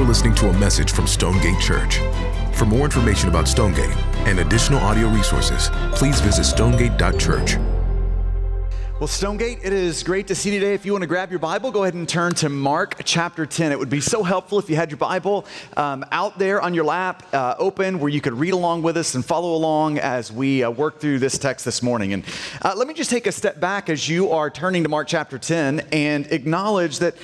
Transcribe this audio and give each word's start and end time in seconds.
You're 0.00 0.08
listening 0.08 0.34
to 0.36 0.48
a 0.48 0.58
message 0.58 0.92
from 0.92 1.06
Stonegate 1.06 1.60
Church. 1.60 1.98
For 2.54 2.64
more 2.64 2.86
information 2.86 3.28
about 3.28 3.46
Stonegate 3.46 3.94
and 4.26 4.38
additional 4.38 4.80
audio 4.80 5.08
resources, 5.08 5.68
please 5.92 6.22
visit 6.22 6.44
stonegate.church. 6.44 7.58
Well, 9.00 9.08
Stonegate, 9.08 9.60
it 9.62 9.72
is 9.72 10.02
great 10.02 10.26
to 10.26 10.34
see 10.34 10.52
you 10.52 10.60
today. 10.60 10.74
If 10.74 10.84
you 10.84 10.92
want 10.92 11.00
to 11.00 11.06
grab 11.08 11.30
your 11.30 11.38
Bible, 11.38 11.70
go 11.70 11.84
ahead 11.84 11.94
and 11.94 12.06
turn 12.06 12.34
to 12.34 12.50
Mark 12.50 13.00
chapter 13.06 13.46
10. 13.46 13.72
It 13.72 13.78
would 13.78 13.88
be 13.88 14.02
so 14.02 14.22
helpful 14.22 14.58
if 14.58 14.68
you 14.68 14.76
had 14.76 14.90
your 14.90 14.98
Bible 14.98 15.46
um, 15.78 16.04
out 16.12 16.38
there 16.38 16.60
on 16.60 16.74
your 16.74 16.84
lap, 16.84 17.26
uh, 17.32 17.54
open, 17.58 17.98
where 17.98 18.10
you 18.10 18.20
could 18.20 18.34
read 18.34 18.52
along 18.52 18.82
with 18.82 18.98
us 18.98 19.14
and 19.14 19.24
follow 19.24 19.54
along 19.54 19.96
as 19.96 20.30
we 20.30 20.62
uh, 20.64 20.70
work 20.70 21.00
through 21.00 21.18
this 21.18 21.38
text 21.38 21.64
this 21.64 21.82
morning. 21.82 22.12
And 22.12 22.24
uh, 22.60 22.74
let 22.76 22.86
me 22.86 22.92
just 22.92 23.08
take 23.08 23.26
a 23.26 23.32
step 23.32 23.58
back 23.58 23.88
as 23.88 24.06
you 24.06 24.32
are 24.32 24.50
turning 24.50 24.82
to 24.82 24.90
Mark 24.90 25.08
chapter 25.08 25.38
10 25.38 25.80
and 25.92 26.30
acknowledge 26.30 26.98
that 26.98 27.14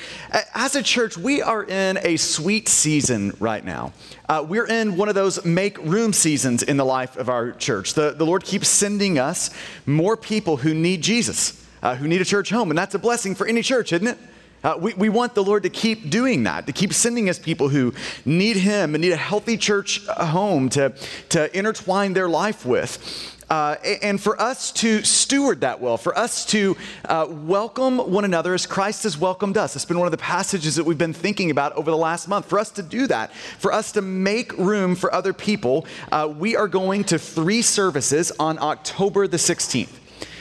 as 0.54 0.76
a 0.76 0.82
church, 0.82 1.18
we 1.18 1.42
are 1.42 1.62
in 1.62 1.98
a 2.04 2.16
sweet 2.16 2.70
season 2.70 3.36
right 3.38 3.62
now. 3.62 3.92
Uh, 4.30 4.42
we're 4.48 4.66
in 4.66 4.96
one 4.96 5.10
of 5.10 5.14
those 5.14 5.44
make 5.44 5.76
room 5.84 6.14
seasons 6.14 6.62
in 6.62 6.78
the 6.78 6.86
life 6.86 7.18
of 7.18 7.28
our 7.28 7.52
church. 7.52 7.92
The, 7.92 8.12
the 8.12 8.24
Lord 8.24 8.44
keeps 8.44 8.66
sending 8.66 9.18
us 9.18 9.50
more 9.84 10.16
people 10.16 10.56
who 10.56 10.72
need 10.72 11.02
Jesus 11.02 11.64
uh, 11.82 11.94
who 11.96 12.08
need 12.08 12.20
a 12.20 12.24
church 12.24 12.50
home. 12.50 12.70
And 12.70 12.78
that's 12.78 12.94
a 12.94 12.98
blessing 12.98 13.34
for 13.34 13.46
any 13.46 13.62
church, 13.62 13.92
isn't 13.92 14.06
it? 14.06 14.18
Uh, 14.64 14.76
we, 14.80 14.94
we 14.94 15.08
want 15.08 15.34
the 15.34 15.44
Lord 15.44 15.62
to 15.62 15.68
keep 15.68 16.10
doing 16.10 16.42
that, 16.44 16.66
to 16.66 16.72
keep 16.72 16.92
sending 16.92 17.28
us 17.28 17.38
people 17.38 17.68
who 17.68 17.94
need 18.24 18.56
Him 18.56 18.94
and 18.94 19.02
need 19.02 19.12
a 19.12 19.16
healthy 19.16 19.56
church 19.56 20.06
uh, 20.08 20.26
home 20.26 20.68
to, 20.70 20.92
to 21.28 21.56
intertwine 21.56 22.14
their 22.14 22.28
life 22.28 22.66
with. 22.66 23.32
Uh, 23.48 23.76
and 24.02 24.20
for 24.20 24.40
us 24.40 24.72
to 24.72 25.04
steward 25.04 25.60
that 25.60 25.80
well, 25.80 25.96
for 25.96 26.18
us 26.18 26.44
to 26.46 26.76
uh, 27.04 27.26
welcome 27.30 27.98
one 27.98 28.24
another 28.24 28.54
as 28.54 28.66
Christ 28.66 29.04
has 29.04 29.16
welcomed 29.16 29.56
us. 29.56 29.76
It's 29.76 29.84
been 29.84 29.98
one 29.98 30.08
of 30.08 30.12
the 30.12 30.18
passages 30.18 30.74
that 30.74 30.84
we've 30.84 30.98
been 30.98 31.12
thinking 31.12 31.52
about 31.52 31.72
over 31.74 31.88
the 31.88 31.96
last 31.96 32.26
month. 32.26 32.46
For 32.46 32.58
us 32.58 32.70
to 32.72 32.82
do 32.82 33.06
that, 33.06 33.32
for 33.32 33.72
us 33.72 33.92
to 33.92 34.02
make 34.02 34.52
room 34.58 34.96
for 34.96 35.14
other 35.14 35.32
people, 35.32 35.86
uh, 36.10 36.32
we 36.36 36.56
are 36.56 36.66
going 36.66 37.04
to 37.04 37.20
three 37.20 37.62
services 37.62 38.32
on 38.40 38.58
October 38.58 39.28
the 39.28 39.36
16th. 39.36 39.90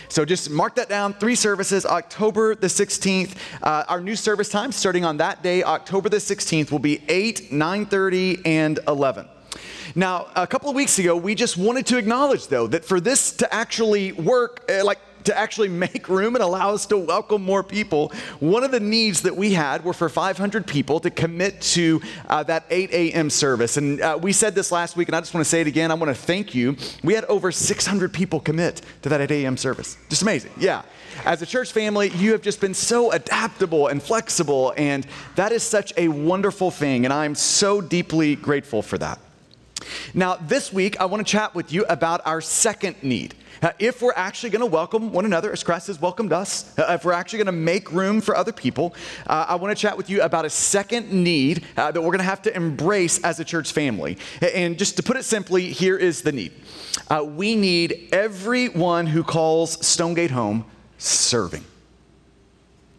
So 0.10 0.26
just 0.26 0.50
mark 0.50 0.76
that 0.76 0.90
down. 0.90 1.14
Three 1.14 1.36
services, 1.36 1.86
October 1.86 2.56
the 2.56 2.68
16th. 2.68 3.36
Uh, 3.62 3.84
our 3.88 4.02
new 4.02 4.16
service 4.16 4.50
time 4.50 4.72
starting 4.72 5.06
on 5.06 5.18
that 5.18 5.44
day, 5.44 5.64
October 5.64 6.10
the 6.10 6.18
16th, 6.18 6.72
will 6.72 6.80
be 6.80 7.02
8, 7.08 7.52
9:30, 7.52 8.42
and 8.46 8.80
11. 8.88 9.28
Now, 9.94 10.28
a 10.36 10.46
couple 10.46 10.70
of 10.70 10.76
weeks 10.76 11.00
ago, 11.00 11.16
we 11.16 11.36
just 11.36 11.58
wanted 11.58 11.86
to 11.88 11.98
acknowledge, 11.98 12.48
though, 12.48 12.68
that 12.68 12.84
for 12.84 13.00
this 13.00 13.32
to 13.38 13.54
actually 13.54 14.12
work, 14.12 14.70
uh, 14.70 14.84
like 14.84 15.00
to 15.26 15.38
actually 15.38 15.70
make 15.70 16.08
room 16.10 16.36
and 16.36 16.44
allow 16.44 16.74
us 16.74 16.86
to 16.88 16.98
welcome 16.98 17.42
more 17.42 17.64
people. 17.64 18.12
One 18.40 18.64
of 18.64 18.72
the 18.72 18.80
needs 18.80 19.22
that 19.24 19.36
we 19.36 19.54
had 19.54 19.84
were 19.84 19.94
for 19.94 20.10
500 20.10 20.66
people 20.66 21.00
to 21.02 21.10
commit 21.10 21.62
to 21.62 22.02
uh, 22.28 22.44
that 22.44 22.66
8 22.70 22.92
a.m. 22.92 23.30
service. 23.30 23.78
And 23.78 24.02
uh, 24.02 24.18
we 24.22 24.32
said 24.34 24.56
this 24.56 24.72
last 24.72 24.96
week, 24.96 25.10
and 25.10 25.16
I 25.16 25.20
just 25.20 25.34
want 25.34 25.46
to 25.46 25.50
say 25.50 25.62
it 25.62 25.68
again. 25.68 25.92
I 25.92 25.96
want 25.96 26.16
to 26.16 26.22
thank 26.22 26.56
you. 26.56 26.78
We 27.04 27.14
had 27.14 27.26
over 27.26 27.52
600 27.52 28.14
people 28.14 28.40
commit 28.40 28.82
to 29.02 29.10
that 29.10 29.22
8 29.22 29.32
a.m. 29.32 29.58
service. 29.58 29.98
Just 30.10 30.22
amazing. 30.22 30.52
Yeah. 30.58 30.84
As 31.24 31.42
a 31.42 31.46
church 31.46 31.72
family, 31.72 32.10
you 32.10 32.34
have 32.34 32.42
just 32.42 32.60
been 32.60 32.74
so 32.74 33.12
adaptable 33.12 33.88
and 33.88 34.04
flexible, 34.04 34.74
and 34.78 35.08
that 35.36 35.52
is 35.52 35.64
such 35.64 35.94
a 35.98 36.08
wonderful 36.08 36.72
thing. 36.72 37.06
And 37.06 37.14
I'm 37.14 37.36
so 37.36 37.82
deeply 37.82 38.36
grateful 38.36 38.82
for 38.82 38.98
that. 38.98 39.20
Now, 40.14 40.36
this 40.36 40.74
week, 40.74 41.00
I 41.00 41.06
want 41.06 41.26
to 41.26 41.32
chat 41.32 41.56
with 41.56 41.72
you 41.72 41.86
about 41.86 42.22
our 42.26 42.42
second 42.42 42.96
need. 43.02 43.36
Uh, 43.62 43.72
if 43.80 44.02
we're 44.02 44.14
actually 44.16 44.50
going 44.50 44.62
to 44.62 44.66
welcome 44.66 45.12
one 45.12 45.26
another 45.26 45.52
as 45.52 45.64
Christ 45.64 45.88
has 45.88 46.00
welcomed 46.00 46.34
us, 46.34 46.78
uh, 46.78 46.86
if 46.90 47.06
we're 47.06 47.14
actually 47.14 47.38
going 47.38 47.46
to 47.48 47.52
make 47.52 47.92
room 47.92 48.22
for 48.22 48.36
other 48.36 48.52
people, 48.52 48.94
uh, 49.28 49.46
I 49.48 49.56
want 49.56 49.76
to 49.76 49.82
chat 49.82 49.98
with 49.98 50.10
you 50.10 50.22
about 50.22 50.46
a 50.46 50.50
second 50.50 51.12
need 51.12 51.64
uh, 51.78 51.92
that 51.92 52.02
we're 52.02 52.08
going 52.08 52.20
to 52.20 52.24
have 52.24 52.42
to 52.44 52.56
embrace 52.56 53.22
as 53.24 53.40
a 53.40 53.46
church 53.46 53.72
family. 53.72 54.18
And 54.42 54.78
just 54.78 54.98
to 54.98 55.04
put 55.04 55.18
it 55.18 55.24
simply, 55.24 55.72
here 55.72 55.98
is 55.98 56.22
the 56.22 56.32
need 56.32 56.54
uh, 57.10 57.24
we 57.24 57.56
need 57.56 58.10
everyone 58.12 59.08
who 59.08 59.24
calls 59.24 59.86
Stonegate 59.86 60.32
home 60.32 60.66
serving. 60.98 61.64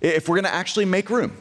If 0.00 0.28
we're 0.28 0.36
going 0.36 0.44
to 0.44 0.54
actually 0.54 0.84
make 0.84 1.10
room, 1.10 1.36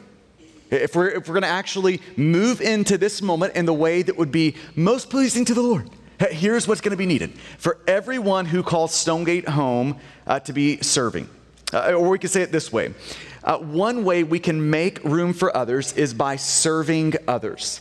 if 0.70 0.96
we're, 0.96 1.08
if 1.08 1.28
we're 1.28 1.34
going 1.34 1.42
to 1.42 1.48
actually 1.48 2.00
move 2.16 2.60
into 2.60 2.98
this 2.98 3.22
moment 3.22 3.54
in 3.54 3.66
the 3.66 3.74
way 3.74 4.02
that 4.02 4.16
would 4.16 4.32
be 4.32 4.56
most 4.74 5.10
pleasing 5.10 5.44
to 5.44 5.54
the 5.54 5.62
Lord, 5.62 5.90
here's 6.18 6.66
what's 6.66 6.80
going 6.80 6.90
to 6.92 6.96
be 6.96 7.06
needed 7.06 7.32
for 7.58 7.78
everyone 7.86 8.46
who 8.46 8.62
calls 8.62 8.94
Stonegate 8.94 9.48
home 9.48 9.98
uh, 10.26 10.40
to 10.40 10.52
be 10.52 10.78
serving. 10.78 11.28
Uh, 11.72 11.92
or 11.92 12.08
we 12.08 12.18
could 12.18 12.30
say 12.30 12.42
it 12.42 12.52
this 12.52 12.72
way 12.72 12.94
uh, 13.42 13.58
one 13.58 14.04
way 14.04 14.24
we 14.24 14.38
can 14.38 14.70
make 14.70 15.02
room 15.04 15.32
for 15.32 15.56
others 15.56 15.92
is 15.92 16.12
by 16.12 16.36
serving 16.36 17.14
others. 17.28 17.80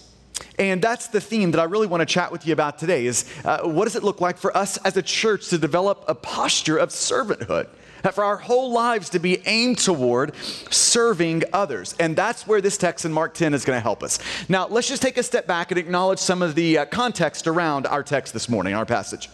And 0.60 0.82
that's 0.82 1.08
the 1.08 1.20
theme 1.20 1.52
that 1.52 1.60
I 1.60 1.64
really 1.64 1.88
want 1.88 2.02
to 2.02 2.06
chat 2.06 2.32
with 2.32 2.46
you 2.46 2.54
about 2.54 2.78
today 2.78 3.06
is 3.06 3.26
uh, 3.44 3.62
what 3.62 3.86
does 3.86 3.96
it 3.96 4.04
look 4.04 4.22
like 4.22 4.38
for 4.38 4.56
us 4.56 4.78
as 4.78 4.96
a 4.96 5.02
church 5.02 5.50
to 5.50 5.58
develop 5.58 6.06
a 6.08 6.16
posture 6.16 6.78
of 6.78 6.90
servanthood? 6.90 7.68
For 8.14 8.24
our 8.24 8.38
whole 8.38 8.72
lives 8.72 9.10
to 9.10 9.20
be 9.20 9.42
aimed 9.48 9.78
toward 9.78 10.36
serving 10.70 11.44
others. 11.54 11.96
And 12.00 12.16
that's 12.16 12.46
where 12.46 12.62
this 12.62 12.78
text 12.78 13.06
in 13.06 13.12
Mark 13.12 13.34
10 13.34 13.54
is 13.54 13.66
going 13.66 13.78
to 13.78 13.82
help 13.82 14.04
us. 14.04 14.20
Now, 14.50 14.68
let's 14.68 14.88
just 14.88 15.02
take 15.02 15.18
a 15.18 15.24
step 15.24 15.48
back 15.48 15.72
and 15.72 15.80
acknowledge 15.80 16.20
some 16.20 16.42
of 16.42 16.56
the 16.56 16.80
uh, 16.80 16.86
context 16.86 17.48
around 17.48 17.88
our 17.88 18.04
text 18.04 18.34
this 18.34 18.50
morning, 18.50 18.74
our 18.74 18.86
passage. 18.86 19.30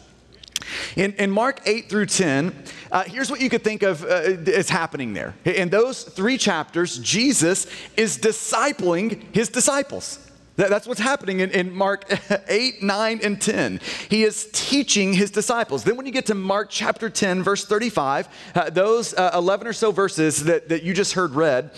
In, 0.96 1.14
in, 1.14 1.32
Mark 1.32 1.62
8 1.66 1.90
through 1.90 2.06
10, 2.06 2.54
uh, 2.92 3.04
here's 3.04 3.32
what 3.32 3.42
you 3.42 3.50
could 3.50 3.64
think 3.64 3.84
of 3.84 4.04
uh, 4.04 4.08
is 4.08 4.70
happening 4.70 5.14
there. 5.14 5.34
In 5.44 5.70
those 5.70 6.04
three 6.04 6.38
chapters, 6.38 7.00
Jesus 7.00 7.68
is 7.98 8.18
discipling 8.18 9.24
his 9.34 9.50
disciples. 9.50 10.31
That's 10.58 10.86
what's 10.86 11.00
happening 11.00 11.40
in, 11.40 11.50
in, 11.52 11.74
Mark 11.74 12.12
8, 12.48 12.84
9, 12.84 13.20
and 13.24 13.42
10. 13.42 13.80
He 14.10 14.24
is 14.24 14.50
teaching 14.52 15.14
his 15.14 15.32
disciples. 15.32 15.84
Then, 15.84 15.96
when 15.96 16.06
you 16.06 16.12
get 16.12 16.26
to 16.28 16.36
Mark 16.36 16.68
chapter 16.70 17.10
10, 17.10 17.42
verse 17.42 17.66
35, 17.66 18.28
uh, 18.54 18.70
those 18.70 19.14
uh, 19.14 19.32
11 19.34 19.68
or 19.68 19.74
so 19.74 19.92
verses 19.92 20.44
that, 20.44 20.70
that 20.70 20.84
you 20.84 20.94
just 20.94 21.14
heard 21.14 21.36
read, 21.36 21.72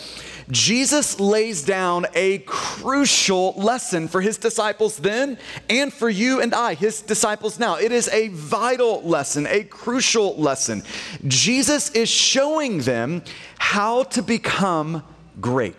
Jesus 0.50 1.20
lays 1.20 1.64
down 1.64 2.06
a 2.16 2.40
crucial 2.40 3.54
lesson 3.54 4.08
for 4.08 4.22
his 4.22 4.38
disciples 4.38 4.98
then 4.98 5.38
and 5.70 5.94
for 5.94 6.10
you 6.10 6.42
and 6.42 6.54
I, 6.54 6.74
his 6.74 7.02
disciples 7.02 7.60
now. 7.60 7.78
It 7.78 7.92
is 7.92 8.10
a 8.10 8.28
vital 8.30 9.02
lesson, 9.04 9.48
a 9.48 9.64
crucial 9.64 10.36
lesson. 10.36 10.84
Jesus 11.28 11.92
is 11.92 12.10
showing 12.10 12.80
them 12.80 13.24
how 13.58 14.04
to 14.04 14.22
become 14.22 15.04
great. 15.40 15.76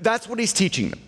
That's 0.00 0.28
what 0.28 0.38
he's 0.38 0.52
teaching 0.52 0.90
them. 0.90 1.00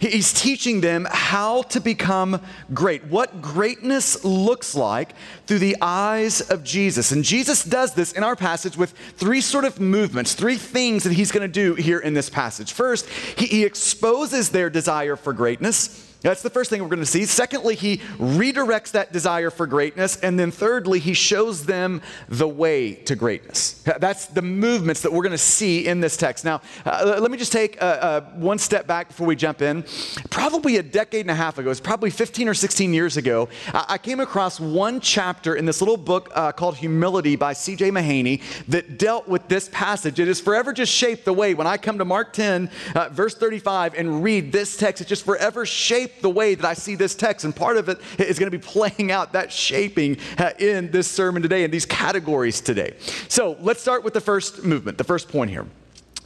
He's 0.00 0.32
teaching 0.32 0.80
them 0.80 1.06
how 1.10 1.62
to 1.62 1.80
become 1.80 2.40
great, 2.74 3.04
what 3.04 3.40
greatness 3.40 4.24
looks 4.24 4.74
like 4.74 5.14
through 5.46 5.60
the 5.60 5.76
eyes 5.80 6.40
of 6.42 6.64
Jesus. 6.64 7.12
And 7.12 7.24
Jesus 7.24 7.64
does 7.64 7.94
this 7.94 8.12
in 8.12 8.22
our 8.24 8.36
passage 8.36 8.76
with 8.76 8.90
three 8.90 9.40
sort 9.40 9.64
of 9.64 9.80
movements, 9.80 10.34
three 10.34 10.56
things 10.56 11.04
that 11.04 11.12
he's 11.12 11.32
going 11.32 11.48
to 11.48 11.52
do 11.52 11.74
here 11.74 12.00
in 12.00 12.12
this 12.12 12.28
passage. 12.28 12.72
First, 12.72 13.08
he, 13.08 13.64
exposes 13.64 14.50
their 14.50 14.68
desire 14.68 15.16
for 15.16 15.32
greatness. 15.32 16.13
That's 16.24 16.40
the 16.40 16.48
first 16.48 16.70
thing 16.70 16.82
we're 16.82 16.88
going 16.88 17.00
to 17.00 17.06
see. 17.06 17.26
Secondly, 17.26 17.74
he 17.74 17.98
redirects 18.18 18.92
that 18.92 19.12
desire 19.12 19.50
for 19.50 19.66
greatness. 19.66 20.16
And 20.16 20.40
then 20.40 20.50
thirdly, 20.50 20.98
he 20.98 21.12
shows 21.12 21.66
them 21.66 22.00
the 22.30 22.48
way 22.48 22.94
to 22.94 23.14
greatness. 23.14 23.82
That's 23.98 24.26
the 24.26 24.40
movements 24.40 25.02
that 25.02 25.12
we're 25.12 25.22
going 25.22 25.32
to 25.32 25.38
see 25.38 25.86
in 25.86 26.00
this 26.00 26.16
text. 26.16 26.42
Now, 26.42 26.62
uh, 26.86 27.18
let 27.20 27.30
me 27.30 27.36
just 27.36 27.52
take 27.52 27.80
uh, 27.82 27.84
uh, 27.84 28.20
one 28.36 28.58
step 28.58 28.86
back 28.86 29.08
before 29.08 29.26
we 29.26 29.36
jump 29.36 29.60
in. 29.60 29.84
Probably 30.30 30.78
a 30.78 30.82
decade 30.82 31.20
and 31.20 31.30
a 31.30 31.34
half 31.34 31.58
ago, 31.58 31.70
it's 31.70 31.78
probably 31.78 32.08
15 32.08 32.48
or 32.48 32.54
16 32.54 32.94
years 32.94 33.18
ago, 33.18 33.50
I 33.74 33.98
came 33.98 34.20
across 34.20 34.58
one 34.58 35.00
chapter 35.00 35.54
in 35.56 35.66
this 35.66 35.82
little 35.82 35.98
book 35.98 36.30
uh, 36.34 36.52
called 36.52 36.76
Humility 36.76 37.36
by 37.36 37.52
C.J. 37.52 37.90
Mahaney 37.90 38.40
that 38.68 38.98
dealt 38.98 39.28
with 39.28 39.46
this 39.48 39.68
passage. 39.72 40.18
It 40.18 40.28
has 40.28 40.40
forever 40.40 40.72
just 40.72 40.92
shaped 40.92 41.26
the 41.26 41.34
way. 41.34 41.52
When 41.52 41.66
I 41.66 41.76
come 41.76 41.98
to 41.98 42.04
Mark 42.06 42.32
10, 42.32 42.70
uh, 42.94 43.10
verse 43.10 43.34
35, 43.34 43.94
and 43.94 44.22
read 44.22 44.52
this 44.52 44.76
text, 44.78 45.02
it 45.02 45.06
just 45.06 45.24
forever 45.24 45.66
shaped 45.66 46.13
the 46.20 46.30
way 46.30 46.54
that 46.54 46.64
I 46.64 46.74
see 46.74 46.94
this 46.94 47.14
text. 47.14 47.44
And 47.44 47.54
part 47.54 47.76
of 47.76 47.88
it 47.88 48.00
is 48.18 48.38
going 48.38 48.50
to 48.50 48.56
be 48.56 48.62
playing 48.62 49.10
out 49.10 49.32
that 49.32 49.52
shaping 49.52 50.18
uh, 50.38 50.52
in 50.58 50.90
this 50.90 51.10
sermon 51.10 51.42
today, 51.42 51.64
in 51.64 51.70
these 51.70 51.86
categories 51.86 52.60
today. 52.60 52.94
So 53.28 53.56
let's 53.60 53.80
start 53.80 54.04
with 54.04 54.14
the 54.14 54.20
first 54.20 54.64
movement, 54.64 54.98
the 54.98 55.04
first 55.04 55.28
point 55.28 55.50
here 55.50 55.66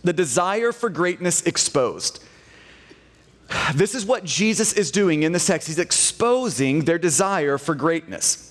the 0.05 0.13
desire 0.13 0.71
for 0.71 0.89
greatness 0.89 1.43
exposed. 1.43 2.23
This 3.75 3.95
is 3.95 4.07
what 4.07 4.25
Jesus 4.25 4.73
is 4.75 4.91
doing 4.91 5.23
in 5.23 5.33
this 5.33 5.47
text. 5.47 5.67
He's 5.67 5.79
exposing 5.79 6.85
their 6.85 6.99
desire 6.99 7.59
for 7.59 7.75
greatness. 7.75 8.45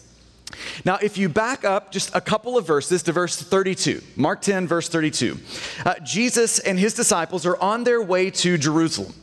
Now, 0.86 0.98
if 1.01 1.18
you 1.18 1.30
back 1.30 1.66
up 1.66 1.92
just 1.92 2.16
a 2.16 2.22
couple 2.22 2.57
of 2.57 2.66
verses 2.66 3.04
to 3.04 3.12
verse 3.12 3.36
32, 3.36 4.01
Mark 4.16 4.42
10, 4.42 4.68
verse 4.68 4.89
32, 4.89 5.38
uh, 5.86 5.95
Jesus 6.04 6.60
and 6.60 6.80
his 6.80 6.94
disciples 6.94 7.45
are 7.45 7.57
on 7.62 7.84
their 7.84 8.01
way 8.01 8.31
to 8.31 8.57
Jerusalem. 8.57 9.13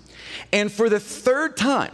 And 0.52 0.70
for 0.70 0.88
the 0.88 1.00
third 1.00 1.56
time, 1.56 1.92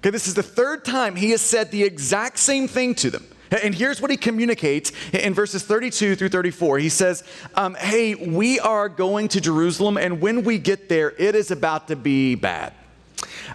Okay, 0.00 0.10
this 0.10 0.26
is 0.26 0.34
the 0.34 0.42
third 0.42 0.82
time 0.82 1.14
he 1.14 1.30
has 1.30 1.42
said 1.42 1.70
the 1.70 1.82
exact 1.82 2.38
same 2.38 2.66
thing 2.66 2.94
to 2.96 3.10
them. 3.10 3.26
And 3.50 3.74
here's 3.74 4.00
what 4.00 4.10
he 4.10 4.16
communicates 4.16 4.92
in 5.12 5.34
verses 5.34 5.62
32 5.62 6.16
through 6.16 6.28
34. 6.30 6.78
He 6.78 6.88
says, 6.88 7.22
um, 7.54 7.74
Hey, 7.74 8.14
we 8.14 8.60
are 8.60 8.88
going 8.88 9.28
to 9.28 9.40
Jerusalem, 9.40 9.98
and 9.98 10.20
when 10.20 10.42
we 10.44 10.58
get 10.58 10.88
there, 10.88 11.12
it 11.18 11.34
is 11.34 11.50
about 11.50 11.88
to 11.88 11.96
be 11.96 12.34
bad. 12.34 12.72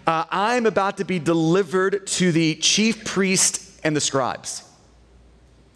uh, 0.05 0.25
I'm 0.29 0.65
about 0.65 0.97
to 0.97 1.05
be 1.05 1.17
delivered 1.17 2.05
to 2.07 2.31
the 2.31 2.55
chief 2.55 3.05
priest 3.05 3.79
and 3.83 3.95
the 3.95 4.01
scribes. 4.01 4.63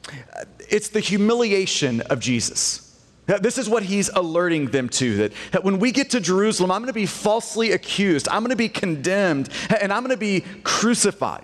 Uh, 0.07 0.43
it's 0.69 0.89
the 0.89 0.99
humiliation 0.99 2.01
of 2.01 2.19
Jesus. 2.19 2.88
This 3.37 3.57
is 3.57 3.69
what 3.69 3.83
he's 3.83 4.09
alerting 4.09 4.67
them 4.67 4.89
to 4.89 5.17
that, 5.17 5.33
that 5.51 5.63
when 5.63 5.77
we 5.79 5.91
get 5.91 6.09
to 6.11 6.19
Jerusalem, 6.19 6.71
I'm 6.71 6.81
going 6.81 6.87
to 6.87 6.93
be 6.93 7.05
falsely 7.05 7.71
accused, 7.71 8.27
I'm 8.29 8.41
going 8.41 8.49
to 8.49 8.55
be 8.55 8.69
condemned, 8.69 9.49
and 9.81 9.93
I'm 9.93 10.03
going 10.03 10.15
to 10.15 10.17
be 10.17 10.41
crucified. 10.63 11.43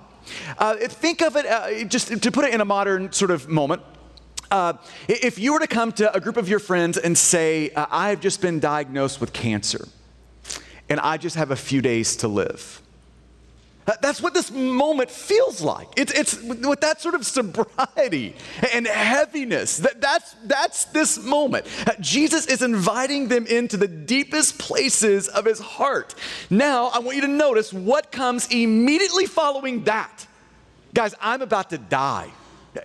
Uh, 0.57 0.75
think 0.75 1.21
of 1.21 1.35
it, 1.35 1.45
uh, 1.45 1.83
just 1.83 2.21
to 2.21 2.31
put 2.31 2.45
it 2.45 2.53
in 2.53 2.61
a 2.61 2.65
modern 2.65 3.11
sort 3.11 3.31
of 3.31 3.47
moment. 3.47 3.83
Uh, 4.49 4.73
if 5.07 5.37
you 5.39 5.53
were 5.53 5.59
to 5.59 5.67
come 5.67 5.91
to 5.91 6.13
a 6.15 6.19
group 6.19 6.37
of 6.37 6.49
your 6.49 6.59
friends 6.59 6.97
and 6.97 7.17
say, 7.17 7.69
uh, 7.71 7.85
I 7.89 8.09
have 8.09 8.21
just 8.21 8.41
been 8.41 8.59
diagnosed 8.59 9.21
with 9.21 9.33
cancer, 9.33 9.87
and 10.89 10.99
I 10.99 11.17
just 11.17 11.35
have 11.35 11.51
a 11.51 11.55
few 11.55 11.81
days 11.81 12.15
to 12.17 12.27
live. 12.27 12.81
That's 13.85 14.19
what 14.19 14.33
this 14.33 14.49
moment 14.49 15.11
feels 15.11 15.61
like. 15.61 15.87
It's, 15.95 16.11
it's 16.11 16.41
with 16.41 16.81
that 16.81 17.01
sort 17.01 17.13
of 17.13 17.23
sobriety 17.23 18.35
and 18.73 18.87
heaviness. 18.87 19.77
That, 19.77 20.01
that's, 20.01 20.35
that's 20.43 20.85
this 20.85 21.23
moment. 21.23 21.67
Jesus 21.99 22.47
is 22.47 22.63
inviting 22.63 23.27
them 23.27 23.45
into 23.45 23.77
the 23.77 23.87
deepest 23.87 24.57
places 24.57 25.27
of 25.27 25.45
his 25.45 25.59
heart. 25.59 26.15
Now, 26.49 26.87
I 26.87 26.99
want 26.99 27.15
you 27.15 27.21
to 27.21 27.27
notice 27.27 27.71
what 27.71 28.11
comes 28.11 28.47
immediately 28.51 29.27
following 29.27 29.83
that. 29.83 30.25
Guys, 30.95 31.13
I'm 31.21 31.43
about 31.43 31.69
to 31.69 31.77
die. 31.77 32.31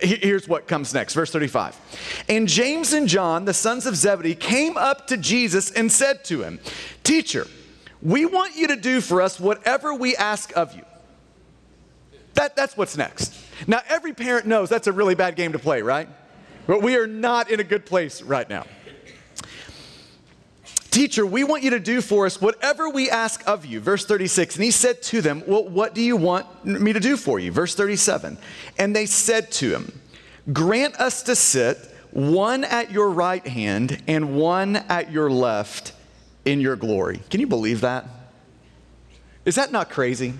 Here's 0.01 0.47
what 0.47 0.67
comes 0.67 0.93
next, 0.93 1.15
verse 1.15 1.31
35. 1.31 2.25
And 2.29 2.47
James 2.47 2.93
and 2.93 3.07
John, 3.07 3.45
the 3.45 3.53
sons 3.53 3.87
of 3.87 3.95
Zebedee, 3.95 4.35
came 4.35 4.77
up 4.77 5.07
to 5.07 5.17
Jesus 5.17 5.71
and 5.71 5.91
said 5.91 6.23
to 6.25 6.43
him, 6.43 6.59
Teacher, 7.03 7.47
we 8.01 8.25
want 8.25 8.55
you 8.55 8.67
to 8.67 8.75
do 8.75 9.01
for 9.01 9.21
us 9.21 9.39
whatever 9.39 9.93
we 9.93 10.15
ask 10.15 10.55
of 10.55 10.75
you. 10.75 10.83
That, 12.35 12.55
that's 12.55 12.77
what's 12.77 12.97
next. 12.97 13.33
Now, 13.67 13.81
every 13.89 14.13
parent 14.13 14.45
knows 14.45 14.69
that's 14.69 14.87
a 14.87 14.91
really 14.91 15.15
bad 15.15 15.35
game 15.35 15.51
to 15.53 15.59
play, 15.59 15.81
right? 15.81 16.07
But 16.67 16.81
we 16.81 16.95
are 16.95 17.07
not 17.07 17.49
in 17.51 17.59
a 17.59 17.63
good 17.63 17.85
place 17.85 18.21
right 18.21 18.49
now. 18.49 18.65
Teacher, 20.91 21.25
we 21.25 21.45
want 21.45 21.63
you 21.63 21.69
to 21.69 21.79
do 21.79 22.01
for 22.01 22.25
us 22.25 22.41
whatever 22.41 22.89
we 22.89 23.09
ask 23.09 23.47
of 23.47 23.65
you. 23.65 23.79
Verse 23.79 24.05
36. 24.05 24.55
And 24.55 24.63
he 24.63 24.71
said 24.71 25.01
to 25.03 25.21
them, 25.21 25.41
Well, 25.47 25.63
what 25.63 25.95
do 25.95 26.01
you 26.01 26.17
want 26.17 26.65
me 26.65 26.91
to 26.91 26.99
do 26.99 27.15
for 27.15 27.39
you? 27.39 27.51
Verse 27.51 27.75
37. 27.75 28.37
And 28.77 28.93
they 28.93 29.05
said 29.05 29.51
to 29.53 29.71
him, 29.71 30.01
Grant 30.51 30.95
us 30.95 31.23
to 31.23 31.35
sit 31.35 31.77
one 32.11 32.65
at 32.65 32.91
your 32.91 33.09
right 33.09 33.45
hand 33.47 34.03
and 34.05 34.35
one 34.35 34.75
at 34.75 35.11
your 35.11 35.31
left 35.31 35.93
in 36.43 36.59
your 36.59 36.75
glory. 36.75 37.21
Can 37.29 37.39
you 37.39 37.47
believe 37.47 37.81
that? 37.81 38.05
Is 39.45 39.55
that 39.55 39.71
not 39.71 39.89
crazy? 39.89 40.33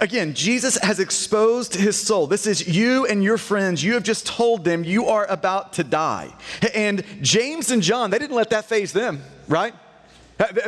Again, 0.00 0.34
Jesus 0.34 0.76
has 0.78 1.00
exposed 1.00 1.74
his 1.74 2.00
soul. 2.00 2.26
This 2.28 2.46
is 2.46 2.68
you 2.68 3.06
and 3.06 3.24
your 3.24 3.38
friends. 3.38 3.82
You 3.82 3.94
have 3.94 4.04
just 4.04 4.26
told 4.26 4.64
them 4.64 4.84
you 4.84 5.06
are 5.06 5.26
about 5.26 5.72
to 5.74 5.84
die. 5.84 6.32
And 6.74 7.04
James 7.22 7.70
and 7.70 7.82
John, 7.82 8.10
they 8.10 8.18
didn't 8.18 8.36
let 8.36 8.50
that 8.50 8.66
faze 8.66 8.92
them, 8.92 9.20
right? 9.48 9.74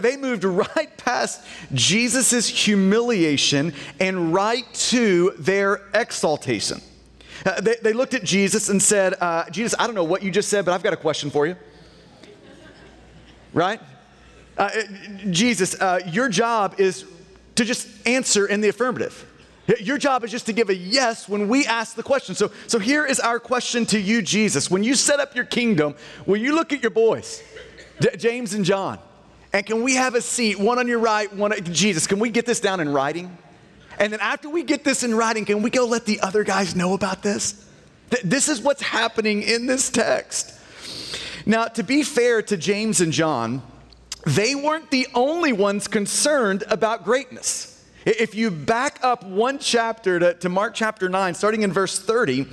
They 0.01 0.17
moved 0.17 0.43
right 0.43 0.97
past 0.97 1.45
Jesus' 1.73 2.49
humiliation 2.49 3.73
and 4.01 4.35
right 4.35 4.65
to 4.75 5.31
their 5.39 5.83
exaltation. 5.95 6.81
Uh, 7.47 7.61
they, 7.61 7.77
they, 7.81 7.93
looked 7.93 8.15
at 8.15 8.25
Jesus 8.25 8.69
and 8.69 8.83
said, 8.83 9.15
uh, 9.21 9.49
Jesus, 9.51 9.75
I 9.79 9.87
don't 9.87 9.95
know 9.95 10.05
what 10.05 10.23
you 10.23 10.31
just 10.31 10.49
said, 10.49 10.65
but 10.65 10.75
I've 10.75 10.83
got 10.83 10.93
a 10.93 10.97
question 10.97 11.31
for 11.31 11.47
you. 11.47 11.57
Right? 13.55 13.81
Uh, 14.59 14.71
Jesus, 15.31 15.81
uh, 15.81 16.01
your 16.07 16.29
job 16.29 16.75
is 16.79 17.07
to 17.61 17.65
just 17.67 17.87
answer 18.07 18.47
in 18.47 18.63
the 18.63 18.71
affirmative. 18.71 19.27
Your 19.81 19.99
job 19.99 20.25
is 20.25 20.31
just 20.31 20.47
to 20.47 20.55
give 20.55 20.71
a 20.71 20.75
yes 20.75 21.29
when 21.29 21.47
we 21.47 21.67
ask 21.67 21.95
the 21.95 22.03
question. 22.03 22.35
So, 22.35 22.51
so 22.67 22.79
here 22.79 23.05
is 23.05 23.21
our 23.21 23.39
question 23.39 23.85
to 23.87 24.01
you, 24.01 24.23
Jesus. 24.23 24.71
When 24.71 24.83
you 24.83 24.95
set 24.95 25.21
up 25.21 25.37
your 25.37 25.45
kingdom, 25.45 25.95
will 26.25 26.39
you 26.39 26.55
look 26.55 26.73
at 26.73 26.81
your 26.81 26.91
boys, 26.91 27.43
D- 28.01 28.17
James 28.17 28.55
and 28.55 28.65
John, 28.65 28.99
and 29.53 29.67
can 29.67 29.83
we 29.83 29.95
have 29.97 30.15
a 30.15 30.23
seat, 30.23 30.59
one 30.59 30.79
on 30.79 30.89
your 30.89 31.01
right, 31.01 31.31
one 31.35 31.53
at 31.53 31.65
Jesus? 31.65 32.07
Can 32.07 32.19
we 32.19 32.31
get 32.31 32.47
this 32.47 32.61
down 32.61 32.81
in 32.81 32.89
writing? 32.89 33.37
And 33.99 34.11
then 34.11 34.21
after 34.21 34.49
we 34.49 34.63
get 34.63 34.83
this 34.83 35.03
in 35.03 35.15
writing, 35.15 35.45
can 35.45 35.61
we 35.61 35.69
go 35.69 35.85
let 35.85 36.07
the 36.07 36.19
other 36.21 36.45
guys 36.45 36.75
know 36.75 36.95
about 36.95 37.23
this? 37.23 37.63
Th- 38.09 38.23
this 38.23 38.49
is 38.49 38.63
what's 38.63 38.81
happening 38.81 39.43
in 39.43 39.67
this 39.67 39.91
text. 39.91 40.59
Now, 41.45 41.67
to 41.67 41.83
be 41.83 42.05
fair 42.05 42.41
to 42.41 42.57
James 42.57 43.03
and 43.03 43.13
John, 43.13 43.63
they 44.25 44.55
weren't 44.55 44.91
the 44.91 45.07
only 45.15 45.53
ones 45.53 45.89
concerned 45.89 46.65
about 46.69 47.05
greatness. 47.05 47.67
If 48.05 48.35
you 48.35 48.51
back 48.51 48.99
up 49.03 49.25
one 49.25 49.59
chapter 49.59 50.19
to, 50.19 50.35
to, 50.35 50.49
Mark 50.49 50.75
chapter 50.75 51.09
9, 51.09 51.35
starting 51.35 51.63
in 51.63 51.73
verse 51.73 51.99
30, 51.99 52.45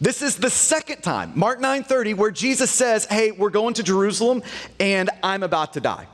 this 0.00 0.20
is 0.20 0.36
the 0.36 0.50
second 0.50 1.02
time, 1.02 1.32
Mark 1.36 1.60
9 1.60 1.84
30, 1.84 2.14
where 2.14 2.30
Jesus 2.32 2.70
says, 2.70 3.04
Hey, 3.04 3.30
we're 3.30 3.50
going 3.50 3.74
to 3.74 3.82
Jerusalem 3.84 4.42
and 4.80 5.10
I'm 5.22 5.44
about 5.44 5.74
to 5.74 5.80
die. 5.80 6.06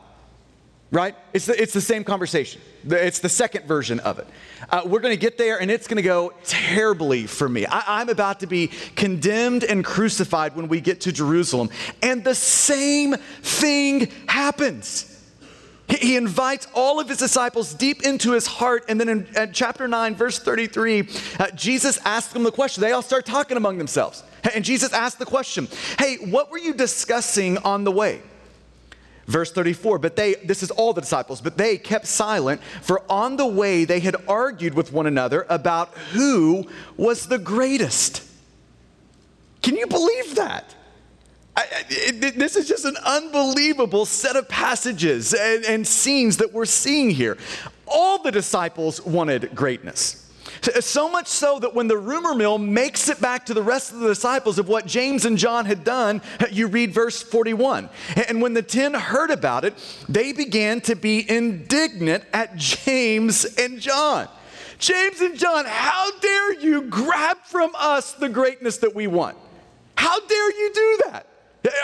Right? 0.93 1.17
It's 1.33 1.47
the, 1.47 1.61
it's 1.61 1.73
the 1.73 1.81
same 1.81 2.05
conversation. 2.05 2.61
It's 2.85 3.19
the 3.19 3.29
second 3.29 3.67
version 3.67 3.99
of 4.01 4.21
it. 4.21 4.27
Uh, 4.71 4.83
we're 4.87 5.01
going 5.01 5.15
to 5.15 5.21
get 5.21 5.37
there 5.37 5.61
and 5.61 5.69
it's 5.69 5.89
going 5.89 5.97
to 5.97 6.03
go 6.03 6.33
terribly 6.45 7.27
for 7.27 7.49
me. 7.49 7.67
I, 7.67 8.01
I'm 8.01 8.09
about 8.09 8.41
to 8.41 8.47
be 8.47 8.69
condemned 8.95 9.65
and 9.65 9.85
crucified 9.85 10.55
when 10.55 10.69
we 10.69 10.81
get 10.81 11.01
to 11.03 11.13
Jerusalem. 11.13 11.71
And 12.03 12.23
the 12.23 12.37
same 12.37 13.15
thing 13.43 14.13
happens. 14.29 15.13
He 15.89 16.17
invites 16.17 16.67
all 16.75 17.01
of 17.01 17.09
his 17.09 17.19
disciples 17.19 17.75
deep 17.75 18.03
into 18.03 18.33
his 18.33 18.47
heart. 18.47 18.85
And 18.89 19.01
then 19.01 19.09
in, 19.09 19.27
in 19.37 19.53
chapter 19.53 19.87
9, 19.87 20.15
verse 20.15 20.39
33, 20.39 21.09
uh, 21.39 21.51
Jesus 21.51 21.99
asks 22.05 22.33
them 22.33 22.43
the 22.43 22.53
question. 22.53 22.81
They 22.81 22.93
all 22.93 23.03
start 23.03 23.25
talking 23.25 23.57
among 23.57 23.79
themselves. 23.79 24.23
And 24.55 24.65
Jesus 24.65 24.93
asked 24.93 25.19
the 25.19 25.27
question 25.27 25.69
Hey, 25.99 26.17
what 26.17 26.51
were 26.51 26.59
you 26.59 26.75
discussing 26.75 27.59
on 27.59 27.85
the 27.85 27.93
way? 27.93 28.21
Verse 29.27 29.51
34, 29.51 29.99
but 29.99 30.15
they, 30.15 30.35
this 30.35 30.63
is 30.63 30.71
all 30.71 30.93
the 30.93 31.01
disciples, 31.01 31.41
but 31.41 31.57
they 31.57 31.79
kept 31.79 32.07
silent, 32.07 32.63
for 32.81 33.03
on 33.11 33.37
the 33.37 33.47
way 33.47 33.85
they 33.85 33.99
had 33.99 34.17
argued 34.29 34.75
with 34.75 34.93
one 34.93 35.07
another 35.07 35.45
about 35.49 35.95
who 36.13 36.69
was 36.97 37.27
the 37.27 37.39
greatest. 37.39 38.23
Can 39.63 39.77
you 39.77 39.87
believe 39.89 40.37
that? 40.37 40.77
I, 41.57 41.65
it, 41.89 42.39
this 42.39 42.55
is 42.55 42.69
just 42.69 42.85
an 42.85 42.97
unbelievable 43.05 44.05
set 44.05 44.37
of 44.37 44.49
passages 44.49 45.35
and, 45.35 45.65
and 45.65 45.87
scenes 45.87 46.37
that 46.37 46.53
we're 46.53 46.67
seeing 46.67 47.11
here. 47.11 47.37
All 47.89 48.23
the 48.23 48.31
disciples 48.31 49.05
wanted 49.05 49.55
greatness. 49.55 50.26
So 50.81 51.09
much 51.09 51.27
so 51.27 51.59
that 51.59 51.75
when 51.75 51.89
the 51.89 51.97
rumor 51.97 52.35
mill 52.35 52.59
makes 52.59 53.09
it 53.09 53.21
back 53.21 53.47
to 53.47 53.55
the 53.55 53.63
rest 53.63 53.93
of 53.93 54.01
the 54.01 54.09
disciples 54.09 54.59
of 54.59 54.69
what 54.69 54.87
James 54.87 55.25
and 55.25 55.39
John 55.39 55.65
had 55.65 55.85
done, 55.85 56.23
you 56.51 56.67
read 56.67 56.93
verse 56.93 57.23
41. 57.23 57.89
And 58.29 58.43
when 58.43 58.55
the 58.55 58.63
ten 58.63 58.95
heard 58.95 59.31
about 59.31 59.65
it, 59.65 59.75
they 60.09 60.33
began 60.33 60.81
to 60.83 60.97
be 60.97 61.29
indignant 61.29 62.25
at 62.33 62.57
James 62.57 63.45
and 63.57 63.81
John. 63.81 64.29
James 64.79 65.21
and 65.21 65.39
John, 65.39 65.65
how 65.67 66.11
dare 66.21 66.61
you 66.61 66.83
grab 66.83 67.39
from 67.45 67.71
us 67.77 68.13
the 68.13 68.29
greatness 68.29 68.79
that 68.79 68.95
we 68.95 69.07
want? 69.07 69.37
How 69.97 70.21
dare 70.21 70.51
you 70.51 70.73
do 70.75 70.99
that? 71.07 71.27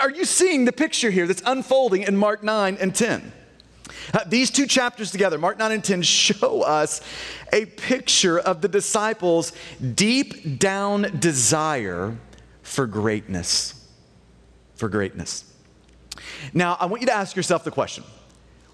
Are 0.01 0.11
you 0.11 0.25
seeing 0.25 0.65
the 0.65 0.71
picture 0.71 1.09
here 1.09 1.27
that's 1.27 1.41
unfolding 1.45 2.03
in 2.03 2.15
Mark 2.15 2.43
9 2.43 2.77
and 2.79 2.93
10? 2.93 3.31
Uh, 4.13 4.23
these 4.25 4.49
two 4.49 4.65
chapters 4.65 5.11
together, 5.11 5.37
Mark 5.37 5.57
9 5.57 5.71
and 5.71 5.83
10, 5.83 6.01
show 6.01 6.61
us 6.63 7.01
a 7.51 7.65
picture 7.65 8.39
of 8.39 8.61
the 8.61 8.67
disciples' 8.67 9.51
deep 9.95 10.59
down 10.59 11.19
desire 11.19 12.17
for 12.61 12.87
greatness. 12.87 13.87
For 14.75 14.89
greatness. 14.89 15.45
Now, 16.53 16.77
I 16.79 16.85
want 16.85 17.01
you 17.01 17.07
to 17.07 17.13
ask 17.13 17.35
yourself 17.35 17.63
the 17.63 17.71
question 17.71 18.03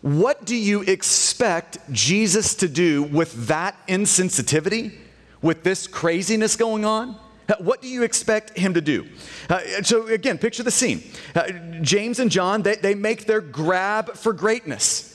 what 0.01 0.45
do 0.45 0.55
you 0.55 0.81
expect 0.83 1.77
Jesus 1.91 2.55
to 2.55 2.69
do 2.69 3.03
with 3.03 3.48
that 3.48 3.75
insensitivity, 3.88 4.98
with 5.41 5.63
this 5.63 5.88
craziness 5.88 6.55
going 6.55 6.86
on? 6.86 7.19
What 7.57 7.81
do 7.81 7.88
you 7.88 8.03
expect 8.03 8.57
him 8.57 8.75
to 8.75 8.81
do? 8.81 9.07
Uh, 9.50 9.59
so, 9.81 10.07
again, 10.07 10.38
picture 10.38 10.62
the 10.62 10.71
scene. 10.71 11.03
Uh, 11.33 11.51
James 11.81 12.19
and 12.19 12.29
John, 12.29 12.62
they, 12.62 12.75
they 12.75 12.93
make 12.93 13.25
their 13.25 13.41
grab 13.41 14.15
for 14.15 14.33
greatness. 14.33 15.08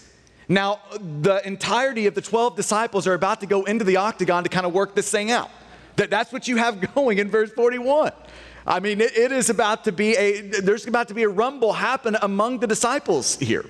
Now, 0.48 0.80
the 0.98 1.40
entirety 1.46 2.06
of 2.06 2.14
the 2.14 2.20
12 2.20 2.56
disciples 2.56 3.06
are 3.06 3.14
about 3.14 3.40
to 3.40 3.46
go 3.46 3.64
into 3.64 3.84
the 3.84 3.96
octagon 3.96 4.42
to 4.44 4.50
kind 4.50 4.66
of 4.66 4.72
work 4.72 4.94
this 4.94 5.10
thing 5.10 5.30
out. 5.30 5.50
That, 5.96 6.10
that's 6.10 6.32
what 6.32 6.48
you 6.48 6.56
have 6.56 6.80
going 6.94 7.18
in 7.18 7.30
verse 7.30 7.50
41. 7.52 8.12
I 8.66 8.80
mean, 8.80 9.00
it, 9.00 9.16
it 9.16 9.32
is 9.32 9.50
about 9.50 9.84
to 9.84 9.92
be 9.92 10.16
a, 10.16 10.40
there's 10.40 10.86
about 10.86 11.08
to 11.08 11.14
be 11.14 11.22
a 11.22 11.28
rumble 11.28 11.72
happen 11.72 12.16
among 12.20 12.60
the 12.60 12.66
disciples 12.66 13.36
here. 13.36 13.64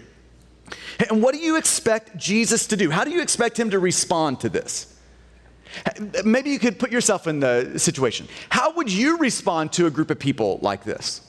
And 1.10 1.22
what 1.22 1.34
do 1.34 1.40
you 1.40 1.56
expect 1.56 2.16
Jesus 2.16 2.66
to 2.68 2.76
do? 2.76 2.90
How 2.90 3.04
do 3.04 3.10
you 3.10 3.20
expect 3.20 3.58
him 3.58 3.70
to 3.70 3.78
respond 3.78 4.40
to 4.40 4.48
this? 4.48 4.90
Maybe 6.24 6.50
you 6.50 6.58
could 6.58 6.78
put 6.78 6.92
yourself 6.92 7.26
in 7.26 7.40
the 7.40 7.78
situation. 7.78 8.28
How 8.48 8.72
would 8.74 8.90
you 8.90 9.18
respond 9.18 9.72
to 9.72 9.86
a 9.86 9.90
group 9.90 10.10
of 10.10 10.18
people 10.18 10.58
like 10.62 10.84
this? 10.84 11.20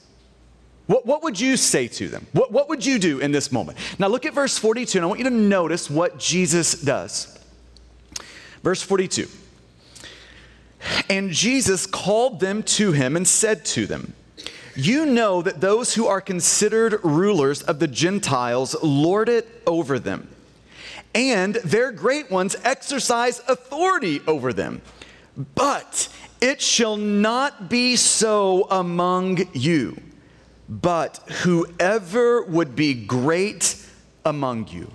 What, 0.86 1.04
what 1.04 1.22
would 1.22 1.40
you 1.40 1.56
say 1.56 1.88
to 1.88 2.08
them? 2.08 2.26
What, 2.32 2.52
what 2.52 2.68
would 2.68 2.86
you 2.86 2.98
do 2.98 3.18
in 3.18 3.32
this 3.32 3.50
moment? 3.50 3.78
Now 3.98 4.06
look 4.06 4.24
at 4.24 4.34
verse 4.34 4.56
42, 4.56 4.98
and 4.98 5.04
I 5.04 5.08
want 5.08 5.18
you 5.18 5.24
to 5.24 5.30
notice 5.30 5.90
what 5.90 6.18
Jesus 6.18 6.80
does. 6.80 7.38
Verse 8.62 8.82
42. 8.82 9.28
And 11.08 11.30
Jesus 11.30 11.86
called 11.86 12.40
them 12.40 12.62
to 12.62 12.92
him 12.92 13.16
and 13.16 13.26
said 13.26 13.64
to 13.66 13.86
them, 13.86 14.14
You 14.76 15.06
know 15.06 15.42
that 15.42 15.60
those 15.60 15.94
who 15.94 16.06
are 16.06 16.20
considered 16.20 17.00
rulers 17.02 17.62
of 17.62 17.80
the 17.80 17.88
Gentiles 17.88 18.76
lord 18.82 19.28
it 19.28 19.62
over 19.66 19.98
them, 19.98 20.28
and 21.14 21.56
their 21.56 21.90
great 21.90 22.30
ones 22.30 22.56
exercise 22.62 23.40
authority 23.48 24.20
over 24.26 24.52
them. 24.52 24.82
But 25.54 26.08
it 26.40 26.60
shall 26.60 26.96
not 26.96 27.68
be 27.68 27.96
so 27.96 28.66
among 28.70 29.48
you, 29.52 30.00
but 30.68 31.18
whoever 31.42 32.42
would 32.42 32.74
be 32.74 32.94
great 32.94 33.76
among 34.24 34.68
you. 34.68 34.90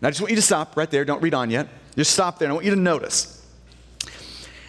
Now, 0.00 0.08
I 0.08 0.10
just 0.10 0.20
want 0.20 0.30
you 0.30 0.36
to 0.36 0.42
stop 0.42 0.76
right 0.76 0.90
there. 0.90 1.04
Don't 1.04 1.22
read 1.22 1.34
on 1.34 1.50
yet. 1.50 1.68
Just 1.96 2.12
stop 2.12 2.38
there. 2.38 2.48
I 2.48 2.52
want 2.52 2.64
you 2.64 2.74
to 2.74 2.80
notice 2.80 3.46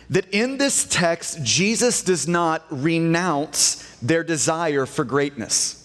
that 0.09 0.27
in 0.33 0.57
this 0.57 0.85
text, 0.85 1.43
Jesus 1.43 2.03
does 2.03 2.27
not 2.27 2.63
renounce 2.69 3.97
their 4.01 4.23
desire 4.23 4.85
for 4.85 5.03
greatness. 5.03 5.81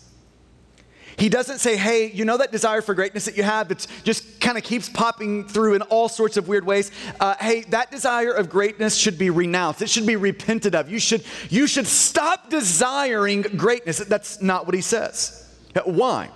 He 1.17 1.29
doesn't 1.29 1.59
say, 1.59 1.77
hey, 1.77 2.11
you 2.11 2.25
know 2.25 2.37
that 2.37 2.53
desire 2.53 2.81
for 2.83 2.95
greatness 2.95 3.25
that 3.25 3.37
you 3.37 3.43
have 3.43 3.69
that 3.69 3.87
just 4.05 4.25
kind 4.50 4.59
of 4.59 4.64
keeps 4.64 4.88
popping 4.88 5.47
through 5.47 5.75
in 5.75 5.83
all 5.83 6.09
sorts 6.09 6.37
of 6.37 6.49
weird 6.49 6.66
ways? 6.66 6.90
Uh, 7.21 7.37
hey, 7.38 7.61
that 7.69 7.88
desire 7.88 8.33
of 8.33 8.50
greatness 8.50 8.97
should 8.97 9.16
be 9.16 9.30
renounced. 9.30 9.80
It 9.80 9.88
should 9.88 10.07
be 10.07 10.16
repented 10.16 10.75
of. 10.75 10.90
You 10.90 10.99
should, 10.99 11.23
you 11.50 11.69
should 11.69 11.87
stop 11.87 12.50
desiring 12.50 13.42
greatness. 13.42 13.99
That's 13.99 14.42
not 14.42 14.66
what 14.66 14.75
he 14.75 14.80
says. 14.80 15.49
Why? 15.85 16.30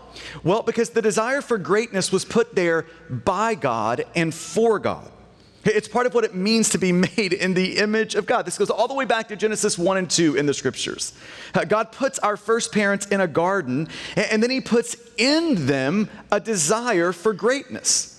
Well, 0.44 0.62
because 0.62 0.90
the 0.90 1.02
desire 1.02 1.40
for 1.40 1.58
greatness 1.58 2.12
was 2.12 2.24
put 2.24 2.54
there 2.54 2.86
by 3.10 3.56
God 3.56 4.04
and 4.14 4.32
for 4.32 4.78
God. 4.78 5.10
It's 5.64 5.88
part 5.88 6.06
of 6.06 6.14
what 6.14 6.24
it 6.24 6.34
means 6.34 6.68
to 6.70 6.78
be 6.78 6.92
made 7.16 7.32
in 7.32 7.54
the 7.54 7.78
image 7.78 8.14
of 8.14 8.26
God. 8.26 8.44
This 8.46 8.58
goes 8.58 8.70
all 8.70 8.88
the 8.88 8.94
way 8.94 9.04
back 9.04 9.28
to 9.28 9.36
Genesis 9.36 9.78
1 9.78 9.96
and 9.96 10.10
2 10.10 10.36
in 10.36 10.46
the 10.46 10.54
scriptures. 10.54 11.12
Uh, 11.54 11.64
God 11.64 11.92
puts 11.92 12.18
our 12.18 12.36
first 12.36 12.72
parents 12.72 13.06
in 13.06 13.20
a 13.20 13.26
garden, 13.26 13.88
and 14.16 14.42
then 14.42 14.50
He 14.50 14.60
puts 14.60 14.96
in 15.16 15.66
them 15.66 16.08
a 16.30 16.40
desire 16.40 17.12
for 17.12 17.32
greatness. 17.32 18.10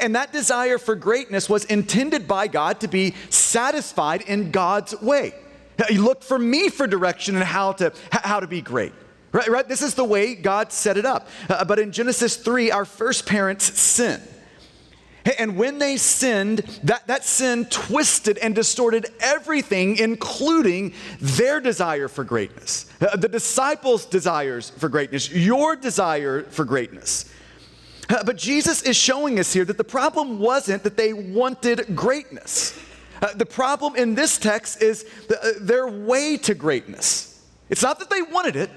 And 0.00 0.14
that 0.14 0.32
desire 0.32 0.78
for 0.78 0.94
greatness 0.94 1.48
was 1.48 1.64
intended 1.64 2.28
by 2.28 2.46
God 2.46 2.80
to 2.80 2.88
be 2.88 3.14
satisfied 3.28 4.22
in 4.22 4.50
God's 4.50 5.00
way. 5.00 5.34
He 5.88 5.98
looked 5.98 6.24
for 6.24 6.38
me 6.38 6.68
for 6.68 6.86
direction 6.86 7.34
and 7.34 7.44
how 7.44 7.72
to, 7.72 7.92
how 8.10 8.40
to 8.40 8.46
be 8.46 8.60
great. 8.60 8.92
Right, 9.32 9.48
right? 9.48 9.68
This 9.68 9.82
is 9.82 9.94
the 9.94 10.04
way 10.04 10.34
God 10.34 10.72
set 10.72 10.96
it 10.96 11.06
up. 11.06 11.28
Uh, 11.48 11.64
but 11.64 11.78
in 11.78 11.92
Genesis 11.92 12.36
3, 12.36 12.72
our 12.72 12.84
first 12.84 13.26
parents 13.26 13.80
sinned. 13.80 14.22
And 15.38 15.56
when 15.56 15.78
they 15.78 15.96
sinned, 15.96 16.58
that, 16.84 17.06
that 17.06 17.24
sin 17.24 17.66
twisted 17.66 18.38
and 18.38 18.54
distorted 18.54 19.06
everything, 19.20 19.96
including 19.98 20.94
their 21.20 21.60
desire 21.60 22.08
for 22.08 22.24
greatness, 22.24 22.86
uh, 23.00 23.16
the 23.16 23.28
disciples' 23.28 24.06
desires 24.06 24.70
for 24.70 24.88
greatness, 24.88 25.30
your 25.30 25.76
desire 25.76 26.44
for 26.44 26.64
greatness. 26.64 27.30
Uh, 28.08 28.24
but 28.24 28.36
Jesus 28.36 28.82
is 28.82 28.96
showing 28.96 29.38
us 29.38 29.52
here 29.52 29.64
that 29.64 29.76
the 29.78 29.84
problem 29.84 30.38
wasn't 30.38 30.82
that 30.82 30.96
they 30.96 31.12
wanted 31.12 31.94
greatness. 31.94 32.78
Uh, 33.22 33.34
the 33.34 33.46
problem 33.46 33.96
in 33.96 34.14
this 34.14 34.38
text 34.38 34.82
is 34.82 35.04
the, 35.28 35.56
their 35.60 35.86
way 35.86 36.36
to 36.38 36.54
greatness. 36.54 37.44
It's 37.68 37.82
not 37.82 37.98
that 37.98 38.10
they 38.10 38.22
wanted 38.22 38.56
it, 38.56 38.70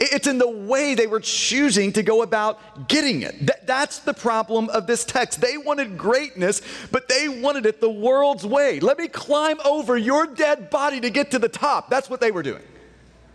it's 0.00 0.26
in 0.26 0.38
the 0.38 0.48
way 0.48 0.94
they 0.94 1.06
were 1.06 1.20
choosing 1.20 1.92
to 1.92 2.02
go 2.02 2.22
about 2.22 2.88
getting 2.88 3.20
it. 3.22 3.38
Th- 3.38 3.50
that's 3.66 3.98
the 3.98 4.14
problem 4.14 4.70
of 4.70 4.86
this 4.86 5.04
text. 5.04 5.42
They 5.42 5.58
wanted 5.58 5.98
greatness, 5.98 6.62
but 6.90 7.06
they 7.06 7.28
wanted 7.28 7.66
it 7.66 7.82
the 7.82 7.90
world's 7.90 8.46
way. 8.46 8.80
Let 8.80 8.98
me 8.98 9.08
climb 9.08 9.60
over 9.60 9.98
your 9.98 10.26
dead 10.26 10.70
body 10.70 11.00
to 11.00 11.10
get 11.10 11.30
to 11.32 11.38
the 11.38 11.50
top. 11.50 11.90
That's 11.90 12.08
what 12.08 12.20
they 12.20 12.30
were 12.30 12.42
doing. 12.42 12.62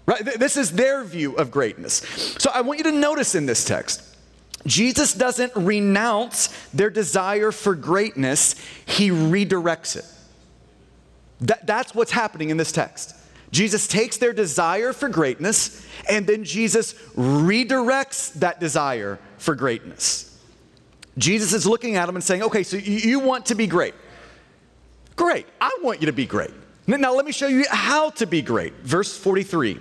Right? 0.08 0.24
Th- 0.24 0.38
this 0.38 0.58
is 0.58 0.72
their 0.72 1.04
view 1.04 1.36
of 1.36 1.52
greatness. 1.52 1.98
So 2.40 2.50
I 2.52 2.62
want 2.62 2.80
you 2.80 2.84
to 2.86 2.92
notice 2.92 3.36
in 3.36 3.46
this 3.46 3.64
text, 3.64 4.02
Jesus 4.66 5.14
doesn't 5.14 5.56
renounce 5.56 6.48
their 6.74 6.90
desire 6.90 7.52
for 7.52 7.76
greatness, 7.76 8.56
he 8.86 9.12
redirects 9.12 9.96
it. 9.96 10.06
That, 11.42 11.68
that's 11.68 11.94
what's 11.94 12.12
happening 12.12 12.50
in 12.50 12.58
this 12.58 12.72
text. 12.72 13.16
Jesus 13.56 13.88
takes 13.88 14.18
their 14.18 14.34
desire 14.34 14.92
for 14.92 15.08
greatness 15.08 15.88
and 16.10 16.28
then 16.28 16.44
Jesus 16.44 16.94
redirects 17.16 18.34
that 18.34 18.60
desire 18.60 19.18
for 19.38 19.56
greatness. 19.56 20.38
Jesus 21.18 21.54
is 21.54 21.66
looking 21.66 21.96
at 21.96 22.06
them 22.08 22.16
and 22.16 22.24
saying, 22.24 22.44
Okay, 22.44 22.64
so 22.64 22.76
you 22.76 23.20
want 23.20 23.46
to 23.46 23.56
be 23.56 23.66
great. 23.66 23.94
Great. 25.16 25.48
I 25.62 25.78
want 25.82 26.02
you 26.02 26.08
to 26.08 26.14
be 26.14 26.26
great. 26.26 26.52
Now, 26.86 27.14
let 27.16 27.26
me 27.26 27.32
show 27.32 27.48
you 27.48 27.66
how 27.70 28.10
to 28.12 28.28
be 28.28 28.42
great. 28.42 28.74
Verse 28.84 29.18
43. 29.18 29.80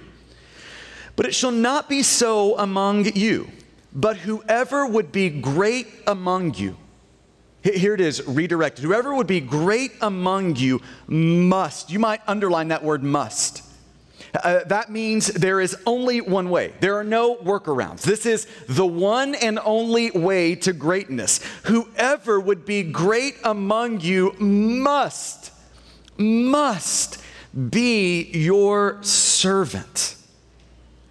But 1.16 1.26
it 1.26 1.34
shall 1.34 1.50
not 1.50 1.88
be 1.88 2.04
so 2.04 2.56
among 2.56 3.06
you, 3.16 3.50
but 3.92 4.16
whoever 4.18 4.86
would 4.86 5.10
be 5.10 5.30
great 5.30 5.88
among 6.06 6.54
you. 6.54 6.76
Here 7.62 7.94
it 7.94 8.00
is, 8.00 8.24
redirected. 8.24 8.84
Whoever 8.84 9.14
would 9.14 9.26
be 9.26 9.40
great 9.40 9.92
among 10.00 10.56
you 10.56 10.80
must, 11.08 11.90
you 11.90 11.98
might 11.98 12.20
underline 12.28 12.68
that 12.68 12.84
word 12.84 13.02
must. 13.02 13.63
Uh, 14.42 14.64
that 14.64 14.90
means 14.90 15.28
there 15.28 15.60
is 15.60 15.76
only 15.86 16.20
one 16.20 16.50
way. 16.50 16.72
There 16.80 16.96
are 16.96 17.04
no 17.04 17.36
workarounds. 17.36 18.02
This 18.02 18.26
is 18.26 18.46
the 18.68 18.86
one 18.86 19.34
and 19.36 19.60
only 19.64 20.10
way 20.10 20.56
to 20.56 20.72
greatness. 20.72 21.40
Whoever 21.64 22.40
would 22.40 22.64
be 22.64 22.82
great 22.82 23.36
among 23.44 24.00
you 24.00 24.32
must, 24.38 25.52
must 26.16 27.22
be 27.70 28.24
your 28.32 29.02
servant. 29.02 30.16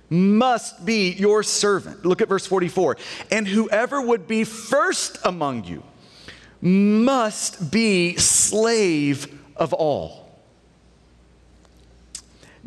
Must 0.09 0.85
be 0.85 1.11
your 1.11 1.43
servant. 1.43 2.05
Look 2.05 2.21
at 2.21 2.27
verse 2.27 2.45
44. 2.45 2.97
And 3.31 3.47
whoever 3.47 4.01
would 4.01 4.27
be 4.27 4.43
first 4.43 5.17
among 5.23 5.63
you 5.63 5.81
must 6.61 7.71
be 7.71 8.17
slave 8.17 9.39
of 9.55 9.73
all. 9.73 10.22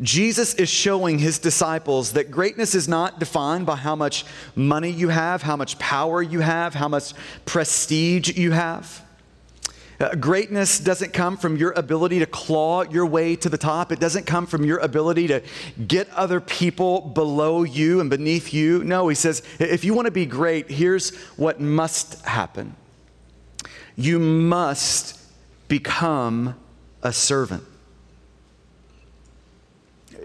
Jesus 0.01 0.53
is 0.53 0.69
showing 0.69 1.17
his 1.17 1.39
disciples 1.39 2.13
that 2.13 2.29
greatness 2.29 2.75
is 2.75 2.87
not 2.87 3.19
defined 3.19 3.65
by 3.65 3.75
how 3.75 3.95
much 3.95 4.25
money 4.55 4.91
you 4.91 5.09
have, 5.09 5.41
how 5.41 5.55
much 5.55 5.79
power 5.79 6.21
you 6.21 6.41
have, 6.41 6.75
how 6.75 6.87
much 6.87 7.13
prestige 7.45 8.37
you 8.37 8.51
have. 8.51 9.03
Uh, 9.99 10.13
greatness 10.13 10.79
doesn't 10.79 11.11
come 11.11 11.35
from 11.35 11.57
your 11.57 11.71
ability 11.71 12.19
to 12.19 12.27
claw 12.27 12.83
your 12.83 13.07
way 13.07 13.35
to 13.35 13.49
the 13.49 13.57
top. 13.57 13.91
It 13.91 13.99
doesn't 13.99 14.27
come 14.27 14.45
from 14.45 14.63
your 14.63 14.77
ability 14.77 15.25
to 15.27 15.41
get 15.87 16.07
other 16.11 16.39
people 16.39 17.01
below 17.01 17.63
you 17.63 17.99
and 17.99 18.07
beneath 18.07 18.53
you. 18.53 18.83
No, 18.83 19.07
he 19.07 19.15
says, 19.15 19.41
if 19.59 19.83
you 19.83 19.95
want 19.95 20.05
to 20.05 20.11
be 20.11 20.27
great, 20.27 20.69
here's 20.69 21.15
what 21.35 21.59
must 21.59 22.23
happen 22.25 22.75
you 23.95 24.19
must 24.19 25.19
become 25.67 26.53
a 27.01 27.11
servant 27.11 27.63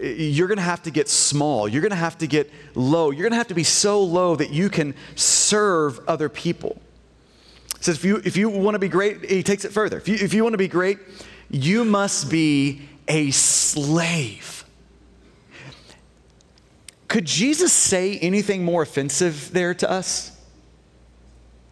you're 0.03 0.47
going 0.47 0.57
to 0.57 0.63
have 0.63 0.83
to 0.83 0.91
get 0.91 1.07
small. 1.09 1.67
You're 1.67 1.81
going 1.81 1.91
to 1.91 1.95
have 1.95 2.17
to 2.19 2.27
get 2.27 2.51
low. 2.75 3.11
You're 3.11 3.23
going 3.23 3.31
to 3.31 3.37
have 3.37 3.47
to 3.47 3.53
be 3.53 3.63
so 3.63 4.03
low 4.03 4.35
that 4.35 4.51
you 4.51 4.69
can 4.69 4.95
serve 5.15 5.99
other 6.07 6.29
people. 6.29 6.81
He 7.77 7.83
says, 7.83 7.97
if 7.97 8.05
you, 8.05 8.21
if 8.23 8.37
you 8.37 8.49
want 8.49 8.75
to 8.75 8.79
be 8.79 8.89
great, 8.89 9.29
he 9.29 9.43
takes 9.43 9.65
it 9.65 9.71
further. 9.71 9.97
If 9.97 10.07
you, 10.07 10.15
if 10.15 10.33
you 10.33 10.43
want 10.43 10.53
to 10.53 10.57
be 10.57 10.67
great, 10.67 10.99
you 11.49 11.85
must 11.85 12.29
be 12.29 12.81
a 13.07 13.31
slave. 13.31 14.65
Could 17.07 17.25
Jesus 17.25 17.71
say 17.71 18.17
anything 18.19 18.63
more 18.63 18.81
offensive 18.81 19.51
there 19.53 19.73
to 19.75 19.89
us? 19.89 20.31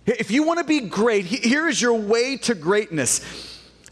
If 0.06 0.32
you 0.32 0.44
want 0.44 0.60
to 0.60 0.66
be 0.66 0.82
great, 0.82 1.26
here 1.26 1.68
is 1.68 1.82
your 1.82 1.94
way 1.94 2.38
to 2.38 2.56
greatness 2.56 3.51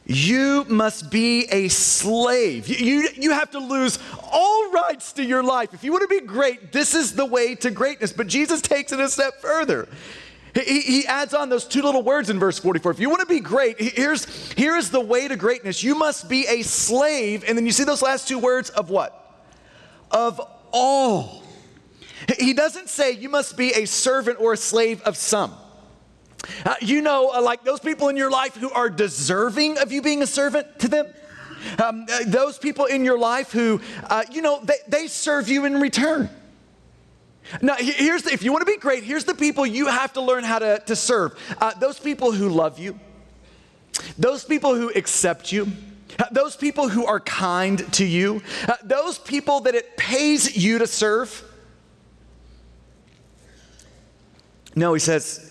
you 0.09 0.65
must 0.67 1.11
be 1.11 1.45
a 1.51 1.67
slave. 1.67 2.67
You, 2.67 2.77
you, 2.77 3.09
you, 3.15 3.31
have 3.31 3.51
to 3.51 3.59
lose 3.59 3.99
all 4.31 4.71
rights 4.71 5.13
to 5.13 5.23
your 5.23 5.43
life. 5.43 5.71
If 5.75 5.83
you 5.83 5.91
want 5.91 6.01
to 6.01 6.07
be 6.07 6.25
great, 6.25 6.71
this 6.71 6.95
is 6.95 7.13
the 7.13 7.27
way 7.27 7.53
to 7.55 7.69
greatness. 7.69 8.11
But 8.11 8.25
Jesus 8.25 8.59
takes 8.59 8.91
it 8.91 8.99
a 8.99 9.07
step 9.07 9.39
further. 9.39 9.87
He, 10.55 10.81
he 10.81 11.05
adds 11.05 11.35
on 11.35 11.49
those 11.49 11.63
two 11.63 11.83
little 11.83 12.01
words 12.01 12.31
in 12.31 12.39
verse 12.39 12.57
44. 12.57 12.93
If 12.93 12.99
you 12.99 13.07
want 13.07 13.19
to 13.19 13.27
be 13.27 13.39
great, 13.39 13.79
here's, 13.79 14.51
here 14.53 14.75
is 14.77 14.89
the 14.89 14.99
way 14.99 15.27
to 15.27 15.35
greatness. 15.35 15.83
You 15.83 15.93
must 15.93 16.27
be 16.27 16.47
a 16.47 16.63
slave. 16.63 17.43
And 17.47 17.55
then 17.55 17.67
you 17.67 17.71
see 17.71 17.83
those 17.83 18.01
last 18.01 18.27
two 18.27 18.39
words 18.39 18.71
of 18.71 18.89
what? 18.89 19.45
Of 20.09 20.41
all. 20.71 21.43
He 22.39 22.53
doesn't 22.53 22.89
say 22.89 23.11
you 23.11 23.29
must 23.29 23.57
be 23.57 23.73
a 23.73 23.85
servant 23.85 24.41
or 24.41 24.53
a 24.53 24.57
slave 24.57 25.03
of 25.03 25.17
some. 25.17 25.53
Uh, 26.65 26.75
you 26.81 27.01
know, 27.01 27.31
uh, 27.33 27.41
like 27.41 27.63
those 27.63 27.79
people 27.79 28.09
in 28.09 28.17
your 28.17 28.31
life 28.31 28.55
who 28.55 28.71
are 28.71 28.89
deserving 28.89 29.77
of 29.77 29.91
you 29.91 30.01
being 30.01 30.21
a 30.21 30.27
servant 30.27 30.79
to 30.79 30.87
them. 30.87 31.07
Um, 31.83 32.05
uh, 32.11 32.19
those 32.25 32.57
people 32.57 32.85
in 32.85 33.03
your 33.03 33.19
life 33.19 33.51
who, 33.51 33.81
uh, 34.09 34.23
you 34.31 34.41
know, 34.41 34.61
they, 34.63 34.75
they 34.87 35.07
serve 35.07 35.49
you 35.49 35.65
in 35.65 35.79
return. 35.79 36.29
Now, 37.61 37.75
here's 37.75 38.23
the, 38.23 38.31
if 38.31 38.43
you 38.43 38.51
want 38.51 38.65
to 38.65 38.71
be 38.71 38.77
great, 38.77 39.03
here's 39.03 39.25
the 39.25 39.33
people 39.33 39.65
you 39.65 39.87
have 39.87 40.13
to 40.13 40.21
learn 40.21 40.43
how 40.43 40.59
to, 40.59 40.79
to 40.85 40.95
serve. 40.95 41.37
Uh, 41.59 41.73
those 41.73 41.99
people 41.99 42.31
who 42.31 42.49
love 42.49 42.79
you, 42.79 42.99
those 44.17 44.45
people 44.45 44.75
who 44.75 44.89
accept 44.95 45.51
you, 45.51 45.67
uh, 46.19 46.25
those 46.31 46.55
people 46.55 46.89
who 46.89 47.05
are 47.05 47.19
kind 47.19 47.91
to 47.93 48.05
you, 48.05 48.41
those 48.83 49.17
people 49.17 49.61
that 49.61 49.75
it 49.75 49.97
pays 49.97 50.55
you 50.55 50.77
to 50.79 50.87
serve. 50.87 51.43
No, 54.75 54.93
he 54.93 54.99
says, 54.99 55.48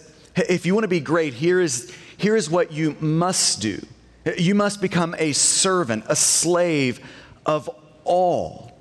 if 0.49 0.67
you 0.67 0.75
want 0.75 0.85
to 0.85 0.89
be 0.89 1.01
great, 1.01 1.35
here 1.35 1.61
is, 1.61 1.95
here 2.17 2.37
is 2.37 2.49
what 2.51 2.73
you 2.73 2.97
must 3.01 3.61
do. 3.61 3.81
You 4.37 4.55
must 4.55 4.81
become 4.81 5.15
a 5.19 5.33
servant, 5.33 6.05
a 6.07 6.17
slave 6.17 7.01
of 7.47 7.71
all, 8.05 8.79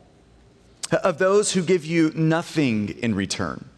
of 0.91 1.17
those 1.17 1.53
who 1.53 1.63
give 1.63 1.85
you 1.85 2.11
nothing 2.15 2.89
in 2.89 3.15
return, 3.15 3.69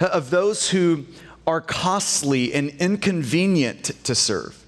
of 0.00 0.30
those 0.30 0.70
who 0.70 1.04
are 1.46 1.60
costly 1.60 2.52
and 2.52 2.70
inconvenient 2.80 3.84
to 4.04 4.14
serve. 4.14 4.64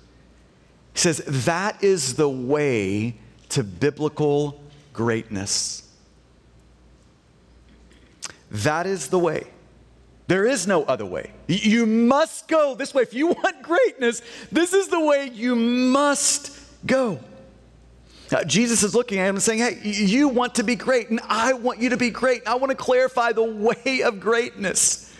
He 0.92 1.00
says 1.00 1.18
that 1.26 1.82
is 1.82 2.14
the 2.14 2.28
way 2.28 3.16
to 3.50 3.64
biblical 3.64 4.62
greatness. 4.92 5.88
That 8.50 8.86
is 8.86 9.08
the 9.08 9.18
way. 9.18 9.46
There 10.28 10.46
is 10.46 10.66
no 10.66 10.84
other 10.84 11.06
way. 11.06 11.32
You 11.46 11.86
must 11.86 12.48
go 12.48 12.74
this 12.74 12.94
way. 12.94 13.02
If 13.02 13.14
you 13.14 13.28
want 13.28 13.62
greatness, 13.62 14.22
this 14.52 14.72
is 14.72 14.88
the 14.88 15.00
way 15.00 15.30
you 15.32 15.56
must 15.56 16.56
go. 16.86 17.18
Jesus 18.46 18.82
is 18.82 18.94
looking 18.94 19.18
at 19.18 19.26
him 19.26 19.36
and 19.36 19.42
saying, 19.42 19.60
Hey, 19.60 19.80
you 19.82 20.28
want 20.28 20.56
to 20.56 20.62
be 20.62 20.76
great, 20.76 21.08
and 21.08 21.18
I 21.28 21.54
want 21.54 21.80
you 21.80 21.88
to 21.88 21.96
be 21.96 22.10
great. 22.10 22.46
I 22.46 22.56
want 22.56 22.70
to 22.70 22.76
clarify 22.76 23.32
the 23.32 23.42
way 23.86 24.02
of 24.02 24.20
greatness. 24.20 25.12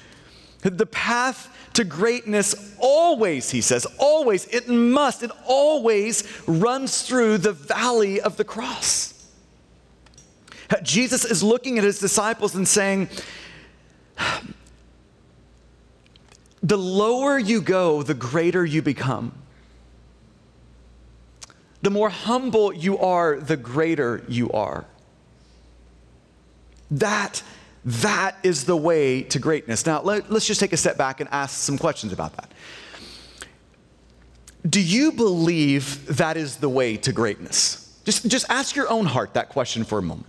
The 0.61 0.87
path 0.87 1.55
to 1.75 1.85
greatness 1.85 2.75
always, 2.79 3.51
he 3.51 3.61
says, 3.61 3.87
always, 3.99 4.47
it 4.47 4.69
must, 4.69 5.23
it 5.23 5.31
always 5.47 6.43
runs 6.49 7.03
through 7.03 7.39
the 7.39 7.53
valley 7.53 8.21
of 8.21 8.37
the 8.37 8.45
cross. 8.45 9.15
Jesus 10.83 11.25
is 11.25 11.43
looking 11.43 11.79
at 11.79 11.85
his 11.85 12.01
disciples 12.01 12.57
and 12.57 12.67
saying, 12.67 13.09
the 16.69 16.77
lower 16.77 17.39
you 17.39 17.63
go, 17.63 18.03
the 18.03 18.13
greater 18.13 18.65
you 18.65 18.83
become. 18.83 19.33
The 21.81 21.89
more 21.89 22.11
humble 22.11 22.75
you 22.75 22.99
are, 22.99 23.41
the 23.41 23.57
greater 23.57 24.23
you 24.29 24.51
are. 24.53 24.85
That, 26.91 27.43
that 27.85 28.37
is 28.43 28.65
the 28.65 28.77
way 28.77 29.23
to 29.23 29.39
greatness. 29.39 29.87
Now, 29.87 30.03
let, 30.03 30.31
us 30.31 30.47
just 30.47 30.61
take 30.61 30.75
a 30.75 30.77
step 30.77 30.99
back 30.99 31.21
and 31.21 31.29
ask 31.33 31.57
some 31.57 31.79
questions 31.79 32.13
about 32.13 32.37
that. 32.37 32.53
Do 34.69 34.83
you 34.83 35.13
believe 35.13 36.19
that 36.19 36.37
is 36.37 36.57
the 36.57 36.69
way 36.69 36.99
to 36.99 37.13
greatness? 37.13 37.99
Just, 38.05 38.29
just 38.29 38.45
ask 38.51 38.77
your 38.77 38.91
own 38.91 39.07
heart 39.07 39.33
that 39.35 39.49
question 39.49 39.85
for 39.85 39.99
a 39.99 40.03
moment. 40.03 40.27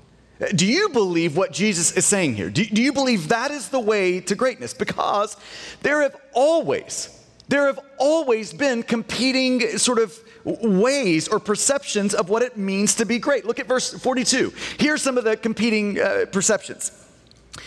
Do 0.55 0.65
you 0.65 0.89
believe 0.89 1.35
what 1.35 1.51
Jesus 1.51 1.91
is 1.97 2.05
saying 2.05 2.35
here? 2.35 2.49
Do, 2.49 2.63
do 2.63 2.81
you 2.81 2.93
believe 2.93 3.27
that 3.27 3.51
is 3.51 3.69
the 3.69 3.79
way 3.79 4.21
to 4.21 4.35
greatness? 4.35 4.73
Because 4.73 5.35
there 5.81 6.01
have 6.01 6.15
always, 6.33 7.25
there 7.49 7.65
have 7.65 7.79
always 7.97 8.53
been 8.53 8.83
competing 8.83 9.77
sort 9.77 9.99
of 9.99 10.17
ways 10.45 11.27
or 11.27 11.39
perceptions 11.39 12.13
of 12.13 12.29
what 12.29 12.41
it 12.41 12.55
means 12.55 12.95
to 12.95 13.05
be 13.05 13.19
great. 13.19 13.45
Look 13.45 13.59
at 13.59 13.67
verse 13.67 13.91
42. 13.93 14.53
Here's 14.77 15.01
some 15.01 15.17
of 15.17 15.25
the 15.25 15.35
competing 15.35 15.99
uh, 15.99 16.25
perceptions. 16.31 16.91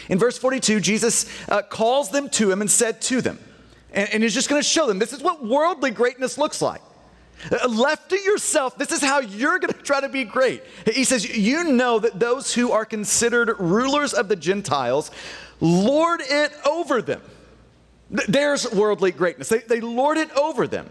In 0.09 0.19
verse 0.19 0.38
42, 0.38 0.81
Jesus 0.81 1.26
uh, 1.50 1.61
calls 1.61 2.11
them 2.11 2.31
to 2.31 2.50
him 2.50 2.62
and 2.62 2.71
said 2.71 3.02
to 3.02 3.21
them, 3.21 3.38
and, 3.92 4.09
and 4.14 4.23
he's 4.23 4.33
just 4.33 4.49
going 4.49 4.61
to 4.62 4.66
show 4.66 4.87
them 4.87 4.99
this 4.99 5.12
is 5.12 5.23
what 5.23 5.44
worldly 5.44 5.90
greatness 5.90 6.38
looks 6.38 6.62
like. 6.62 6.81
Uh, 7.50 7.68
left 7.68 8.11
to 8.11 8.18
yourself, 8.18 8.76
this 8.78 8.92
is 8.92 9.00
how 9.00 9.20
you're 9.20 9.59
going 9.59 9.72
to 9.72 9.83
try 9.83 10.00
to 10.00 10.09
be 10.09 10.24
great. 10.24 10.62
He 10.92 11.05
says, 11.05 11.37
You 11.37 11.64
know 11.64 11.98
that 11.98 12.20
those 12.20 12.55
who 12.55 12.72
are 12.72 12.85
considered 12.85 13.55
rulers 13.59 14.14
of 14.14 14.28
the 14.28 14.37
Gentiles 14.37 15.11
lord 15.61 16.20
it 16.24 16.52
over 16.66 17.02
them. 17.02 17.22
There's 18.11 18.70
worldly 18.70 19.11
greatness. 19.11 19.48
They, 19.48 19.59
they 19.59 19.81
lord 19.81 20.18
it 20.18 20.31
over 20.33 20.66
them. 20.66 20.88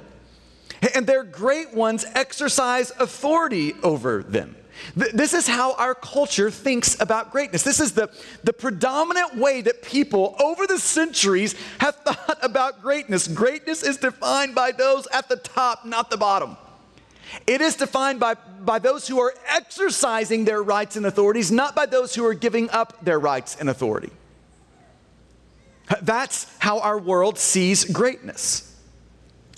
And 0.95 1.05
their 1.05 1.23
great 1.23 1.73
ones 1.73 2.05
exercise 2.15 2.91
authority 2.99 3.75
over 3.83 4.23
them. 4.23 4.55
This 4.95 5.33
is 5.33 5.47
how 5.47 5.73
our 5.75 5.95
culture 5.95 6.51
thinks 6.51 6.99
about 6.99 7.31
greatness. 7.31 7.63
This 7.63 7.79
is 7.79 7.93
the, 7.93 8.09
the 8.43 8.53
predominant 8.53 9.37
way 9.37 9.61
that 9.61 9.81
people 9.81 10.35
over 10.39 10.67
the 10.67 10.79
centuries 10.79 11.55
have 11.79 11.95
thought 11.95 12.39
about 12.43 12.81
greatness. 12.81 13.27
Greatness 13.27 13.83
is 13.83 13.97
defined 13.97 14.55
by 14.55 14.71
those 14.71 15.07
at 15.07 15.29
the 15.29 15.37
top, 15.37 15.85
not 15.85 16.09
the 16.09 16.17
bottom. 16.17 16.57
It 17.47 17.61
is 17.61 17.75
defined 17.75 18.19
by, 18.19 18.33
by 18.33 18.79
those 18.79 19.07
who 19.07 19.19
are 19.19 19.33
exercising 19.47 20.45
their 20.45 20.61
rights 20.61 20.95
and 20.95 21.05
authorities, 21.05 21.51
not 21.51 21.75
by 21.75 21.85
those 21.85 22.13
who 22.13 22.25
are 22.25 22.33
giving 22.33 22.69
up 22.71 23.03
their 23.03 23.19
rights 23.19 23.55
and 23.59 23.69
authority. 23.69 24.09
That's 26.01 26.47
how 26.59 26.79
our 26.79 26.97
world 26.97 27.37
sees 27.37 27.85
greatness. 27.85 28.70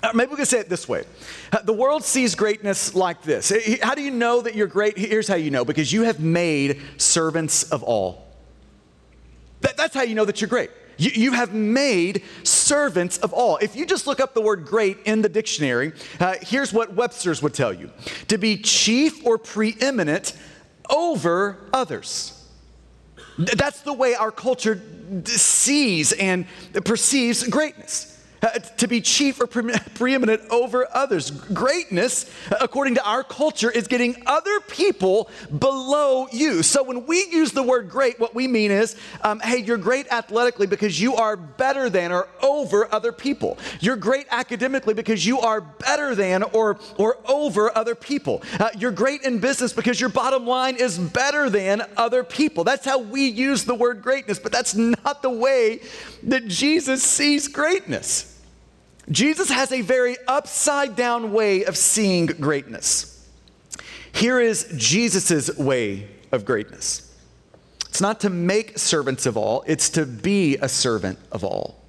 Uh, 0.04 0.10
maybe 0.12 0.30
we 0.32 0.36
can 0.36 0.44
say 0.44 0.58
it 0.58 0.68
this 0.68 0.86
way 0.86 1.02
uh, 1.52 1.62
The 1.62 1.72
world 1.72 2.04
sees 2.04 2.34
greatness 2.34 2.94
like 2.94 3.22
this. 3.22 3.50
How 3.82 3.94
do 3.94 4.02
you 4.02 4.10
know 4.10 4.42
that 4.42 4.54
you're 4.54 4.66
great? 4.66 4.98
Here's 4.98 5.26
how 5.26 5.36
you 5.36 5.50
know 5.50 5.64
because 5.64 5.92
you 5.92 6.02
have 6.02 6.20
made 6.20 6.82
servants 6.98 7.62
of 7.70 7.82
all. 7.82 8.26
That, 9.62 9.78
that's 9.78 9.94
how 9.94 10.02
you 10.02 10.14
know 10.14 10.26
that 10.26 10.42
you're 10.42 10.48
great. 10.48 10.70
You, 10.98 11.10
you, 11.14 11.32
have 11.32 11.54
made 11.54 12.22
servants 12.42 13.18
of 13.18 13.32
all. 13.32 13.56
If 13.56 13.74
you 13.74 13.86
just 13.86 14.06
look 14.06 14.20
up 14.20 14.34
the 14.34 14.42
word 14.42 14.66
great 14.66 14.98
in 15.06 15.22
the 15.22 15.28
dictionary, 15.28 15.92
uh, 16.20 16.36
here's 16.40 16.72
what 16.72 16.94
Webster's 16.94 17.42
would 17.42 17.54
tell 17.54 17.72
you 17.72 17.90
to 18.28 18.36
be 18.36 18.58
chief 18.58 19.26
or 19.26 19.38
preeminent 19.38 20.36
over 20.90 21.56
others. 21.72 22.46
That's 23.38 23.80
the 23.80 23.94
way 23.94 24.14
our 24.14 24.30
culture 24.30 24.80
sees 25.24 26.12
and 26.12 26.46
perceives 26.84 27.48
greatness. 27.48 28.13
Uh, 28.44 28.58
to 28.76 28.86
be 28.86 29.00
chief 29.00 29.40
or 29.40 29.46
pre- 29.46 29.72
preeminent 29.94 30.42
over 30.50 30.86
others. 30.92 31.30
Greatness, 31.30 32.30
according 32.60 32.94
to 32.94 33.02
our 33.02 33.24
culture, 33.24 33.70
is 33.70 33.88
getting 33.88 34.22
other 34.26 34.60
people 34.60 35.30
below 35.58 36.28
you. 36.30 36.62
So 36.62 36.82
when 36.82 37.06
we 37.06 37.24
use 37.30 37.52
the 37.52 37.62
word 37.62 37.88
great, 37.88 38.20
what 38.20 38.34
we 38.34 38.46
mean 38.46 38.70
is, 38.70 38.96
um, 39.22 39.40
hey, 39.40 39.62
you're 39.62 39.78
great 39.78 40.08
athletically 40.08 40.66
because 40.66 41.00
you 41.00 41.14
are 41.14 41.38
better 41.38 41.88
than 41.88 42.12
or 42.12 42.28
over 42.42 42.92
other 42.92 43.12
people. 43.12 43.56
You're 43.80 43.96
great 43.96 44.26
academically 44.30 44.92
because 44.92 45.24
you 45.24 45.40
are 45.40 45.62
better 45.62 46.14
than 46.14 46.42
or, 46.42 46.78
or 46.98 47.16
over 47.26 47.74
other 47.74 47.94
people. 47.94 48.42
Uh, 48.60 48.68
you're 48.76 48.92
great 48.92 49.22
in 49.22 49.38
business 49.38 49.72
because 49.72 49.98
your 49.98 50.10
bottom 50.10 50.46
line 50.46 50.76
is 50.76 50.98
better 50.98 51.48
than 51.48 51.80
other 51.96 52.22
people. 52.22 52.62
That's 52.62 52.84
how 52.84 52.98
we 52.98 53.26
use 53.26 53.64
the 53.64 53.74
word 53.74 54.02
greatness, 54.02 54.38
but 54.38 54.52
that's 54.52 54.74
not 54.74 55.22
the 55.22 55.30
way 55.30 55.80
that 56.24 56.46
Jesus 56.46 57.02
sees 57.02 57.48
greatness. 57.48 58.32
Jesus 59.10 59.50
has 59.50 59.70
a 59.72 59.82
very 59.82 60.16
upside 60.26 60.96
down 60.96 61.32
way 61.32 61.64
of 61.64 61.76
seeing 61.76 62.26
greatness. 62.26 63.28
Here 64.12 64.40
is 64.40 64.72
Jesus' 64.76 65.56
way 65.56 66.08
of 66.32 66.44
greatness 66.44 67.10
it's 67.94 68.00
not 68.00 68.18
to 68.22 68.30
make 68.30 68.76
servants 68.76 69.24
of 69.24 69.36
all, 69.36 69.62
it's 69.68 69.88
to 69.90 70.04
be 70.04 70.56
a 70.56 70.68
servant 70.68 71.16
of 71.30 71.44
all. 71.44 71.80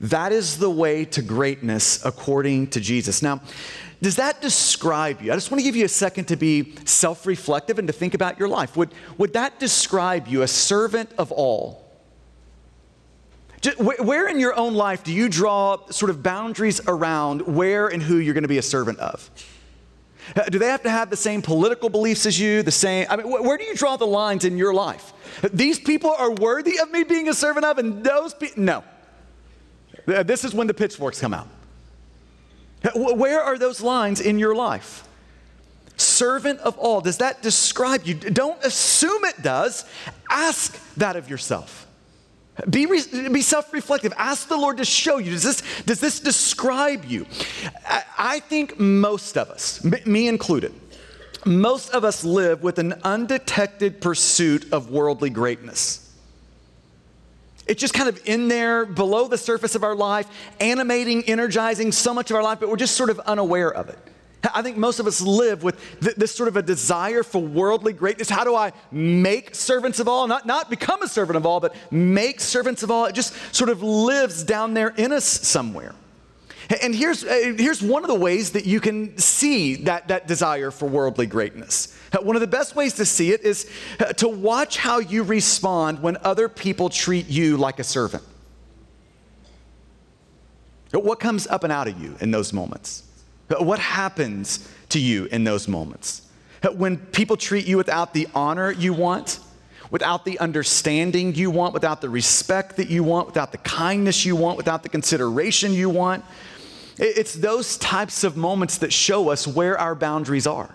That 0.00 0.32
is 0.32 0.56
the 0.56 0.70
way 0.70 1.04
to 1.04 1.20
greatness 1.20 2.02
according 2.06 2.68
to 2.68 2.80
Jesus. 2.80 3.20
Now, 3.20 3.42
does 4.00 4.16
that 4.16 4.40
describe 4.40 5.20
you? 5.20 5.30
I 5.30 5.34
just 5.34 5.50
want 5.50 5.58
to 5.60 5.62
give 5.62 5.76
you 5.76 5.84
a 5.84 5.90
second 5.90 6.28
to 6.28 6.36
be 6.36 6.74
self 6.86 7.26
reflective 7.26 7.78
and 7.78 7.86
to 7.86 7.92
think 7.92 8.14
about 8.14 8.38
your 8.38 8.48
life. 8.48 8.78
Would, 8.78 8.94
would 9.18 9.34
that 9.34 9.60
describe 9.60 10.26
you, 10.26 10.40
a 10.40 10.48
servant 10.48 11.10
of 11.18 11.30
all? 11.30 11.83
Where 13.78 14.28
in 14.28 14.40
your 14.40 14.54
own 14.58 14.74
life 14.74 15.04
do 15.04 15.12
you 15.12 15.28
draw 15.28 15.78
sort 15.90 16.10
of 16.10 16.22
boundaries 16.22 16.80
around 16.86 17.42
where 17.42 17.88
and 17.88 18.02
who 18.02 18.18
you're 18.18 18.34
going 18.34 18.42
to 18.42 18.48
be 18.48 18.58
a 18.58 18.62
servant 18.62 18.98
of? 18.98 19.30
Do 20.50 20.58
they 20.58 20.68
have 20.68 20.82
to 20.84 20.90
have 20.90 21.10
the 21.10 21.16
same 21.16 21.42
political 21.42 21.88
beliefs 21.90 22.24
as 22.26 22.38
you? 22.40 22.62
The 22.62 22.70
same? 22.70 23.06
I 23.10 23.16
mean, 23.16 23.30
where 23.30 23.58
do 23.58 23.64
you 23.64 23.74
draw 23.74 23.96
the 23.96 24.06
lines 24.06 24.44
in 24.44 24.56
your 24.56 24.72
life? 24.72 25.12
These 25.52 25.78
people 25.78 26.10
are 26.10 26.30
worthy 26.30 26.78
of 26.78 26.90
me 26.90 27.04
being 27.04 27.28
a 27.28 27.34
servant 27.34 27.66
of, 27.66 27.78
and 27.78 28.02
those 28.02 28.32
people, 28.34 28.62
no. 28.62 28.84
This 30.06 30.44
is 30.44 30.54
when 30.54 30.66
the 30.66 30.74
pitchforks 30.74 31.20
come 31.20 31.34
out. 31.34 31.48
Where 32.94 33.40
are 33.40 33.58
those 33.58 33.80
lines 33.80 34.20
in 34.20 34.38
your 34.38 34.54
life? 34.54 35.06
Servant 35.96 36.58
of 36.60 36.76
all, 36.78 37.00
does 37.00 37.18
that 37.18 37.42
describe 37.42 38.04
you? 38.04 38.14
Don't 38.14 38.62
assume 38.64 39.24
it 39.24 39.42
does. 39.42 39.84
Ask 40.28 40.78
that 40.96 41.16
of 41.16 41.30
yourself. 41.30 41.86
Be, 42.70 42.86
re- 42.86 43.28
be 43.30 43.42
self 43.42 43.72
reflective. 43.72 44.12
Ask 44.16 44.48
the 44.48 44.56
Lord 44.56 44.76
to 44.76 44.84
show 44.84 45.18
you. 45.18 45.32
Does 45.32 45.42
this, 45.42 45.82
does 45.82 46.00
this 46.00 46.20
describe 46.20 47.04
you? 47.04 47.26
I, 47.86 48.04
I 48.16 48.40
think 48.40 48.78
most 48.78 49.36
of 49.36 49.50
us, 49.50 49.84
m- 49.84 49.94
me 50.06 50.28
included, 50.28 50.72
most 51.44 51.90
of 51.90 52.04
us 52.04 52.24
live 52.24 52.62
with 52.62 52.78
an 52.78 52.94
undetected 53.02 54.00
pursuit 54.00 54.72
of 54.72 54.90
worldly 54.90 55.30
greatness. 55.30 56.00
It's 57.66 57.80
just 57.80 57.94
kind 57.94 58.08
of 58.08 58.20
in 58.26 58.48
there 58.48 58.84
below 58.86 59.26
the 59.26 59.38
surface 59.38 59.74
of 59.74 59.82
our 59.82 59.94
life, 59.94 60.28
animating, 60.60 61.24
energizing 61.24 61.92
so 61.92 62.14
much 62.14 62.30
of 62.30 62.36
our 62.36 62.42
life, 62.42 62.60
but 62.60 62.68
we're 62.68 62.76
just 62.76 62.96
sort 62.96 63.10
of 63.10 63.18
unaware 63.20 63.72
of 63.72 63.88
it. 63.88 63.98
I 64.52 64.62
think 64.62 64.76
most 64.76 65.00
of 65.00 65.06
us 65.06 65.20
live 65.20 65.62
with 65.62 65.78
th- 66.00 66.16
this 66.16 66.34
sort 66.34 66.48
of 66.48 66.56
a 66.56 66.62
desire 66.62 67.22
for 67.22 67.40
worldly 67.40 67.92
greatness. 67.92 68.28
How 68.28 68.44
do 68.44 68.54
I 68.54 68.72
make 68.90 69.54
servants 69.54 70.00
of 70.00 70.08
all? 70.08 70.26
Not, 70.26 70.46
not 70.46 70.68
become 70.68 71.02
a 71.02 71.08
servant 71.08 71.36
of 71.36 71.46
all, 71.46 71.60
but 71.60 71.74
make 71.90 72.40
servants 72.40 72.82
of 72.82 72.90
all. 72.90 73.06
It 73.06 73.14
just 73.14 73.34
sort 73.54 73.70
of 73.70 73.82
lives 73.82 74.42
down 74.42 74.74
there 74.74 74.88
in 74.96 75.12
us 75.12 75.24
somewhere. 75.24 75.94
And 76.82 76.94
here's, 76.94 77.22
here's 77.22 77.82
one 77.82 78.04
of 78.04 78.08
the 78.08 78.14
ways 78.14 78.52
that 78.52 78.64
you 78.64 78.80
can 78.80 79.18
see 79.18 79.76
that, 79.84 80.08
that 80.08 80.26
desire 80.26 80.70
for 80.70 80.86
worldly 80.88 81.26
greatness. 81.26 81.94
Uh, 82.12 82.22
one 82.22 82.36
of 82.36 82.40
the 82.40 82.46
best 82.46 82.74
ways 82.74 82.94
to 82.94 83.04
see 83.04 83.32
it 83.32 83.42
is 83.42 83.70
uh, 84.00 84.06
to 84.14 84.28
watch 84.28 84.78
how 84.78 84.98
you 84.98 85.24
respond 85.24 86.00
when 86.00 86.16
other 86.22 86.48
people 86.48 86.88
treat 86.88 87.28
you 87.28 87.56
like 87.56 87.78
a 87.78 87.84
servant. 87.84 88.24
What 90.92 91.18
comes 91.18 91.46
up 91.46 91.64
and 91.64 91.72
out 91.72 91.88
of 91.88 92.00
you 92.00 92.16
in 92.20 92.30
those 92.30 92.52
moments? 92.52 93.02
But 93.54 93.66
what 93.66 93.78
happens 93.78 94.68
to 94.88 94.98
you 94.98 95.26
in 95.26 95.44
those 95.44 95.68
moments? 95.68 96.22
When 96.72 96.96
people 96.96 97.36
treat 97.36 97.66
you 97.66 97.76
without 97.76 98.12
the 98.12 98.26
honor 98.34 98.72
you 98.72 98.92
want, 98.92 99.38
without 99.92 100.24
the 100.24 100.40
understanding 100.40 101.36
you 101.36 101.52
want, 101.52 101.72
without 101.72 102.00
the 102.00 102.08
respect 102.08 102.78
that 102.78 102.90
you 102.90 103.04
want, 103.04 103.28
without 103.28 103.52
the 103.52 103.58
kindness 103.58 104.24
you 104.24 104.34
want, 104.34 104.56
without 104.56 104.82
the 104.82 104.88
consideration 104.88 105.72
you 105.72 105.88
want, 105.88 106.24
it's 106.98 107.32
those 107.32 107.78
types 107.78 108.24
of 108.24 108.36
moments 108.36 108.78
that 108.78 108.92
show 108.92 109.28
us 109.28 109.46
where 109.46 109.78
our 109.78 109.94
boundaries 109.94 110.48
are. 110.48 110.74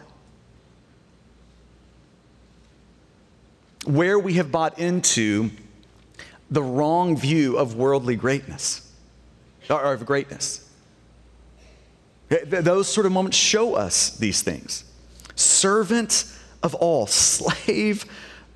Where 3.83 4.17
we 4.17 4.35
have 4.35 4.53
bought 4.53 4.79
into 4.79 5.51
the 6.49 6.63
wrong 6.63 7.17
view 7.17 7.57
of 7.57 7.75
worldly 7.75 8.15
greatness, 8.15 8.89
or 9.69 9.91
of 9.91 10.05
greatness. 10.05 10.68
Those 12.29 12.87
sort 12.87 13.05
of 13.05 13.11
moments 13.11 13.37
show 13.37 13.75
us 13.75 14.11
these 14.17 14.41
things. 14.41 14.83
Servant 15.35 16.25
of 16.61 16.75
all, 16.75 17.07
slave 17.07 18.05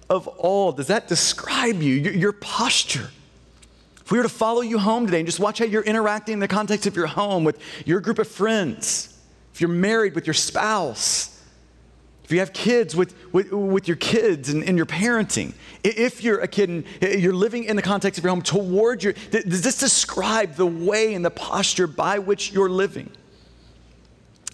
of 0.09 0.27
all. 0.27 0.71
Does 0.71 0.88
that 0.88 1.07
describe 1.07 1.81
you, 1.81 1.95
your 1.95 2.33
posture? 2.33 3.09
If 4.03 4.12
we 4.12 4.17
were 4.17 4.23
to 4.23 4.29
follow 4.29 4.62
you 4.62 4.79
home 4.79 5.05
today 5.05 5.19
and 5.19 5.25
just 5.25 5.39
watch 5.39 5.59
how 5.59 5.65
you're 5.65 5.83
interacting 5.83 6.33
in 6.33 6.39
the 6.39 6.47
context 6.47 6.86
of 6.88 6.95
your 6.95 7.07
home 7.07 7.43
with 7.43 7.59
your 7.86 8.01
group 8.01 8.19
of 8.19 8.27
friends, 8.27 9.17
if 9.53 9.62
you're 9.62 9.69
married 9.69 10.13
with 10.13 10.27
your 10.27 10.33
spouse, 10.33 11.41
if 12.25 12.31
you 12.31 12.39
have 12.39 12.53
kids 12.53 12.95
with, 12.95 13.15
with, 13.33 13.51
with 13.51 13.88
your 13.88 13.97
kids 13.97 14.49
and, 14.49 14.77
your 14.77 14.86
parenting, 14.86 15.53
if 15.83 16.23
you're 16.23 16.39
a 16.39 16.47
kid 16.47 16.69
and 16.69 16.86
uh, 17.01 17.07
you're 17.07 17.33
living 17.33 17.65
in 17.65 17.75
the 17.75 17.81
context 17.81 18.17
of 18.17 18.23
your 18.23 18.31
home 18.31 18.41
toward 18.41 19.03
your, 19.03 19.13
does 19.31 19.62
this 19.62 19.77
describe 19.77 20.55
the 20.55 20.65
way 20.65 21.13
and 21.13 21.23
the 21.23 21.31
posture 21.31 21.88
by 21.88 22.19
which 22.19 22.51
you're 22.51 22.69
living? 22.69 23.09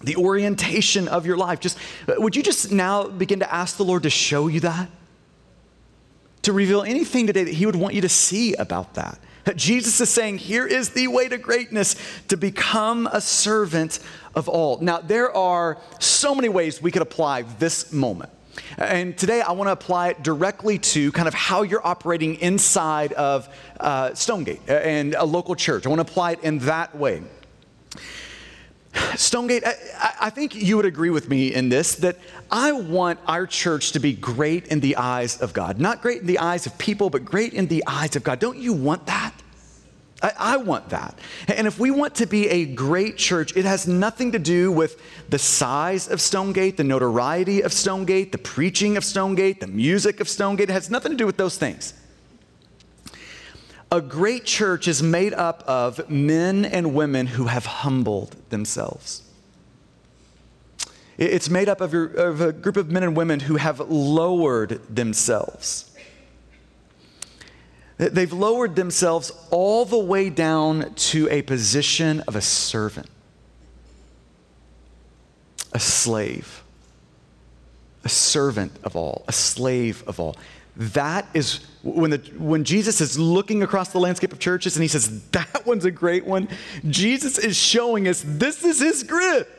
The 0.02 0.16
orientation 0.16 1.08
of 1.08 1.26
your 1.26 1.36
life. 1.36 1.60
Just 1.60 1.78
uh, 2.08 2.14
would 2.18 2.34
you 2.34 2.42
just 2.42 2.72
now 2.72 3.06
begin 3.08 3.40
to 3.40 3.54
ask 3.54 3.76
the 3.76 3.84
Lord 3.84 4.04
to 4.04 4.10
show 4.10 4.48
you 4.48 4.60
that? 4.60 4.88
To 6.42 6.52
reveal 6.52 6.82
anything 6.82 7.26
today 7.26 7.44
that 7.44 7.54
He 7.54 7.66
would 7.66 7.76
want 7.76 7.94
you 7.94 8.00
to 8.00 8.08
see 8.08 8.54
about 8.54 8.94
that. 8.94 9.18
Uh, 9.46 9.52
Jesus 9.52 10.00
is 10.00 10.08
saying, 10.08 10.38
here 10.38 10.66
is 10.66 10.90
the 10.90 11.08
way 11.08 11.28
to 11.28 11.38
greatness 11.38 11.96
to 12.28 12.36
become 12.36 13.08
a 13.12 13.20
servant 13.20 13.98
of 14.34 14.48
all. 14.48 14.78
Now, 14.80 15.00
there 15.00 15.34
are 15.34 15.78
so 15.98 16.34
many 16.34 16.48
ways 16.48 16.80
we 16.80 16.90
could 16.90 17.02
apply 17.02 17.42
this 17.42 17.92
moment. 17.92 18.30
And 18.76 19.16
today 19.16 19.40
I 19.40 19.52
want 19.52 19.68
to 19.68 19.72
apply 19.72 20.08
it 20.08 20.22
directly 20.22 20.78
to 20.78 21.12
kind 21.12 21.28
of 21.28 21.34
how 21.34 21.62
you're 21.62 21.86
operating 21.86 22.36
inside 22.36 23.12
of 23.14 23.48
uh, 23.78 24.14
Stonegate 24.14 24.60
uh, 24.68 24.72
and 24.72 25.14
a 25.14 25.24
local 25.24 25.54
church. 25.54 25.86
I 25.86 25.88
want 25.88 26.06
to 26.06 26.10
apply 26.10 26.32
it 26.32 26.40
in 26.42 26.58
that 26.60 26.94
way. 26.96 27.22
Stonegate, 29.16 29.64
I, 29.64 29.74
I, 30.22 30.30
think 30.30 30.54
you 30.54 30.76
would 30.76 30.84
agree 30.84 31.10
with 31.10 31.28
me 31.28 31.54
in 31.54 31.68
this 31.68 31.94
that 31.96 32.16
I 32.50 32.72
want 32.72 33.20
our 33.26 33.46
church 33.46 33.92
to 33.92 34.00
be 34.00 34.12
great 34.12 34.66
in 34.66 34.80
the 34.80 34.96
eyes 34.96 35.40
of 35.40 35.52
God. 35.52 35.78
Not 35.78 36.02
great 36.02 36.22
in 36.22 36.26
the 36.26 36.38
eyes 36.38 36.66
of 36.66 36.76
people, 36.76 37.08
but 37.08 37.24
great 37.24 37.54
in 37.54 37.68
the 37.68 37.84
eyes 37.86 38.16
of 38.16 38.24
God. 38.24 38.40
Don't 38.40 38.58
you 38.58 38.72
want 38.72 39.06
that? 39.06 39.32
I, 40.22 40.32
I 40.38 40.56
want 40.56 40.90
that. 40.90 41.18
And 41.48 41.66
if 41.66 41.78
we 41.78 41.90
want 41.90 42.16
to 42.16 42.26
be 42.26 42.48
a 42.48 42.66
great 42.66 43.16
church, 43.16 43.56
it 43.56 43.64
has 43.64 43.86
nothing 43.86 44.32
to 44.32 44.38
do 44.38 44.72
with 44.72 45.00
the 45.28 45.38
size 45.38 46.08
of 46.08 46.20
Stonegate, 46.20 46.76
the 46.76 46.84
notoriety 46.84 47.62
of 47.62 47.72
Stonegate, 47.72 48.32
the 48.32 48.38
preaching 48.38 48.96
of 48.96 49.04
Stonegate, 49.04 49.60
the 49.60 49.66
music 49.66 50.20
of 50.20 50.28
Stonegate. 50.28 50.68
It 50.68 50.72
has 50.72 50.90
nothing 50.90 51.12
to 51.12 51.16
do 51.16 51.26
with 51.26 51.36
those 51.36 51.56
things. 51.56 51.94
A 53.92 54.00
great 54.00 54.44
church 54.44 54.86
is 54.86 55.02
made 55.02 55.34
up 55.34 55.64
of 55.66 56.08
men 56.08 56.64
and 56.64 56.94
women 56.94 57.26
who 57.26 57.46
have 57.46 57.66
humbled 57.66 58.36
themselves. 58.50 59.22
It's 61.18 61.50
made 61.50 61.68
up 61.68 61.80
of, 61.80 61.92
a 61.92 62.52
group 62.52 62.76
of 62.76 62.90
men 62.90 63.02
and 63.02 63.16
women 63.16 63.40
who 63.40 63.56
have 63.56 63.80
lowered 63.80 64.80
themselves. 64.94 65.90
They've 67.98 68.32
lowered 68.32 68.76
themselves 68.76 69.30
all 69.50 69.84
the 69.84 69.98
way 69.98 70.30
down 70.30 70.94
to 70.94 71.28
a 71.28 71.42
position 71.42 72.20
of 72.20 72.36
a 72.36 72.40
servant, 72.40 73.10
a 75.72 75.80
slave, 75.80 76.62
a 78.04 78.08
servant 78.08 78.72
of 78.82 78.96
all, 78.96 79.24
a 79.28 79.32
slave 79.32 80.02
of 80.06 80.18
all. 80.18 80.36
That 80.76 81.28
is 81.34 81.60
when, 81.82 82.10
the, 82.10 82.18
when 82.36 82.64
Jesus 82.64 83.00
is 83.00 83.18
looking 83.18 83.62
across 83.62 83.90
the 83.90 84.00
landscape 84.00 84.32
of 84.32 84.38
churches 84.38 84.76
and 84.76 84.82
he 84.82 84.88
says, 84.88 85.22
That 85.30 85.66
one's 85.66 85.84
a 85.84 85.90
great 85.90 86.26
one. 86.26 86.48
Jesus 86.88 87.38
is 87.38 87.56
showing 87.56 88.06
us 88.06 88.22
this 88.26 88.64
is 88.64 88.80
his 88.80 89.02
grip. 89.02 89.56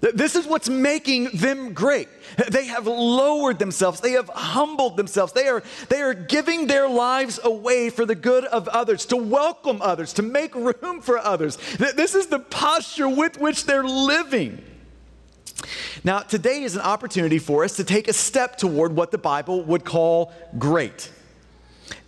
This 0.00 0.34
is 0.34 0.48
what's 0.48 0.68
making 0.68 1.28
them 1.32 1.74
great. 1.74 2.08
They 2.50 2.66
have 2.66 2.88
lowered 2.88 3.60
themselves. 3.60 4.00
They 4.00 4.12
have 4.12 4.28
humbled 4.28 4.96
themselves. 4.96 5.32
They 5.32 5.46
are, 5.46 5.62
they 5.90 6.02
are 6.02 6.12
giving 6.12 6.66
their 6.66 6.88
lives 6.88 7.38
away 7.44 7.88
for 7.88 8.04
the 8.04 8.16
good 8.16 8.44
of 8.46 8.66
others, 8.68 9.06
to 9.06 9.16
welcome 9.16 9.80
others, 9.80 10.12
to 10.14 10.22
make 10.22 10.56
room 10.56 11.02
for 11.02 11.18
others. 11.18 11.56
This 11.76 12.16
is 12.16 12.26
the 12.26 12.40
posture 12.40 13.08
with 13.08 13.38
which 13.38 13.64
they're 13.64 13.84
living. 13.84 14.64
Now, 16.02 16.18
today 16.20 16.64
is 16.64 16.74
an 16.74 16.82
opportunity 16.82 17.38
for 17.38 17.62
us 17.62 17.76
to 17.76 17.84
take 17.84 18.08
a 18.08 18.12
step 18.12 18.56
toward 18.56 18.96
what 18.96 19.12
the 19.12 19.18
Bible 19.18 19.62
would 19.62 19.84
call 19.84 20.32
great. 20.58 21.12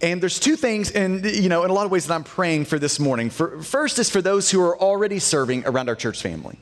And 0.01 0.23
there's 0.23 0.39
two 0.39 0.57
things, 0.57 0.91
and 0.91 1.25
you 1.25 1.49
know, 1.49 1.65
in 1.65 1.71
a 1.71 1.73
lot 1.73 1.87
of 1.87 1.91
ways 1.91 2.07
that 2.07 2.15
I'm 2.15 2.25
praying 2.25 2.67
for 2.67 2.79
this 2.79 3.01
morning. 3.01 3.31
For, 3.31 3.63
first 3.63 3.99
is 3.99 4.11
for 4.11 4.21
those 4.21 4.51
who 4.51 4.61
are 4.61 4.79
already 4.79 5.19
serving 5.19 5.67
around 5.67 5.89
our 5.89 5.97
church 5.97 6.21
family. 6.23 6.59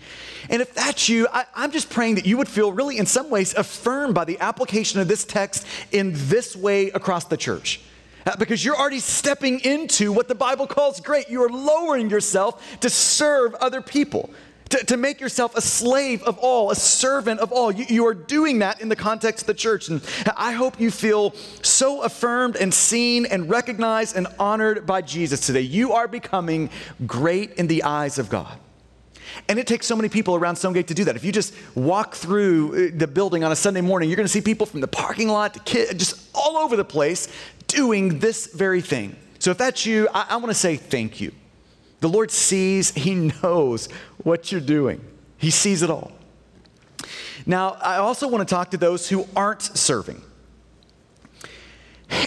And 0.49 0.63
if 0.63 0.75
that's 0.75 1.09
you, 1.09 1.29
I, 1.33 1.45
I'm 1.55 1.71
just 1.71 1.91
praying 1.91 2.17
that 2.17 2.27
you 2.27 2.37
would 2.37 2.49
feel 2.49 2.73
really, 2.73 2.99
in 2.99 3.07
some 3.07 3.31
ways, 3.31 3.55
affirmed 3.55 4.15
by 4.15 4.25
the 4.25 4.39
application 4.41 5.01
of 5.01 5.09
this 5.09 5.25
text 5.25 5.67
in 5.91 6.13
this 6.15 6.55
way 6.55 6.91
across 6.91 7.25
the 7.25 7.37
church. 7.37 7.81
Uh, 8.25 8.37
because 8.37 8.65
you're 8.65 8.77
already 8.77 9.01
stepping 9.01 9.59
into 9.61 10.13
what 10.13 10.29
the 10.29 10.35
Bible 10.35 10.67
calls 10.67 11.01
great. 11.01 11.29
You 11.29 11.43
are 11.43 11.49
lowering 11.49 12.09
yourself 12.09 12.81
to 12.81 12.89
serve 12.89 13.55
other 13.57 13.83
people 13.83 14.31
to, 14.73 14.85
to 14.87 14.97
make 14.97 15.21
yourself 15.21 15.55
a 15.55 15.61
slave 15.61 16.23
of 16.23 16.39
all, 16.39 16.71
a 16.71 16.75
servant 16.75 17.41
of 17.41 17.53
all. 17.53 17.71
You, 17.71 17.85
you 17.89 18.07
are 18.07 18.15
doing 18.15 18.61
that 18.61 18.81
in 18.81 18.89
the 18.89 18.97
context 18.97 19.43
of 19.43 19.47
the 19.47 19.55
church. 19.55 19.89
And 19.89 20.03
I 20.37 20.53
hope 20.53 20.81
you 20.81 20.91
feel 20.91 21.33
so 21.63 22.03
affirmed 22.03 22.57
and 22.57 22.73
seen 22.73 23.27
and 23.27 23.51
recognized 23.51 24.17
and 24.17 24.27
honored 24.39 24.87
by 24.87 25.03
Jesus 25.03 25.47
today. 25.47 25.61
You 25.61 25.93
are 25.93 26.09
becoming 26.09 26.71
great 27.07 27.53
in 27.55 27.67
the 27.67 27.83
eyes 27.83 28.19
of 28.19 28.31
God. 28.31 28.59
And 29.49 29.59
it 29.59 29.67
takes 29.67 29.87
so 29.87 29.95
many 29.95 30.09
people 30.09 30.35
around 30.35 30.57
Stonegate 30.57 30.89
to 30.89 30.95
do 30.95 31.05
that. 31.05 31.17
If 31.17 31.25
you 31.25 31.33
just 31.33 31.55
walk 31.75 32.15
through 32.15 32.89
uh, 32.89 32.91
the 32.95 33.07
building 33.07 33.45
on 33.45 33.53
a 33.53 33.57
Sunday 33.57 33.81
morning, 33.83 34.09
you're 34.09 34.17
going 34.17 34.27
to 34.27 34.33
see 34.33 34.41
people 34.41 34.67
from 34.67 34.81
the 34.81 34.89
parking 34.89 35.29
lot 35.29 35.55
to 35.55 35.61
kids, 35.61 35.95
just 35.95 36.29
all 36.35 36.57
over 36.57 36.77
the 36.77 36.85
place 36.85 37.29
doing 37.67 38.19
this 38.21 38.47
very 38.47 38.81
thing. 38.81 39.17
So 39.39 39.51
if 39.51 39.59
that's 39.59 39.85
you, 39.85 40.09
I, 40.15 40.27
I 40.31 40.37
want 40.37 40.49
to 40.49 40.55
say 40.55 40.77
thank 40.77 41.21
you. 41.21 41.33
The 42.03 42.09
Lord 42.09 42.33
sees, 42.33 42.91
He 42.91 43.15
knows 43.15 43.89
what 44.25 44.51
you're 44.51 44.61
doing, 44.61 45.01
He 45.39 45.51
sees 45.51 45.83
it 45.83 45.89
all. 45.89 46.11
Now, 47.47 47.77
I 47.81 47.97
also 47.97 48.29
want 48.29 48.47
to 48.47 48.53
talk 48.53 48.73
to 48.73 48.77
those 48.77 49.09
who 49.09 49.27
aren't 49.35 49.63
serving. 49.63 50.21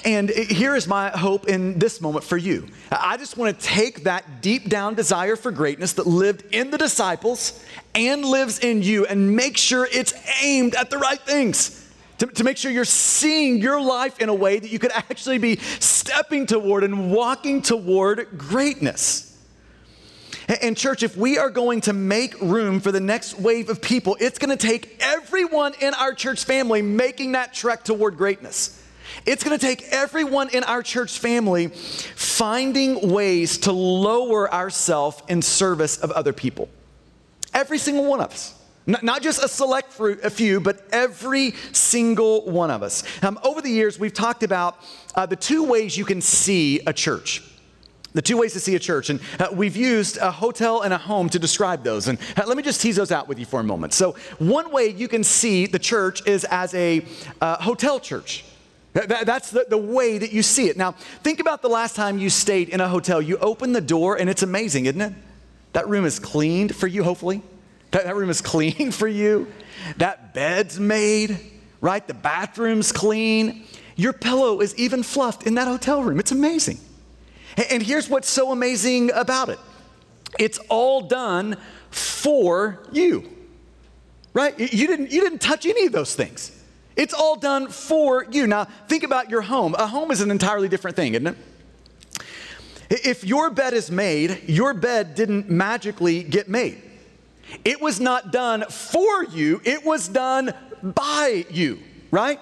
And 0.03 0.29
here 0.29 0.75
is 0.75 0.87
my 0.87 1.09
hope 1.09 1.47
in 1.47 1.77
this 1.77 2.01
moment 2.01 2.23
for 2.23 2.37
you. 2.37 2.67
I 2.89 3.17
just 3.17 3.37
want 3.37 3.57
to 3.57 3.65
take 3.65 4.05
that 4.05 4.41
deep 4.41 4.67
down 4.69 4.95
desire 4.95 5.35
for 5.35 5.51
greatness 5.51 5.93
that 5.93 6.07
lived 6.07 6.43
in 6.53 6.71
the 6.71 6.77
disciples 6.77 7.63
and 7.93 8.25
lives 8.25 8.59
in 8.59 8.81
you 8.81 9.05
and 9.05 9.35
make 9.35 9.57
sure 9.57 9.87
it's 9.91 10.13
aimed 10.41 10.73
at 10.75 10.89
the 10.89 10.97
right 10.97 11.19
things. 11.19 11.81
To, 12.19 12.27
to, 12.27 12.43
make 12.45 12.55
sure 12.55 12.71
you're 12.71 12.85
seeing 12.85 13.57
your 13.57 13.81
life 13.81 14.19
in 14.19 14.29
a 14.29 14.33
way 14.33 14.57
that 14.57 14.71
you 14.71 14.79
could 14.79 14.91
actually 14.91 15.37
be 15.37 15.57
stepping 15.57 16.45
toward 16.45 16.85
and 16.85 17.11
walking 17.11 17.61
toward 17.61 18.37
greatness. 18.37 19.34
And, 20.47 20.77
church, 20.77 21.01
if 21.01 21.17
we 21.17 21.37
are 21.37 21.49
going 21.49 21.81
to 21.81 21.93
make 21.93 22.39
room 22.39 22.79
for 22.79 22.91
the 22.91 22.99
next 22.99 23.39
wave 23.39 23.69
of 23.69 23.81
people, 23.81 24.15
it's 24.19 24.37
going 24.37 24.55
to 24.55 24.67
take 24.67 24.97
everyone 24.99 25.73
in 25.81 25.93
our 25.95 26.13
church 26.13 26.43
family 26.43 26.81
making 26.83 27.31
that 27.31 27.53
trek 27.53 27.83
toward 27.83 28.15
greatness. 28.15 28.81
It's 29.25 29.43
going 29.43 29.57
to 29.57 29.65
take 29.65 29.83
everyone 29.91 30.49
in 30.49 30.63
our 30.63 30.83
church 30.83 31.17
family 31.17 31.67
finding 31.67 33.09
ways 33.11 33.59
to 33.59 33.71
lower 33.71 34.53
ourselves 34.53 35.23
in 35.27 35.41
service 35.41 35.97
of 35.97 36.11
other 36.11 36.33
people. 36.33 36.69
Every 37.53 37.77
single 37.77 38.05
one 38.05 38.21
of 38.21 38.31
us. 38.31 38.53
Not 38.87 39.23
just 39.23 39.43
a 39.43 39.47
select 39.47 39.99
a 39.99 40.29
few, 40.29 40.59
but 40.59 40.87
every 40.91 41.51
single 41.71 42.45
one 42.45 42.69
of 42.69 42.83
us. 42.83 43.03
Um, 43.23 43.39
over 43.43 43.59
the 43.59 43.69
years, 43.69 43.97
we've 43.97 44.13
talked 44.13 44.43
about 44.43 44.77
uh, 45.15 45.25
the 45.25 45.35
two 45.35 45.63
ways 45.63 45.97
you 45.97 46.05
can 46.05 46.21
see 46.21 46.81
a 46.85 46.93
church. 46.93 47.41
The 48.15 48.21
two 48.21 48.37
ways 48.37 48.53
to 48.53 48.61
see 48.61 48.75
a 48.75 48.79
church. 48.79 49.09
And 49.09 49.19
uh, 49.39 49.49
we've 49.53 49.75
used 49.75 50.17
a 50.17 50.31
hotel 50.31 50.81
and 50.81 50.93
a 50.93 50.97
home 50.97 51.29
to 51.29 51.37
describe 51.37 51.83
those. 51.83 52.07
And 52.07 52.17
uh, 52.37 52.43
let 52.47 52.55
me 52.55 52.63
just 52.63 52.81
tease 52.81 52.95
those 52.95 53.11
out 53.11 53.27
with 53.27 53.37
you 53.37 53.45
for 53.45 53.59
a 53.59 53.63
moment. 53.63 53.93
So, 53.93 54.15
one 54.39 54.71
way 54.71 54.87
you 54.87 55.07
can 55.07 55.23
see 55.23 55.65
the 55.67 55.79
church 55.79 56.25
is 56.25 56.45
as 56.45 56.73
a 56.73 57.05
uh, 57.41 57.61
hotel 57.61 57.99
church. 57.99 58.45
That's 58.93 59.51
the, 59.51 59.77
way 59.77 60.17
that 60.17 60.31
you 60.31 60.41
see 60.41 60.69
it. 60.69 60.77
Now, 60.77 60.93
think 60.93 61.41
about 61.41 61.61
the 61.61 61.67
last 61.67 61.97
time 61.97 62.17
you 62.17 62.29
stayed 62.29 62.69
in 62.69 62.79
a 62.79 62.87
hotel. 62.87 63.21
You 63.21 63.37
open 63.39 63.73
the 63.73 63.81
door, 63.81 64.17
and 64.17 64.29
it's 64.29 64.41
amazing, 64.41 64.85
isn't 64.85 65.01
it? 65.01 65.13
That 65.73 65.89
room 65.89 66.05
is 66.05 66.17
cleaned 66.17 66.73
for 66.73 66.87
you, 66.87 67.03
hopefully. 67.03 67.41
That, 67.91 68.05
that 68.05 68.15
room 68.15 68.29
is 68.29 68.39
clean 68.53 68.91
for 68.91 69.09
you. 69.09 69.51
That 69.97 70.33
bed's 70.33 70.79
made, 70.79 71.37
right? 71.81 72.07
The 72.07 72.13
bathroom's 72.13 72.93
clean. 72.93 73.65
Your 73.97 74.13
pillow 74.13 74.61
is 74.61 74.73
even 74.77 75.03
fluffed 75.03 75.45
in 75.45 75.55
that 75.55 75.67
hotel 75.67 76.01
room. 76.01 76.17
It's 76.17 76.31
amazing. 76.31 76.79
And 77.69 77.81
here's 77.81 78.09
what's 78.09 78.29
so 78.29 78.51
amazing 78.51 79.11
about 79.13 79.49
it 79.49 79.59
it's 80.37 80.59
all 80.69 81.01
done 81.01 81.57
for 81.89 82.83
you, 82.91 83.29
right? 84.33 84.57
You 84.59 84.87
didn't, 84.87 85.11
you 85.11 85.21
didn't 85.21 85.39
touch 85.39 85.65
any 85.65 85.85
of 85.85 85.91
those 85.91 86.15
things. 86.15 86.51
It's 86.95 87.13
all 87.13 87.35
done 87.35 87.67
for 87.67 88.25
you. 88.31 88.47
Now, 88.47 88.65
think 88.65 89.03
about 89.03 89.29
your 89.29 89.41
home. 89.41 89.75
A 89.75 89.87
home 89.87 90.11
is 90.11 90.21
an 90.21 90.31
entirely 90.31 90.69
different 90.69 90.95
thing, 90.95 91.13
isn't 91.13 91.27
it? 91.27 91.37
If 92.89 93.23
your 93.23 93.49
bed 93.49 93.73
is 93.73 93.89
made, 93.89 94.43
your 94.47 94.73
bed 94.73 95.15
didn't 95.15 95.49
magically 95.49 96.23
get 96.23 96.47
made. 96.47 96.81
It 97.63 97.81
was 97.81 97.99
not 97.99 98.31
done 98.31 98.65
for 98.69 99.25
you, 99.25 99.61
it 99.63 99.85
was 99.85 100.07
done 100.07 100.53
by 100.81 101.45
you, 101.49 101.79
right? 102.11 102.39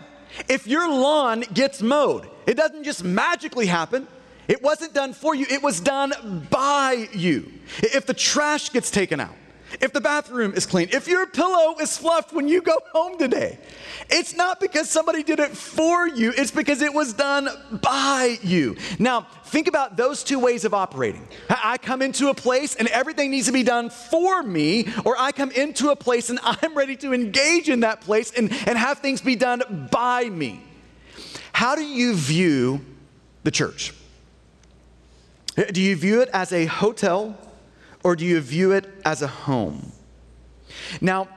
If 0.50 0.68
your 0.68 0.90
lawn 0.90 1.42
gets 1.54 1.82
mowed, 1.82 2.28
it 2.48 2.56
doesn't 2.56 2.84
just 2.84 3.04
magically 3.04 3.68
happen. 3.68 4.08
It 4.48 4.62
wasn't 4.62 4.94
done 4.94 5.14
for 5.14 5.36
you, 5.36 5.46
it 5.50 5.64
was 5.64 5.80
done 5.80 6.48
by 6.50 7.08
you. 7.14 7.52
If 7.80 8.06
the 8.06 8.14
trash 8.14 8.72
gets 8.72 8.92
taken 8.92 9.20
out, 9.20 9.36
if 9.82 9.94
the 9.94 10.02
bathroom 10.02 10.54
is 10.54 10.66
clean, 10.66 10.90
if 10.92 11.08
your 11.08 11.26
pillow 11.26 11.76
is 11.80 11.98
fluffed 11.98 12.34
when 12.34 12.48
you 12.48 12.62
go 12.62 12.78
home 12.92 13.18
today, 13.18 13.58
it's 14.10 14.36
not 14.36 14.60
because 14.60 14.90
somebody 14.90 15.24
did 15.24 15.40
it 15.40 15.56
for 15.56 16.08
you, 16.08 16.34
it's 16.38 16.52
because 16.52 16.82
it 16.82 16.94
was 16.94 17.14
done 17.14 17.50
by 17.82 18.38
you. 18.44 18.76
Now, 19.00 19.28
think 19.46 19.68
about 19.68 19.98
those 19.98 20.24
two 20.24 20.40
ways 20.40 20.66
of 20.66 20.74
operating. 20.74 21.28
I 21.50 21.78
come 21.78 22.02
into 22.02 22.30
a 22.30 22.34
place 22.34 22.76
and 22.76 22.88
everything 22.90 23.32
needs 23.32 23.48
to 23.48 23.54
be 23.54 23.64
done 23.64 23.90
for 23.90 24.44
me, 24.44 24.88
or 25.06 25.16
I 25.18 25.32
come 25.32 25.52
into 25.52 25.90
a 25.90 25.96
place 25.96 26.30
and 26.30 26.40
I'm 26.44 26.76
ready 26.76 26.96
to 26.98 27.14
engage 27.14 27.70
in 27.70 27.80
that 27.82 28.02
place 28.02 28.32
and, 28.32 28.52
and 28.68 28.78
have 28.78 29.00
things 29.00 29.22
be 29.22 29.36
done 29.36 29.90
by 29.92 30.26
me. 30.30 30.62
How 31.52 31.76
do 31.76 31.84
you 31.84 32.16
view 32.16 32.82
the 33.44 33.52
church? 33.52 33.94
Do 35.56 35.82
you 35.82 35.96
view 35.96 36.22
it 36.22 36.30
as 36.34 36.52
a 36.52 36.66
hotel 36.66 37.38
or 38.04 38.16
do 38.16 38.26
you 38.26 38.40
view 38.42 38.72
it 38.72 38.88
as 39.06 39.22
a 39.22 39.28
home? 39.28 39.92
Now, 41.00 41.28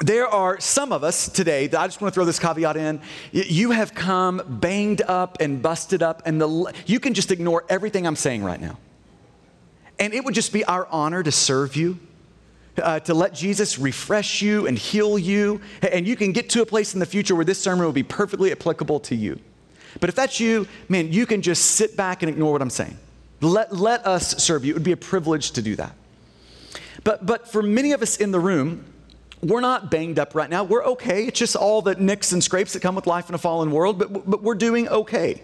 there 0.00 0.26
are 0.26 0.58
some 0.60 0.92
of 0.92 1.04
us 1.04 1.28
today 1.28 1.66
that 1.66 1.78
I 1.78 1.86
just 1.86 2.00
want 2.00 2.12
to 2.12 2.14
throw 2.14 2.24
this 2.24 2.38
caveat 2.38 2.76
in. 2.76 3.00
You 3.32 3.70
have 3.72 3.94
come 3.94 4.42
banged 4.46 5.02
up 5.02 5.38
and 5.40 5.60
busted 5.60 6.02
up, 6.02 6.22
and 6.24 6.40
the, 6.40 6.72
you 6.86 6.98
can 6.98 7.12
just 7.12 7.30
ignore 7.30 7.64
everything 7.68 8.06
I'm 8.06 8.16
saying 8.16 8.42
right 8.42 8.60
now. 8.60 8.78
And 9.98 10.14
it 10.14 10.24
would 10.24 10.34
just 10.34 10.54
be 10.54 10.64
our 10.64 10.86
honor 10.86 11.22
to 11.22 11.30
serve 11.30 11.76
you, 11.76 11.98
uh, 12.82 13.00
to 13.00 13.12
let 13.12 13.34
Jesus 13.34 13.78
refresh 13.78 14.40
you 14.40 14.66
and 14.66 14.78
heal 14.78 15.18
you. 15.18 15.60
And 15.82 16.08
you 16.08 16.16
can 16.16 16.32
get 16.32 16.48
to 16.50 16.62
a 16.62 16.66
place 16.66 16.94
in 16.94 17.00
the 17.00 17.06
future 17.06 17.34
where 17.34 17.44
this 17.44 17.58
sermon 17.58 17.84
will 17.84 17.92
be 17.92 18.02
perfectly 18.02 18.50
applicable 18.52 19.00
to 19.00 19.14
you. 19.14 19.38
But 20.00 20.08
if 20.08 20.14
that's 20.14 20.40
you, 20.40 20.66
man, 20.88 21.12
you 21.12 21.26
can 21.26 21.42
just 21.42 21.72
sit 21.72 21.94
back 21.94 22.22
and 22.22 22.30
ignore 22.30 22.52
what 22.52 22.62
I'm 22.62 22.70
saying. 22.70 22.96
Let, 23.40 23.74
let 23.74 24.06
us 24.06 24.42
serve 24.42 24.64
you. 24.64 24.72
It 24.72 24.74
would 24.74 24.84
be 24.84 24.92
a 24.92 24.96
privilege 24.96 25.52
to 25.52 25.62
do 25.62 25.76
that. 25.76 25.94
But, 27.04 27.24
but 27.24 27.48
for 27.48 27.62
many 27.62 27.92
of 27.92 28.02
us 28.02 28.16
in 28.16 28.30
the 28.30 28.40
room, 28.40 28.84
we're 29.42 29.60
not 29.60 29.90
banged 29.90 30.18
up 30.18 30.34
right 30.34 30.50
now. 30.50 30.64
We're 30.64 30.84
okay. 30.84 31.26
It's 31.26 31.38
just 31.38 31.56
all 31.56 31.80
the 31.80 31.94
nicks 31.94 32.32
and 32.32 32.44
scrapes 32.44 32.74
that 32.74 32.80
come 32.80 32.94
with 32.94 33.06
life 33.06 33.28
in 33.28 33.34
a 33.34 33.38
fallen 33.38 33.70
world, 33.70 33.98
but, 33.98 34.28
but 34.28 34.42
we're 34.42 34.54
doing 34.54 34.88
okay. 34.88 35.42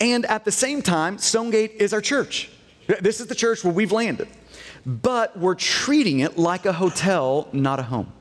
And 0.00 0.24
at 0.26 0.44
the 0.44 0.52
same 0.52 0.82
time, 0.82 1.18
Stonegate 1.18 1.72
is 1.72 1.92
our 1.92 2.00
church. 2.00 2.50
This 3.00 3.20
is 3.20 3.26
the 3.26 3.34
church 3.34 3.64
where 3.64 3.72
we've 3.72 3.92
landed. 3.92 4.28
But 4.86 5.36
we're 5.38 5.54
treating 5.54 6.20
it 6.20 6.38
like 6.38 6.66
a 6.66 6.72
hotel, 6.72 7.48
not 7.52 7.80
a 7.80 7.84
home. 7.84 8.12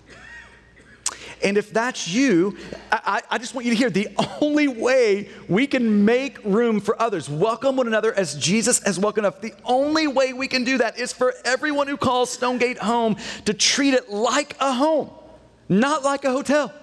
And 1.43 1.57
if 1.57 1.73
that's 1.73 2.07
you, 2.07 2.57
I, 2.91 3.21
I, 3.29 3.37
just 3.37 3.53
want 3.53 3.65
you 3.65 3.71
to 3.71 3.77
hear 3.77 3.89
the 3.89 4.07
only 4.41 4.67
way 4.69 5.29
we 5.49 5.67
can 5.67 6.05
make 6.05 6.43
room 6.43 6.79
for 6.79 6.99
others, 7.01 7.29
welcome 7.29 7.75
one 7.75 7.87
another 7.87 8.13
as 8.13 8.35
Jesus 8.35 8.81
has 8.83 8.97
welcomed 8.97 9.27
us, 9.27 9.35
the 9.41 9.53
only 9.65 10.07
way 10.07 10.31
we 10.31 10.47
can 10.47 10.63
do 10.63 10.77
that 10.77 10.97
is 10.97 11.11
for 11.11 11.33
everyone 11.43 11.87
who 11.87 11.97
calls 11.97 12.31
Stonegate 12.31 12.77
home 12.77 13.17
to 13.45 13.53
treat 13.53 13.93
it 13.93 14.09
like 14.09 14.55
a 14.59 14.73
home, 14.73 15.09
not 15.67 16.03
like 16.03 16.23
a 16.23 16.31
hotel. 16.31 16.73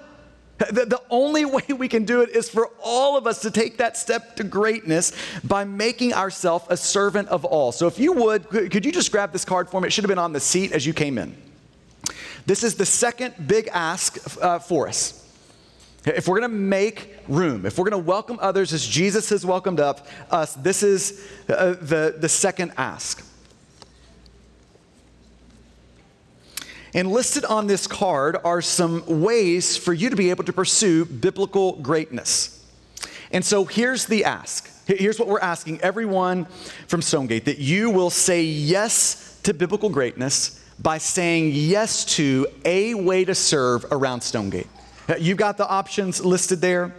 The, 0.58 0.84
the, 0.84 1.00
only 1.08 1.46
way 1.46 1.62
we 1.74 1.88
can 1.88 2.04
do 2.04 2.20
it 2.20 2.28
is 2.36 2.50
for 2.50 2.68
all 2.82 3.16
of 3.16 3.26
us 3.26 3.40
to 3.40 3.50
take 3.50 3.78
that 3.78 3.96
step 3.96 4.36
to 4.36 4.44
greatness 4.44 5.12
by 5.42 5.64
making 5.64 6.12
ourselves 6.12 6.66
a 6.68 6.76
servant 6.76 7.28
of 7.28 7.46
all. 7.46 7.72
So, 7.72 7.86
if 7.86 7.98
you 7.98 8.12
would, 8.12 8.46
could 8.50 8.84
you 8.84 8.92
just 8.92 9.10
grab 9.10 9.32
this 9.32 9.46
card 9.46 9.70
for 9.70 9.80
me? 9.80 9.86
It 9.86 9.92
should 9.92 10.04
have 10.04 10.10
been 10.10 10.18
on 10.18 10.34
the 10.34 10.40
seat 10.40 10.72
as 10.72 10.84
you 10.84 10.92
came 10.92 11.16
in. 11.16 11.34
This 12.46 12.64
is 12.64 12.74
the 12.74 12.86
second 12.86 13.34
big 13.46 13.68
ask 13.72 14.18
uh, 14.42 14.58
for 14.58 14.88
us. 14.88 15.16
If 16.04 16.28
we're 16.28 16.38
going 16.38 16.50
to 16.50 16.56
make 16.56 17.14
room, 17.28 17.66
if 17.66 17.76
we're 17.76 17.90
going 17.90 18.02
to 18.02 18.08
welcome 18.08 18.38
others 18.40 18.72
as 18.72 18.86
Jesus 18.86 19.28
has 19.28 19.44
welcomed 19.44 19.80
up 19.80 20.06
us, 20.30 20.54
this 20.54 20.82
is 20.82 21.28
uh, 21.48 21.74
the, 21.80 22.14
the 22.18 22.28
second 22.28 22.72
ask. 22.78 23.26
And 26.94 27.12
listed 27.12 27.44
on 27.44 27.66
this 27.66 27.86
card 27.86 28.36
are 28.42 28.62
some 28.62 29.20
ways 29.20 29.76
for 29.76 29.92
you 29.92 30.10
to 30.10 30.16
be 30.16 30.30
able 30.30 30.44
to 30.44 30.52
pursue 30.52 31.04
biblical 31.04 31.76
greatness. 31.76 32.64
And 33.30 33.44
so 33.44 33.64
here's 33.64 34.06
the 34.06 34.24
ask. 34.24 34.68
Here's 34.86 35.18
what 35.18 35.28
we're 35.28 35.38
asking 35.38 35.80
everyone 35.82 36.46
from 36.88 37.00
Stonegate 37.00 37.44
that 37.44 37.58
you 37.58 37.90
will 37.90 38.10
say 38.10 38.42
yes 38.42 39.38
to 39.44 39.54
biblical 39.54 39.88
greatness 39.88 40.59
by 40.82 40.98
saying 40.98 41.50
yes 41.52 42.04
to 42.16 42.46
a 42.64 42.94
way 42.94 43.24
to 43.24 43.34
serve 43.34 43.84
around 43.90 44.22
Stonegate. 44.22 44.66
You've 45.18 45.38
got 45.38 45.56
the 45.56 45.66
options 45.66 46.24
listed 46.24 46.60
there. 46.60 46.94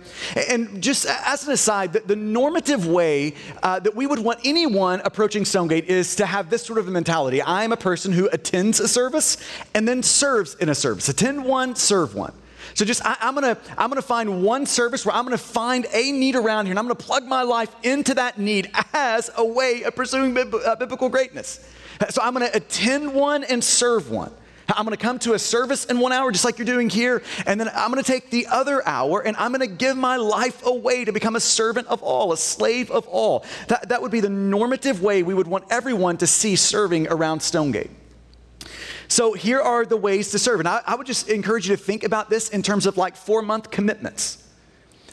And 0.50 0.82
just 0.84 1.06
as 1.06 1.48
an 1.48 1.54
aside, 1.54 1.94
the, 1.94 2.16
normative 2.16 2.86
way 2.86 3.36
uh, 3.64 3.80
that 3.80 3.96
we 3.96 4.06
would 4.06 4.20
want 4.20 4.40
anyone 4.44 5.02
approaching 5.06 5.46
Stonegate 5.46 5.86
is 5.86 6.16
to 6.18 6.26
have 6.26 6.50
this 6.50 6.64
sort 6.64 6.80
of 6.80 6.88
a 6.88 6.92
mentality. 6.92 7.42
I'm 7.42 7.72
a 7.72 7.78
person 7.78 8.12
who 8.12 8.30
attends 8.32 8.80
a 8.80 8.88
service 8.88 9.38
and 9.74 9.88
then 9.88 10.04
serves 10.04 10.56
in 10.56 10.70
a 10.70 10.76
service. 10.76 11.08
Attend 11.10 11.46
one, 11.46 11.76
serve 11.76 12.16
one. 12.16 12.34
So 12.74 12.86
just 12.86 13.06
I, 13.06 13.18
am 13.22 13.36
gonna 13.36 13.58
I'm 13.78 13.90
gonna 13.90 14.02
find 14.02 14.44
one 14.44 14.66
service 14.66 15.06
where 15.06 15.14
I'm 15.14 15.26
gonna 15.26 15.38
find 15.38 15.86
a 15.92 16.12
need 16.12 16.36
around 16.36 16.66
here, 16.66 16.72
and 16.72 16.80
I'm 16.80 16.86
gonna 16.86 16.96
plug 16.96 17.26
my 17.26 17.42
life 17.42 17.74
into 17.84 18.14
that 18.14 18.38
need 18.38 18.72
as 18.94 19.30
a 19.36 19.46
way 19.46 19.84
of 19.84 19.96
pursuing 19.96 20.38
uh, 20.38 20.76
biblical 20.76 21.10
greatness. 21.10 21.68
So 22.10 22.22
I'm 22.22 22.34
going 22.34 22.50
to 22.50 22.56
attend 22.56 23.14
one 23.14 23.44
and 23.44 23.64
serve 23.64 24.10
one. 24.10 24.34
I'm 24.70 24.86
going 24.86 24.96
to 24.96 25.02
come 25.02 25.20
to 25.20 25.34
a 25.34 25.40
service 25.40 25.86
in 25.86 26.00
one 26.00 26.12
hour, 26.12 26.32
just 26.32 26.46
like 26.46 26.58
you're 26.58 26.66
doing 26.66 26.90
here, 26.90 27.22
and 27.46 27.60
then 27.60 27.70
I'm 27.74 27.92
going 27.92 28.04
to 28.04 28.10
take 28.10 28.30
the 28.30 28.48
other 28.48 28.86
hour 28.88 29.20
and 29.20 29.36
I'm 29.38 29.52
going 29.52 29.68
to 29.68 29.76
give 29.76 29.98
my 29.98 30.16
life 30.16 30.66
away 30.66 31.06
to 31.06 31.12
become 31.12 31.36
a 31.36 31.40
servant 31.40 31.88
of 31.88 32.02
all, 32.02 32.32
a 32.32 32.38
slave 32.38 32.90
of 32.90 33.08
all. 33.08 33.46
That, 33.68 33.90
that 33.90 34.02
would 34.02 34.12
be 34.12 34.20
the 34.20 34.30
normative 34.30 35.02
way 35.02 35.24
we 35.24 35.34
would 35.34 35.48
want 35.48 35.66
everyone 35.70 36.18
to 36.18 36.28
see 36.28 36.56
serving 36.56 37.08
around 37.10 37.42
Stonegate. 37.42 37.92
So 39.08 39.34
here 39.34 39.60
are 39.60 39.86
the 39.86 39.98
ways 39.98 40.32
to 40.32 40.40
serve. 40.40 40.60
And 40.60 40.70
I, 40.70 40.82
I 40.86 40.96
would 40.96 41.08
just 41.08 41.28
encourage 41.28 41.68
you 41.68 41.76
to 41.76 41.82
think 41.82 42.04
about 42.04 42.30
this 42.30 42.50
in 42.50 42.62
terms 42.62 42.86
of 42.86 42.98
like 42.98 43.16
four 43.16 43.42
month 43.42 43.72
commitments. 43.72 44.38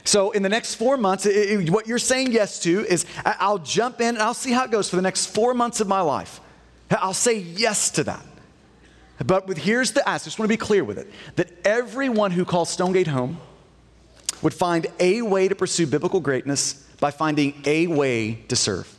So, 0.05 0.31
in 0.31 0.43
the 0.43 0.49
next 0.49 0.77
four 0.77 0.97
months, 0.97 1.27
it, 1.27 1.37
it, 1.37 1.71
what 1.71 1.87
you're 1.87 1.99
saying 1.99 2.33
yes 2.33 2.61
to 2.61 2.87
is 2.87 3.05
I'll 3.27 3.59
jump 3.59 4.01
in 4.01 4.09
and 4.15 4.19
I'll 4.19 4.33
see 4.33 4.53
how 4.53 4.65
it 4.65 4.71
goes 4.71 4.89
for 4.89 4.97
the 4.97 5.03
next 5.03 5.27
four 5.27 5.53
months 5.53 5.81
of 5.81 5.89
my 5.89 6.01
life. 6.01 6.41
I'll 6.91 7.15
say 7.15 7.39
yes 7.39 7.91
to 7.93 8.05
that. 8.05 8.25
But 9.25 9.47
with, 9.47 9.59
here's 9.59 9.93
the 9.93 10.09
ask, 10.09 10.25
I 10.25 10.27
just 10.27 10.39
want 10.39 10.49
to 10.49 10.53
be 10.53 10.57
clear 10.57 10.85
with 10.85 10.99
it 10.99 11.11
that 11.37 11.51
everyone 11.67 12.31
who 12.31 12.45
calls 12.45 12.71
Stonegate 12.71 13.09
home 13.09 13.39
would 14.43 14.55
find 14.55 14.87
a 15.01 15.23
way 15.23 15.49
to 15.49 15.55
pursue 15.55 15.87
biblical 15.87 16.21
greatness 16.21 16.75
by 17.01 17.11
finding 17.11 17.61
a 17.65 17.87
way 17.89 18.35
to 18.49 18.57
serve. 18.57 18.98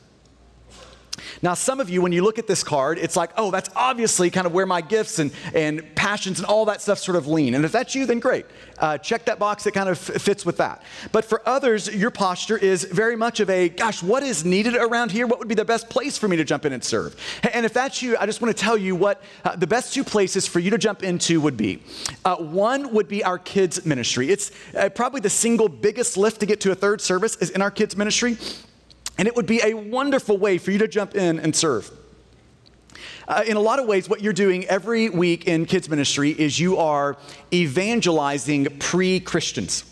Now, 1.42 1.54
some 1.54 1.80
of 1.80 1.90
you, 1.90 2.02
when 2.02 2.12
you 2.12 2.24
look 2.24 2.38
at 2.38 2.48
this 2.48 2.64
card, 2.64 2.98
it's 2.98 3.16
like, 3.16 3.32
oh, 3.38 3.50
that's 3.50 3.70
obviously 3.76 4.30
kind 4.30 4.46
of 4.46 4.54
where 4.54 4.66
my 4.66 4.82
gifts 4.82 5.20
and, 5.20 5.32
and 5.54 5.96
passions 5.96 6.40
and 6.40 6.46
all 6.46 6.66
that 6.66 6.82
stuff 6.82 7.00
sort 7.00 7.16
of 7.16 7.28
lean. 7.28 7.56
And 7.56 7.64
if 7.64 7.72
that's 7.72 7.96
you, 7.96 8.06
then 8.06 8.20
great. 8.20 8.46
Uh, 8.78 8.98
check 8.98 9.26
that 9.26 9.40
box 9.40 9.64
that 9.64 9.74
kind 9.74 9.88
of 9.88 9.98
fits 9.98 10.46
with 10.46 10.58
that. 10.58 10.84
But 11.12 11.24
for 11.24 11.42
others, 11.48 11.94
your 11.94 12.12
posture 12.12 12.58
is 12.58 12.84
very 12.84 13.16
much 13.16 13.40
of 13.40 13.50
a, 13.50 13.70
gosh, 13.70 14.04
what 14.04 14.24
is 14.24 14.44
needed 14.44 14.76
around 14.76 15.12
here? 15.12 15.28
What 15.28 15.40
would 15.40 15.48
be 15.48 15.56
the 15.56 15.66
best 15.66 15.90
place 15.90 16.18
for 16.18 16.28
me 16.28 16.36
to 16.38 16.44
jump 16.44 16.66
in 16.66 16.74
and 16.74 16.84
serve? 16.84 17.16
And 17.54 17.66
if 17.66 17.74
that's 17.74 18.02
you, 18.02 18.18
I 18.18 18.26
just 18.26 18.42
want 18.42 18.56
to 18.56 18.62
tell 18.62 18.78
you 18.78 18.96
what 18.96 19.22
uh, 19.46 19.56
the 19.56 19.68
best 19.68 19.94
two 19.94 20.04
places 20.04 20.46
for 20.48 20.60
you 20.60 20.70
to 20.72 20.78
jump 20.78 21.04
into 21.04 21.40
would 21.40 21.58
be. 21.58 21.82
Uh, 22.26 22.36
one 22.38 22.94
would 22.94 23.08
be 23.08 23.24
our 23.24 23.40
kids' 23.40 23.86
ministry. 23.86 24.30
It's 24.30 24.52
uh, 24.76 24.90
probably 24.90 25.22
the 25.22 25.30
single 25.30 25.70
biggest 25.70 26.18
lift 26.18 26.42
to 26.42 26.46
get 26.46 26.60
to 26.62 26.72
a 26.72 26.76
third 26.76 27.00
service 27.02 27.36
is 27.38 27.50
in 27.50 27.62
our 27.62 27.72
kids' 27.72 27.96
ministry. 27.96 28.38
And 29.20 29.28
it 29.28 29.36
would 29.36 29.46
be 29.46 29.60
a 29.62 29.74
wonderful 29.74 30.38
way 30.38 30.58
for 30.58 30.72
you 30.72 30.78
to 30.78 30.88
jump 30.88 31.14
in 31.14 31.42
and 31.42 31.54
serve. 31.54 31.92
Uh, 33.28 33.44
in 33.46 33.58
a 33.58 33.60
lot 33.60 33.78
of 33.78 33.86
ways, 33.86 34.08
what 34.08 34.22
you're 34.22 34.32
doing 34.32 34.64
every 34.68 35.10
week 35.10 35.46
in 35.46 35.66
kids' 35.66 35.90
ministry 35.90 36.32
is 36.32 36.58
you 36.58 36.78
are 36.78 37.18
evangelizing 37.54 38.80
pre 38.80 39.20
Christians. 39.20 39.84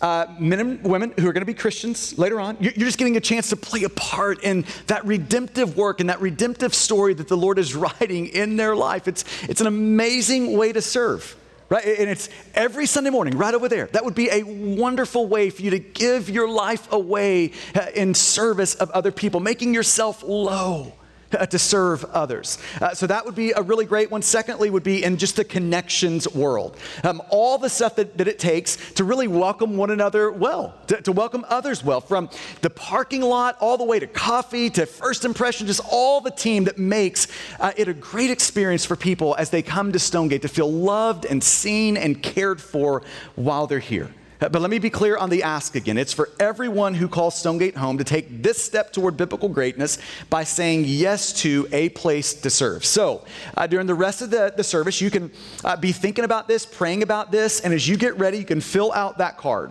Uh, 0.00 0.26
men 0.38 0.58
and 0.58 0.82
women 0.82 1.12
who 1.20 1.28
are 1.28 1.34
going 1.34 1.42
to 1.42 1.46
be 1.46 1.52
Christians 1.52 2.18
later 2.18 2.40
on, 2.40 2.56
you're, 2.60 2.72
you're 2.72 2.86
just 2.86 2.96
getting 2.96 3.18
a 3.18 3.20
chance 3.20 3.50
to 3.50 3.56
play 3.56 3.84
a 3.84 3.90
part 3.90 4.42
in 4.42 4.64
that 4.86 5.04
redemptive 5.04 5.76
work 5.76 6.00
and 6.00 6.08
that 6.08 6.20
redemptive 6.22 6.74
story 6.74 7.12
that 7.12 7.28
the 7.28 7.36
Lord 7.36 7.58
is 7.58 7.74
writing 7.76 8.28
in 8.28 8.56
their 8.56 8.74
life. 8.74 9.06
It's, 9.06 9.26
it's 9.50 9.60
an 9.60 9.66
amazing 9.66 10.56
way 10.56 10.72
to 10.72 10.80
serve 10.80 11.36
right? 11.72 11.86
And 11.86 12.10
it's 12.10 12.28
every 12.54 12.84
Sunday 12.84 13.08
morning 13.08 13.38
right 13.38 13.54
over 13.54 13.66
there. 13.66 13.86
That 13.92 14.04
would 14.04 14.14
be 14.14 14.28
a 14.30 14.42
wonderful 14.42 15.26
way 15.26 15.48
for 15.48 15.62
you 15.62 15.70
to 15.70 15.78
give 15.78 16.28
your 16.28 16.46
life 16.46 16.92
away 16.92 17.52
uh, 17.74 17.86
in 17.94 18.12
service 18.12 18.74
of 18.74 18.90
other 18.90 19.10
people, 19.10 19.40
making 19.40 19.72
yourself 19.72 20.22
low 20.22 20.92
to 21.50 21.58
serve 21.58 22.04
others. 22.06 22.58
Uh, 22.80 22.94
so 22.94 23.06
that 23.06 23.24
would 23.24 23.34
be 23.34 23.52
a 23.52 23.62
really 23.62 23.84
great 23.84 24.10
one. 24.10 24.22
Secondly, 24.22 24.70
would 24.70 24.82
be 24.82 25.04
in 25.04 25.16
just 25.16 25.36
the 25.36 25.44
connections 25.44 26.28
world. 26.34 26.76
Um, 27.04 27.22
all 27.30 27.58
the 27.58 27.68
stuff 27.68 27.96
that, 27.96 28.18
that 28.18 28.28
it 28.28 28.38
takes 28.38 28.76
to 28.94 29.04
really 29.04 29.28
welcome 29.28 29.76
one 29.76 29.90
another 29.90 30.30
well, 30.30 30.74
to, 30.88 31.00
to, 31.02 31.12
welcome 31.12 31.44
others 31.48 31.84
well, 31.84 32.00
from 32.00 32.28
the 32.62 32.70
parking 32.70 33.20
lot 33.20 33.56
all 33.60 33.76
the 33.76 33.84
way 33.84 33.98
to 33.98 34.06
coffee 34.06 34.70
to 34.70 34.86
first 34.86 35.24
impression, 35.24 35.66
just 35.66 35.80
all 35.90 36.20
the 36.20 36.30
team 36.30 36.64
that 36.64 36.78
makes 36.78 37.28
uh, 37.60 37.72
it 37.76 37.88
a 37.88 37.94
great 37.94 38.30
experience 38.30 38.84
for 38.84 38.96
people 38.96 39.34
as 39.38 39.50
they 39.50 39.62
come 39.62 39.92
to 39.92 39.98
Stonegate 39.98 40.42
to 40.42 40.48
feel 40.48 40.70
loved 40.70 41.24
and 41.24 41.42
seen 41.42 41.96
and 41.96 42.22
cared 42.22 42.60
for 42.60 43.02
while 43.36 43.66
they're 43.66 43.78
here. 43.78 44.10
But 44.50 44.60
let 44.60 44.70
me 44.70 44.80
be 44.80 44.90
clear 44.90 45.16
on 45.16 45.30
the 45.30 45.44
ask 45.44 45.76
again. 45.76 45.96
It's 45.96 46.12
for 46.12 46.28
everyone 46.40 46.94
who 46.94 47.06
calls 47.06 47.38
Stonegate 47.38 47.76
home 47.76 47.98
to 47.98 48.04
take 48.04 48.42
this 48.42 48.62
step 48.62 48.92
toward 48.92 49.16
biblical 49.16 49.48
greatness 49.48 49.98
by 50.30 50.42
saying 50.42 50.84
yes 50.86 51.32
to 51.42 51.68
a 51.70 51.90
place 51.90 52.34
to 52.34 52.50
serve. 52.50 52.84
So, 52.84 53.24
uh, 53.56 53.68
during 53.68 53.86
the 53.86 53.94
rest 53.94 54.20
of 54.20 54.30
the, 54.30 54.52
the 54.56 54.64
service, 54.64 55.00
you 55.00 55.10
can 55.10 55.30
uh, 55.64 55.76
be 55.76 55.92
thinking 55.92 56.24
about 56.24 56.48
this, 56.48 56.66
praying 56.66 57.04
about 57.04 57.30
this, 57.30 57.60
and 57.60 57.72
as 57.72 57.86
you 57.86 57.96
get 57.96 58.18
ready, 58.18 58.38
you 58.38 58.44
can 58.44 58.60
fill 58.60 58.92
out 58.92 59.18
that 59.18 59.36
card. 59.36 59.70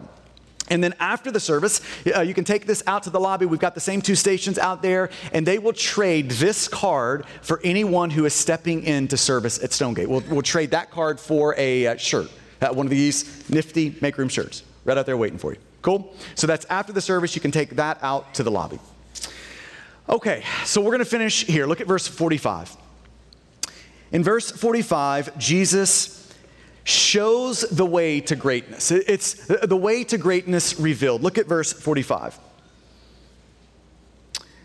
And 0.69 0.81
then 0.81 0.93
after 1.01 1.31
the 1.31 1.39
service, 1.39 1.81
uh, 2.15 2.21
you 2.21 2.33
can 2.33 2.45
take 2.45 2.65
this 2.65 2.81
out 2.87 3.03
to 3.03 3.09
the 3.09 3.19
lobby. 3.19 3.45
We've 3.45 3.59
got 3.59 3.75
the 3.75 3.81
same 3.81 4.01
two 4.01 4.15
stations 4.15 4.57
out 4.57 4.81
there, 4.81 5.09
and 5.33 5.45
they 5.45 5.59
will 5.59 5.73
trade 5.73 6.31
this 6.31 6.69
card 6.69 7.25
for 7.41 7.59
anyone 7.65 8.09
who 8.09 8.23
is 8.23 8.33
stepping 8.33 8.83
into 8.83 9.17
service 9.17 9.61
at 9.61 9.73
Stonegate. 9.73 10.09
We'll, 10.09 10.23
we'll 10.29 10.41
trade 10.41 10.71
that 10.71 10.89
card 10.89 11.19
for 11.19 11.55
a 11.57 11.87
uh, 11.87 11.97
shirt 11.97 12.31
Uh, 12.61 12.71
one 12.73 12.85
of 12.85 12.91
these 12.91 13.49
nifty 13.49 13.95
make 14.01 14.17
room 14.17 14.29
shirts 14.29 14.63
right 14.85 14.97
out 14.97 15.05
there 15.05 15.17
waiting 15.17 15.37
for 15.37 15.53
you. 15.53 15.59
Cool? 15.81 16.15
So 16.35 16.45
that's 16.47 16.65
after 16.65 16.93
the 16.93 17.01
service. 17.01 17.35
You 17.35 17.41
can 17.41 17.51
take 17.51 17.71
that 17.71 17.97
out 18.01 18.33
to 18.35 18.43
the 18.43 18.51
lobby. 18.51 18.79
Okay, 20.07 20.43
so 20.65 20.81
we're 20.81 20.91
going 20.91 20.99
to 20.99 21.05
finish 21.05 21.45
here. 21.45 21.65
Look 21.65 21.81
at 21.81 21.87
verse 21.87 22.07
45. 22.07 22.75
In 24.11 24.23
verse 24.23 24.51
45, 24.51 25.37
Jesus 25.37 26.33
shows 26.83 27.61
the 27.61 27.85
way 27.85 28.19
to 28.21 28.35
greatness. 28.35 28.91
It's 28.91 29.33
the 29.45 29.77
way 29.77 30.03
to 30.05 30.17
greatness 30.17 30.79
revealed. 30.79 31.21
Look 31.21 31.37
at 31.37 31.47
verse 31.47 31.71
45. 31.71 32.37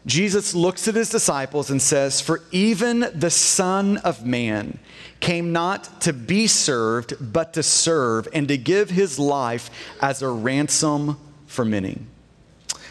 Jesus 0.07 0.55
looks 0.55 0.87
at 0.87 0.95
his 0.95 1.11
disciples 1.11 1.69
and 1.69 1.83
says, 1.83 2.21
For 2.21 2.43
even 2.53 3.11
the 3.13 3.31
Son 3.31 3.97
of 3.99 4.25
Man 4.25 4.79
came 5.19 5.53
not 5.53 6.01
to 6.03 6.13
be 6.13 6.47
served, 6.47 7.15
but 7.33 7.53
to 7.55 7.63
serve 7.63 8.29
and 8.33 8.47
to 8.49 8.57
give 8.57 8.91
his 8.91 9.19
life 9.19 9.69
as 10.01 10.23
a 10.23 10.29
ransom 10.29 11.19
for 11.47 11.65
many. 11.65 11.99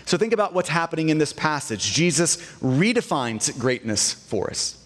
So 0.05 0.17
think 0.17 0.33
about 0.33 0.53
what's 0.53 0.69
happening 0.69 1.09
in 1.09 1.17
this 1.17 1.33
passage. 1.33 1.93
Jesus 1.93 2.37
redefines 2.61 3.57
greatness 3.57 4.13
for 4.13 4.49
us. 4.49 4.84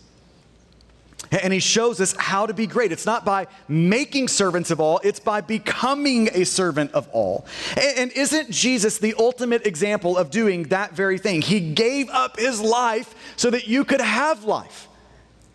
And 1.31 1.53
he 1.53 1.59
shows 1.59 2.01
us 2.01 2.15
how 2.17 2.45
to 2.45 2.53
be 2.53 2.65
great. 2.65 2.91
It's 2.91 3.05
not 3.05 3.23
by 3.23 3.47
making 3.67 4.29
servants 4.29 4.71
of 4.71 4.79
all, 4.79 4.99
it's 5.03 5.19
by 5.19 5.41
becoming 5.41 6.29
a 6.33 6.43
servant 6.43 6.91
of 6.93 7.07
all. 7.09 7.45
And 7.77 8.11
isn't 8.13 8.49
Jesus 8.49 8.97
the 8.97 9.13
ultimate 9.17 9.67
example 9.67 10.17
of 10.17 10.31
doing 10.31 10.63
that 10.63 10.93
very 10.93 11.17
thing? 11.17 11.41
He 11.41 11.59
gave 11.59 12.09
up 12.09 12.39
his 12.39 12.59
life 12.59 13.13
so 13.35 13.49
that 13.51 13.67
you 13.67 13.85
could 13.85 14.01
have 14.01 14.43
life. 14.43 14.87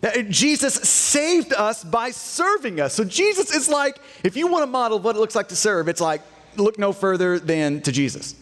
Uh, 0.02 0.22
Jesus 0.22 0.74
saved 0.74 1.54
us 1.54 1.82
by 1.82 2.10
serving 2.10 2.78
us. 2.78 2.94
So 2.94 3.04
Jesus 3.04 3.54
is 3.54 3.68
like, 3.68 3.98
if 4.22 4.36
you 4.36 4.46
want 4.46 4.62
to 4.62 4.66
model 4.66 4.98
what 4.98 5.16
it 5.16 5.18
looks 5.18 5.34
like 5.34 5.48
to 5.48 5.56
serve, 5.56 5.88
it's 5.88 6.00
like, 6.00 6.20
look 6.56 6.78
no 6.78 6.92
further 6.92 7.38
than 7.38 7.80
to 7.82 7.90
Jesus. 7.90 8.34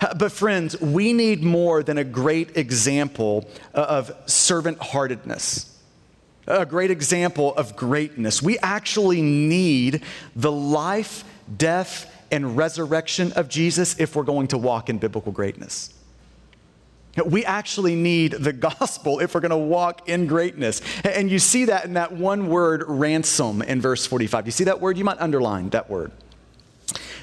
Uh, 0.00 0.14
but, 0.14 0.32
friends, 0.32 0.80
we 0.80 1.12
need 1.12 1.42
more 1.42 1.82
than 1.82 1.98
a 1.98 2.04
great 2.04 2.56
example 2.56 3.48
of 3.74 4.10
servant 4.26 4.78
heartedness 4.80 5.67
a 6.48 6.66
great 6.66 6.90
example 6.90 7.54
of 7.54 7.76
greatness. 7.76 8.42
We 8.42 8.58
actually 8.58 9.22
need 9.22 10.02
the 10.34 10.50
life, 10.50 11.24
death, 11.56 12.12
and 12.30 12.56
resurrection 12.56 13.32
of 13.32 13.48
Jesus 13.48 13.98
if 13.98 14.16
we're 14.16 14.24
going 14.24 14.48
to 14.48 14.58
walk 14.58 14.88
in 14.88 14.98
biblical 14.98 15.32
greatness. 15.32 15.94
We 17.24 17.44
actually 17.44 17.96
need 17.96 18.32
the 18.32 18.52
gospel 18.52 19.20
if 19.20 19.34
we're 19.34 19.40
going 19.40 19.50
to 19.50 19.56
walk 19.56 20.08
in 20.08 20.26
greatness. 20.26 20.80
And 21.04 21.30
you 21.30 21.38
see 21.38 21.66
that 21.66 21.84
in 21.84 21.94
that 21.94 22.12
one 22.12 22.48
word, 22.48 22.84
ransom, 22.86 23.62
in 23.62 23.80
verse 23.80 24.06
45. 24.06 24.46
You 24.46 24.52
see 24.52 24.64
that 24.64 24.80
word? 24.80 24.96
You 24.96 25.04
might 25.04 25.20
underline 25.20 25.70
that 25.70 25.90
word. 25.90 26.12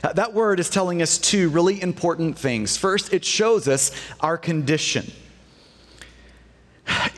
Uh, 0.03 0.13
that 0.13 0.33
word 0.33 0.59
is 0.59 0.69
telling 0.69 1.01
us 1.01 1.17
two 1.17 1.49
really 1.49 1.81
important 1.81 2.37
things. 2.37 2.77
First, 2.77 3.13
it 3.13 3.23
shows 3.25 3.67
us 3.67 3.91
our 4.19 4.37
condition 4.37 5.11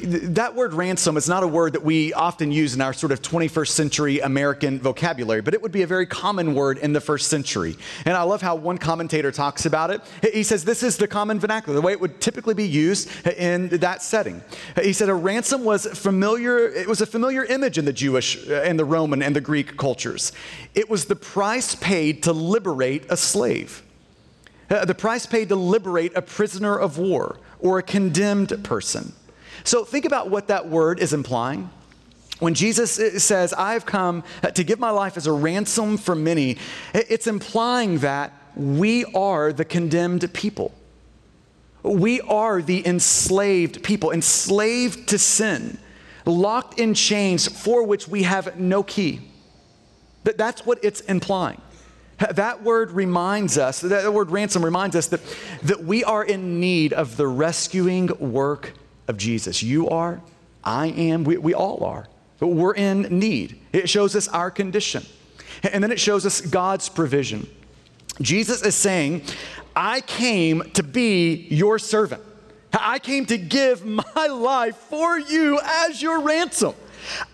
that 0.02 0.56
word 0.56 0.74
ransom 0.74 1.18
is 1.18 1.28
not 1.28 1.44
a 1.44 1.48
word 1.48 1.74
that 1.74 1.84
we 1.84 2.14
often 2.14 2.52
use 2.52 2.74
in 2.74 2.82
our 2.82 2.94
sort 2.94 3.12
of 3.12 3.22
21st 3.22 3.70
century 3.70 4.20
American 4.20 4.80
vocabulary, 4.80 5.42
but 5.42 5.54
it 5.54 5.62
would 5.62 5.72
be 5.72 5.82
a 5.82 5.88
very 5.88 6.06
common 6.06 6.54
word 6.54 6.78
in 6.78 6.94
the 6.94 7.02
first 7.02 7.28
century. 7.28 7.76
And 8.06 8.16
I 8.16 8.24
love 8.24 8.42
how 8.42 8.56
one 8.56 8.78
commentator 8.78 9.32
talks 9.32 9.66
about 9.66 9.90
it. 9.90 10.02
He 10.34 10.44
says 10.44 10.64
this 10.64 10.84
is 10.84 10.98
the 10.98 11.08
common 11.08 11.40
vernacular, 11.40 11.76
the 11.76 11.82
way 11.82 11.92
it 11.92 12.00
would 12.00 12.22
typically 12.22 12.54
be 12.54 12.68
used 12.68 13.10
in 13.26 13.70
that 13.70 14.02
setting. 14.02 14.42
He 14.82 14.94
said 14.94 15.10
a 15.10 15.14
ransom 15.14 15.64
was 15.64 15.86
familiar, 15.86 16.70
it 16.70 16.88
was 16.88 17.02
a 17.02 17.06
familiar 17.06 17.44
image 17.46 17.78
in 17.78 17.86
the 17.86 17.94
Jewish 17.94 18.48
and 18.48 18.80
the 18.80 18.86
Roman 18.86 19.22
and 19.22 19.36
the 19.36 19.42
Greek 19.42 19.78
cultures. 19.78 20.32
It 20.76 20.90
was 20.90 21.06
the 21.06 21.16
price 21.16 21.76
paid 21.76 22.24
to 22.24 22.34
liberate 22.34 23.06
a 23.10 23.18
slave. 23.18 23.84
Uh, 24.70 24.86
the 24.86 24.96
price 24.96 25.26
paid 25.26 25.50
to 25.50 25.56
liberate 25.56 26.16
a 26.16 26.22
prisoner 26.22 26.78
of 26.78 26.98
war 26.98 27.40
or 27.60 27.80
a 27.80 27.84
condemned 27.84 28.64
person. 28.64 29.14
So 29.68 29.84
think 29.84 30.06
about 30.06 30.30
what 30.30 30.48
that 30.48 30.70
word 30.70 31.02
is 31.02 31.12
implying. 31.12 31.70
When 32.40 32.54
Jesus 32.54 32.98
uh, 32.98 33.20
says, 33.20 33.52
I've 33.52 33.86
come 33.86 34.24
to 34.54 34.64
give 34.64 34.80
my 34.80 34.92
life 34.92 35.18
as 35.18 35.28
a 35.28 35.34
ransom 35.34 35.98
for 35.98 36.16
many, 36.16 36.56
it's 36.94 37.28
implying 37.28 37.98
that 37.98 38.32
we 38.56 39.04
are 39.14 39.52
the 39.52 39.66
condemned 39.66 40.34
people. 40.34 40.74
We 41.84 42.22
are 42.22 42.62
the 42.62 42.88
enslaved 42.88 43.84
people, 43.84 44.12
enslaved 44.12 45.10
to 45.10 45.20
sin, 45.20 45.78
locked 46.26 46.80
in 46.80 46.94
chains 46.94 47.50
for 47.50 47.84
which 47.84 48.08
we 48.08 48.24
have 48.24 48.58
no 48.58 48.84
key. 48.84 49.20
That's 50.24 50.66
what 50.66 50.80
it's 50.82 51.02
implying. 51.02 51.60
That 52.20 52.64
word 52.64 52.92
reminds 52.92 53.58
us, 53.58 53.82
that 53.82 54.14
word 54.14 54.32
ransom 54.32 54.64
reminds 54.64 54.96
us 54.96 55.08
that, 55.08 55.20
that 55.64 55.84
we 55.84 56.06
are 56.06 56.24
in 56.24 56.62
need 56.62 56.94
of 56.94 57.18
the 57.18 57.28
rescuing 57.28 58.08
work 58.32 58.72
of 59.08 59.18
Jesus. 59.18 59.64
You 59.64 59.90
are, 59.90 60.22
I 60.64 60.88
am, 60.88 61.24
we, 61.24 61.38
we 61.38 61.54
all 61.54 61.84
are. 61.84 62.08
But 62.40 62.48
we're 62.48 62.76
in 62.76 63.04
need. 63.04 63.60
It 63.74 63.90
shows 63.90 64.16
us 64.16 64.28
our 64.28 64.52
condition. 64.52 65.04
And 65.64 65.84
then 65.84 65.92
it 65.92 66.00
shows 66.00 66.26
us 66.26 66.42
God's 66.42 66.88
provision. 66.90 67.48
Jesus 68.22 68.62
is 68.62 68.76
saying, 68.76 69.24
I 69.76 70.02
came 70.02 70.64
to 70.74 70.84
be 70.84 71.48
your 71.50 71.80
servant. 71.80 72.22
I 72.74 73.00
came 73.00 73.26
to 73.28 73.38
give 73.38 73.86
my 73.86 74.28
life 74.28 74.76
for 74.76 75.18
you 75.18 75.60
as 75.64 76.02
your 76.02 76.22
ransom. 76.22 76.76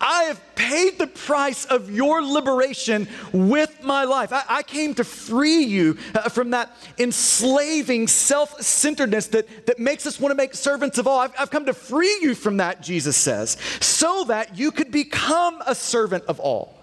I 0.00 0.24
have 0.24 0.40
paid 0.54 0.98
the 0.98 1.06
price 1.06 1.64
of 1.64 1.90
your 1.90 2.22
liberation 2.22 3.08
with 3.32 3.82
my 3.82 4.04
life. 4.04 4.32
I, 4.32 4.44
I 4.48 4.62
came 4.62 4.94
to 4.94 5.04
free 5.04 5.64
you 5.64 5.98
uh, 6.14 6.28
from 6.28 6.50
that 6.50 6.76
enslaving 6.98 8.08
self 8.08 8.60
centeredness 8.62 9.28
that, 9.28 9.66
that 9.66 9.78
makes 9.78 10.06
us 10.06 10.20
want 10.20 10.30
to 10.30 10.36
make 10.36 10.54
servants 10.54 10.98
of 10.98 11.06
all. 11.06 11.20
I've, 11.20 11.34
I've 11.38 11.50
come 11.50 11.66
to 11.66 11.74
free 11.74 12.18
you 12.22 12.34
from 12.34 12.58
that, 12.58 12.82
Jesus 12.82 13.16
says, 13.16 13.56
so 13.80 14.24
that 14.24 14.56
you 14.56 14.70
could 14.70 14.90
become 14.90 15.62
a 15.66 15.74
servant 15.74 16.24
of 16.24 16.40
all. 16.40 16.74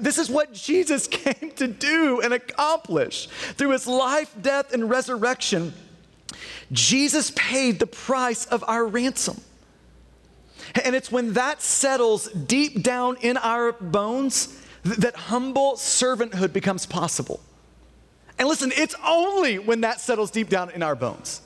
This 0.00 0.18
is 0.18 0.30
what 0.30 0.52
Jesus 0.52 1.06
came 1.10 1.52
to 1.56 1.66
do 1.66 2.20
and 2.20 2.32
accomplish 2.32 3.26
through 3.26 3.70
his 3.70 3.86
life, 3.86 4.34
death, 4.40 4.72
and 4.72 4.88
resurrection. 4.88 5.72
Jesus 6.72 7.32
paid 7.34 7.78
the 7.80 7.86
price 7.86 8.46
of 8.46 8.64
our 8.68 8.86
ransom. 8.86 9.40
And 10.84 10.94
it's 10.94 11.10
when 11.10 11.34
that 11.34 11.62
settles 11.62 12.28
deep 12.30 12.82
down 12.82 13.16
in 13.20 13.36
our 13.36 13.72
bones 13.72 14.56
that 14.84 15.14
humble 15.14 15.74
servanthood 15.74 16.52
becomes 16.52 16.86
possible. 16.86 17.40
And 18.38 18.48
listen, 18.48 18.72
it's 18.74 18.94
only 19.04 19.58
when 19.58 19.82
that 19.82 20.00
settles 20.00 20.30
deep 20.30 20.48
down 20.48 20.70
in 20.70 20.82
our 20.82 20.94
bones. 20.94 21.42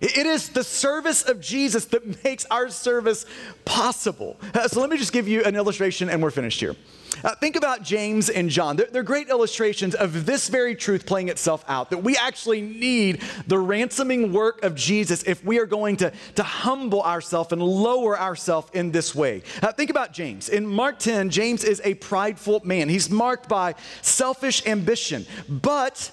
It 0.00 0.26
is 0.26 0.50
the 0.50 0.64
service 0.64 1.22
of 1.22 1.40
Jesus 1.40 1.86
that 1.86 2.24
makes 2.24 2.44
our 2.46 2.68
service 2.68 3.26
possible. 3.64 4.38
Uh, 4.54 4.68
so 4.68 4.80
let 4.80 4.90
me 4.90 4.96
just 4.96 5.12
give 5.12 5.28
you 5.28 5.42
an 5.44 5.56
illustration 5.56 6.08
and 6.08 6.22
we're 6.22 6.30
finished 6.30 6.60
here. 6.60 6.76
Uh, 7.24 7.34
think 7.34 7.56
about 7.56 7.82
James 7.82 8.28
and 8.28 8.48
John. 8.48 8.76
They're, 8.76 8.86
they're, 8.92 9.02
great 9.02 9.28
illustrations 9.28 9.94
of 9.94 10.26
this 10.26 10.48
very 10.48 10.76
truth 10.76 11.06
playing 11.06 11.28
itself 11.28 11.64
out 11.66 11.90
that 11.90 11.98
we 11.98 12.16
actually 12.16 12.60
need 12.60 13.22
the 13.46 13.58
ransoming 13.58 14.32
work 14.32 14.62
of 14.62 14.74
Jesus 14.74 15.24
if 15.24 15.42
we 15.44 15.58
are 15.58 15.66
going 15.66 15.96
to, 15.96 16.12
to 16.36 16.42
humble 16.42 17.02
ourselves 17.02 17.52
and 17.52 17.60
lower 17.60 18.18
ourselves 18.18 18.70
in 18.72 18.92
this 18.92 19.14
way. 19.14 19.42
Uh, 19.62 19.72
think 19.72 19.90
about 19.90 20.12
James. 20.12 20.48
In 20.48 20.66
Mark 20.66 20.98
10, 20.98 21.30
James 21.30 21.64
is 21.64 21.80
a 21.84 21.94
prideful 21.94 22.60
man, 22.64 22.88
he's 22.88 23.10
marked 23.10 23.48
by 23.48 23.74
selfish 24.02 24.64
ambition, 24.66 25.26
but 25.48 26.12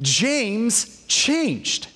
James 0.00 1.04
changed. 1.06 1.88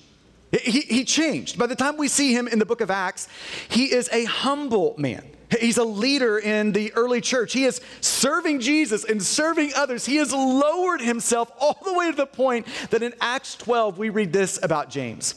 He, 0.61 0.81
he 0.81 1.03
changed. 1.03 1.57
By 1.57 1.67
the 1.67 1.75
time 1.75 1.97
we 1.97 2.07
see 2.07 2.33
him 2.33 2.47
in 2.47 2.59
the 2.59 2.65
book 2.65 2.81
of 2.81 2.91
Acts, 2.91 3.27
he 3.69 3.91
is 3.91 4.09
a 4.11 4.25
humble 4.25 4.93
man. 4.97 5.23
He's 5.59 5.77
a 5.77 5.83
leader 5.83 6.39
in 6.39 6.71
the 6.71 6.93
early 6.93 7.21
church. 7.21 7.53
He 7.53 7.65
is 7.65 7.81
serving 8.01 8.59
Jesus 8.59 9.03
and 9.03 9.21
serving 9.21 9.71
others. 9.75 10.05
He 10.05 10.17
has 10.17 10.33
lowered 10.33 11.01
himself 11.01 11.51
all 11.59 11.79
the 11.83 11.93
way 11.93 12.09
to 12.09 12.17
the 12.17 12.25
point 12.25 12.67
that 12.89 13.03
in 13.03 13.13
Acts 13.21 13.55
12, 13.55 13.97
we 13.97 14.09
read 14.09 14.33
this 14.33 14.61
about 14.63 14.89
James. 14.89 15.35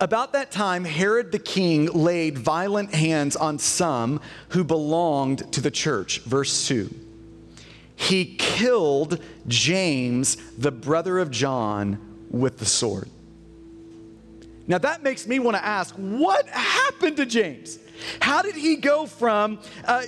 About 0.00 0.32
that 0.32 0.50
time, 0.50 0.84
Herod 0.84 1.30
the 1.30 1.38
king 1.38 1.86
laid 1.86 2.38
violent 2.38 2.94
hands 2.94 3.36
on 3.36 3.58
some 3.58 4.20
who 4.50 4.64
belonged 4.64 5.52
to 5.52 5.60
the 5.60 5.70
church. 5.70 6.20
Verse 6.20 6.66
2. 6.66 6.92
He 7.96 8.36
killed 8.36 9.22
James, 9.46 10.36
the 10.58 10.72
brother 10.72 11.20
of 11.20 11.30
John, 11.30 12.26
with 12.30 12.58
the 12.58 12.66
sword. 12.66 13.08
Now 14.66 14.78
that 14.78 15.02
makes 15.02 15.26
me 15.26 15.38
want 15.38 15.56
to 15.56 15.64
ask 15.64 15.94
what 15.96 16.46
happened 16.48 17.16
to 17.18 17.26
James? 17.26 17.78
How 18.20 18.42
did 18.42 18.54
he 18.54 18.76
go 18.76 19.06
from, 19.06 19.60
uh, 19.84 20.04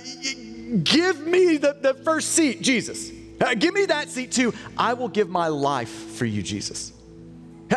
give 0.83 1.25
me 1.25 1.57
the, 1.57 1.77
the 1.81 1.93
first 1.93 2.29
seat, 2.29 2.61
Jesus? 2.61 3.11
Uh, 3.39 3.53
give 3.53 3.73
me 3.73 3.85
that 3.85 4.09
seat 4.09 4.31
too. 4.31 4.53
I 4.77 4.93
will 4.93 5.07
give 5.07 5.29
my 5.29 5.47
life 5.47 5.89
for 5.89 6.25
you, 6.25 6.41
Jesus. 6.41 6.91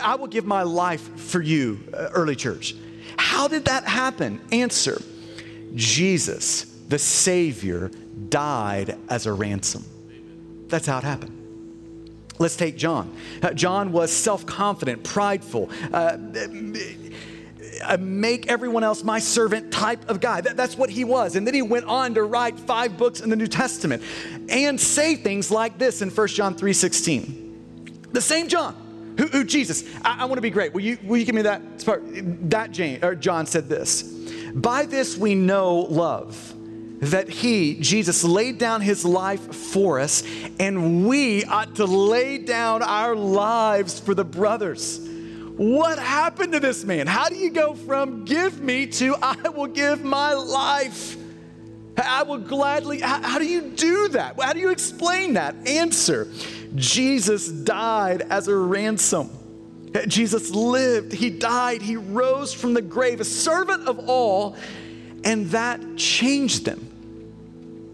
I 0.00 0.14
will 0.14 0.26
give 0.26 0.44
my 0.44 0.62
life 0.62 1.02
for 1.18 1.40
you, 1.40 1.80
uh, 1.92 2.08
early 2.14 2.36
church. 2.36 2.74
How 3.18 3.48
did 3.48 3.66
that 3.66 3.84
happen? 3.84 4.40
Answer 4.52 5.02
Jesus, 5.74 6.64
the 6.88 6.98
Savior, 6.98 7.90
died 8.28 8.96
as 9.08 9.26
a 9.26 9.32
ransom. 9.32 9.84
That's 10.68 10.86
how 10.86 10.98
it 10.98 11.04
happened. 11.04 11.39
Let's 12.40 12.56
take 12.56 12.78
John. 12.78 13.14
Uh, 13.42 13.52
John 13.52 13.92
was 13.92 14.10
self 14.10 14.46
confident, 14.46 15.04
prideful, 15.04 15.68
uh, 15.92 16.16
make 17.98 18.50
everyone 18.50 18.82
else 18.82 19.04
my 19.04 19.18
servant 19.18 19.70
type 19.70 20.08
of 20.08 20.20
guy. 20.20 20.40
That, 20.40 20.56
that's 20.56 20.76
what 20.76 20.88
he 20.88 21.04
was. 21.04 21.36
And 21.36 21.46
then 21.46 21.52
he 21.52 21.60
went 21.60 21.84
on 21.84 22.14
to 22.14 22.22
write 22.22 22.58
five 22.58 22.96
books 22.96 23.20
in 23.20 23.28
the 23.28 23.36
New 23.36 23.46
Testament 23.46 24.02
and 24.48 24.80
say 24.80 25.16
things 25.16 25.50
like 25.50 25.76
this 25.76 26.00
in 26.00 26.08
1 26.08 26.28
John 26.28 26.54
3.16. 26.54 28.12
The 28.12 28.22
same 28.22 28.48
John. 28.48 29.14
Who, 29.18 29.26
who 29.26 29.44
Jesus, 29.44 29.84
I, 30.02 30.22
I 30.22 30.24
want 30.24 30.38
to 30.38 30.42
be 30.42 30.50
great. 30.50 30.72
Will 30.72 30.80
you, 30.80 30.96
will 31.04 31.18
you 31.18 31.26
give 31.26 31.34
me 31.34 31.42
that? 31.42 31.84
part? 31.84 32.02
That 32.50 32.70
Jane, 32.70 33.04
or 33.04 33.14
John 33.14 33.44
said 33.44 33.68
this. 33.68 34.02
By 34.54 34.86
this 34.86 35.18
we 35.18 35.34
know 35.34 35.76
love 35.76 36.54
that 37.00 37.28
he, 37.28 37.74
Jesus, 37.76 38.22
laid 38.24 38.58
down 38.58 38.80
his 38.82 39.04
life 39.04 39.54
for 39.54 40.00
us, 40.00 40.22
and 40.58 41.08
we 41.08 41.44
ought 41.44 41.76
to 41.76 41.86
lay 41.86 42.38
down 42.38 42.82
our 42.82 43.16
lives 43.16 43.98
for 43.98 44.14
the 44.14 44.24
brothers. 44.24 45.06
What 45.56 45.98
happened 45.98 46.52
to 46.52 46.60
this 46.60 46.84
man? 46.84 47.06
How 47.06 47.28
do 47.28 47.36
you 47.36 47.50
go 47.50 47.74
from 47.74 48.24
give 48.24 48.60
me 48.60 48.86
to 48.86 49.16
I 49.20 49.48
will 49.48 49.66
give 49.66 50.04
my 50.04 50.34
life? 50.34 51.16
I 52.02 52.22
will 52.22 52.38
gladly. 52.38 53.00
How, 53.00 53.20
how, 53.20 53.38
do 53.38 53.46
you 53.46 53.62
do 53.70 54.08
that? 54.08 54.40
How 54.40 54.52
do 54.52 54.58
you 54.58 54.70
explain 54.70 55.34
that? 55.34 55.54
Answer 55.66 56.28
Jesus 56.74 57.48
died 57.48 58.22
as 58.30 58.48
a 58.48 58.56
ransom. 58.56 59.30
Jesus 60.06 60.50
lived, 60.50 61.12
he 61.12 61.30
died, 61.30 61.82
he 61.82 61.96
rose 61.96 62.54
from 62.54 62.74
the 62.74 62.82
grave, 62.82 63.20
a 63.20 63.24
servant 63.24 63.88
of 63.88 64.08
all, 64.08 64.56
and 65.24 65.46
that 65.50 65.80
changed 65.96 66.64
them. 66.64 66.89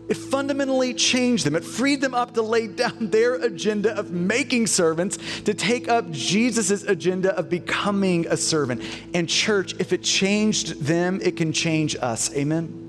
It 0.08 0.16
fundamentally 0.16 0.94
changed 0.94 1.44
them. 1.44 1.56
It 1.56 1.64
freed 1.64 2.00
them 2.00 2.14
up 2.14 2.34
to 2.34 2.42
lay 2.42 2.66
down 2.82 3.10
their 3.10 3.34
agenda 3.34 3.96
of 3.96 4.10
making 4.10 4.68
servants 4.68 5.18
to 5.42 5.54
take 5.54 5.88
up 5.88 6.10
Jesus' 6.10 6.84
agenda 6.84 7.36
of 7.36 7.50
becoming 7.50 8.26
a 8.28 8.36
servant. 8.36 8.82
And, 9.14 9.28
church, 9.28 9.74
if 9.78 9.92
it 9.92 10.02
changed 10.02 10.82
them, 10.82 11.20
it 11.22 11.36
can 11.36 11.52
change 11.52 11.96
us. 12.00 12.34
Amen? 12.34 12.84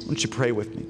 Why 0.00 0.06
don't 0.06 0.22
you 0.22 0.30
pray 0.30 0.52
with 0.52 0.74
me? 0.74 0.86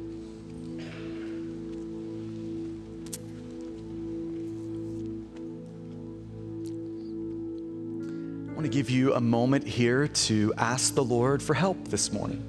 I 8.49 8.55
want 8.55 8.65
to 8.65 8.71
give 8.71 8.89
you 8.89 9.15
a 9.15 9.21
moment 9.21 9.67
here 9.67 10.09
to 10.09 10.55
ask 10.57 10.95
the 10.95 11.05
Lord 11.05 11.43
for 11.43 11.53
help 11.53 11.89
this 11.89 12.11
morning. 12.13 12.43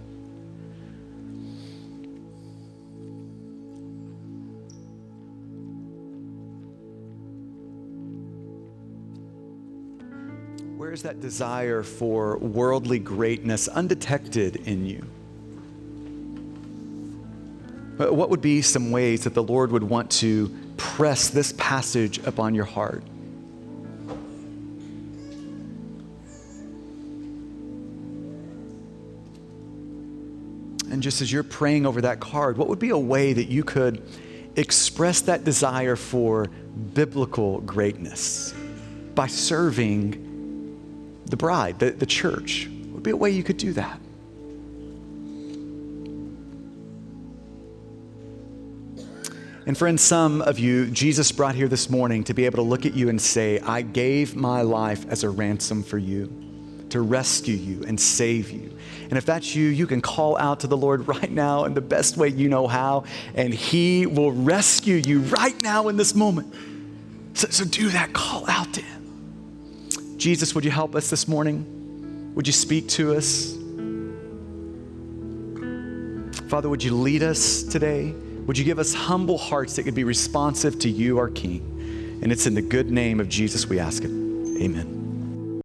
Where's 10.93 11.01
that 11.01 11.21
desire 11.21 11.81
for 11.81 12.37
worldly 12.37 12.99
greatness 12.99 13.67
undetected 13.67 14.57
in 14.67 14.85
you? 14.85 15.03
Uh, 17.99 18.13
what 18.13 18.29
would 18.29 18.41
be 18.41 18.61
some 18.61 18.91
ways 18.91 19.23
that 19.23 19.33
the 19.33 19.41
Lord 19.41 19.71
would 19.71 19.81
want 19.81 20.11
to 20.11 20.55
press 20.77 21.29
this 21.29 21.51
passage 21.53 22.19
upon 22.27 22.53
your 22.53 22.65
heart? 22.65 23.03
And 30.91 31.01
just 31.01 31.23
as 31.23 31.31
you're 31.31 31.41
praying 31.41 31.87
over 31.87 32.01
that 32.01 32.19
card, 32.19 32.55
what 32.55 32.67
would 32.67 32.77
be 32.77 32.91
a 32.91 32.97
way 32.99 33.33
that 33.33 33.47
you 33.47 33.63
could 33.63 34.07
express 34.57 35.21
that 35.21 35.43
desire 35.43 35.95
for 35.95 36.45
biblical 36.93 37.61
greatness 37.61 38.53
by 39.15 39.25
serving 39.25 40.22
the 41.26 41.38
bride, 41.38 41.80
the, 41.80 41.91
the 41.91 42.05
church. 42.05 42.69
Would 42.91 43.03
be 43.03 43.11
a 43.11 43.17
way 43.17 43.32
you 43.32 43.43
could 43.43 43.57
do 43.57 43.74
that. 43.74 43.99
And 49.65 49.78
friends, 49.78 50.01
some 50.01 50.41
of 50.41 50.59
you, 50.59 50.88
Jesus 50.88 51.32
brought 51.32 51.55
here 51.55 51.69
this 51.69 51.89
morning 51.89 52.26
to 52.26 52.34
be 52.34 52.45
able 52.45 52.57
to 52.57 52.63
look 52.63 52.86
at 52.86 52.93
you 52.93 53.07
and 53.07 53.21
say, 53.21 53.59
I 53.59 53.82
gave 53.82 54.36
my 54.36 54.61
life 54.61 55.05
as 55.07 55.24
a 55.24 55.30
ransom 55.30 55.84
for 55.84 55.97
you, 55.97 56.30
to 56.89 56.99
rescue 56.99 57.55
you 57.55 57.84
and 57.88 57.99
save 57.99 58.51
you. 58.51 58.78
And 59.03 59.17
if 59.17 59.26
that's 59.26 59.55
you, 59.55 59.69
you 59.69 59.88
can 59.88 60.01
call 60.01 60.38
out 60.38 60.59
to 60.61 60.67
the 60.67 60.76
Lord 60.76 61.07
right 61.07 61.32
now 61.32 61.63
in 61.63 61.74
the 61.76 61.82
best 61.82 62.17
way 62.17 62.28
you 62.28 62.49
know 62.49 62.67
how, 62.67 63.05
and 63.36 63.53
He 63.53 64.05
will 64.05 64.34
rescue 64.34 64.95
you 64.95 65.21
right 65.21 65.59
now 65.61 65.88
in 65.88 65.95
this 65.95 66.13
moment. 66.13 66.53
So, 67.34 67.47
so 67.47 67.63
do 67.63 67.89
that, 67.89 68.11
call 68.11 68.49
out 68.49 68.74
to 68.74 68.82
Him. 68.82 69.02
Jesus, 70.24 70.55
would 70.55 70.63
you 70.63 70.71
help 70.71 70.95
us 70.95 71.09
this 71.09 71.28
morning? 71.28 72.32
Would 72.34 72.47
you 72.47 72.53
speak 72.53 72.88
to 72.91 73.13
us? 73.13 73.57
Father, 76.47 76.69
would 76.69 76.82
you 76.82 76.95
lead 76.95 77.24
us 77.24 77.63
today? 77.63 78.11
Would 78.45 78.57
you 78.57 78.63
give 78.63 78.80
us 78.80 78.93
humble 78.93 79.38
hearts 79.38 79.76
that 79.76 79.84
could 79.84 79.95
be 79.95 80.05
responsive 80.05 80.80
to 80.80 80.89
you, 80.89 81.17
our 81.17 81.28
King? 81.28 82.19
And 82.21 82.32
it's 82.32 82.47
in 82.47 82.53
the 82.53 82.61
good 82.61 82.89
name 82.89 83.19
of 83.19 83.28
Jesus 83.28 83.67
we 83.67 83.80
ask 83.80 84.05
it. 84.05 84.11
Amen. 84.11 85.02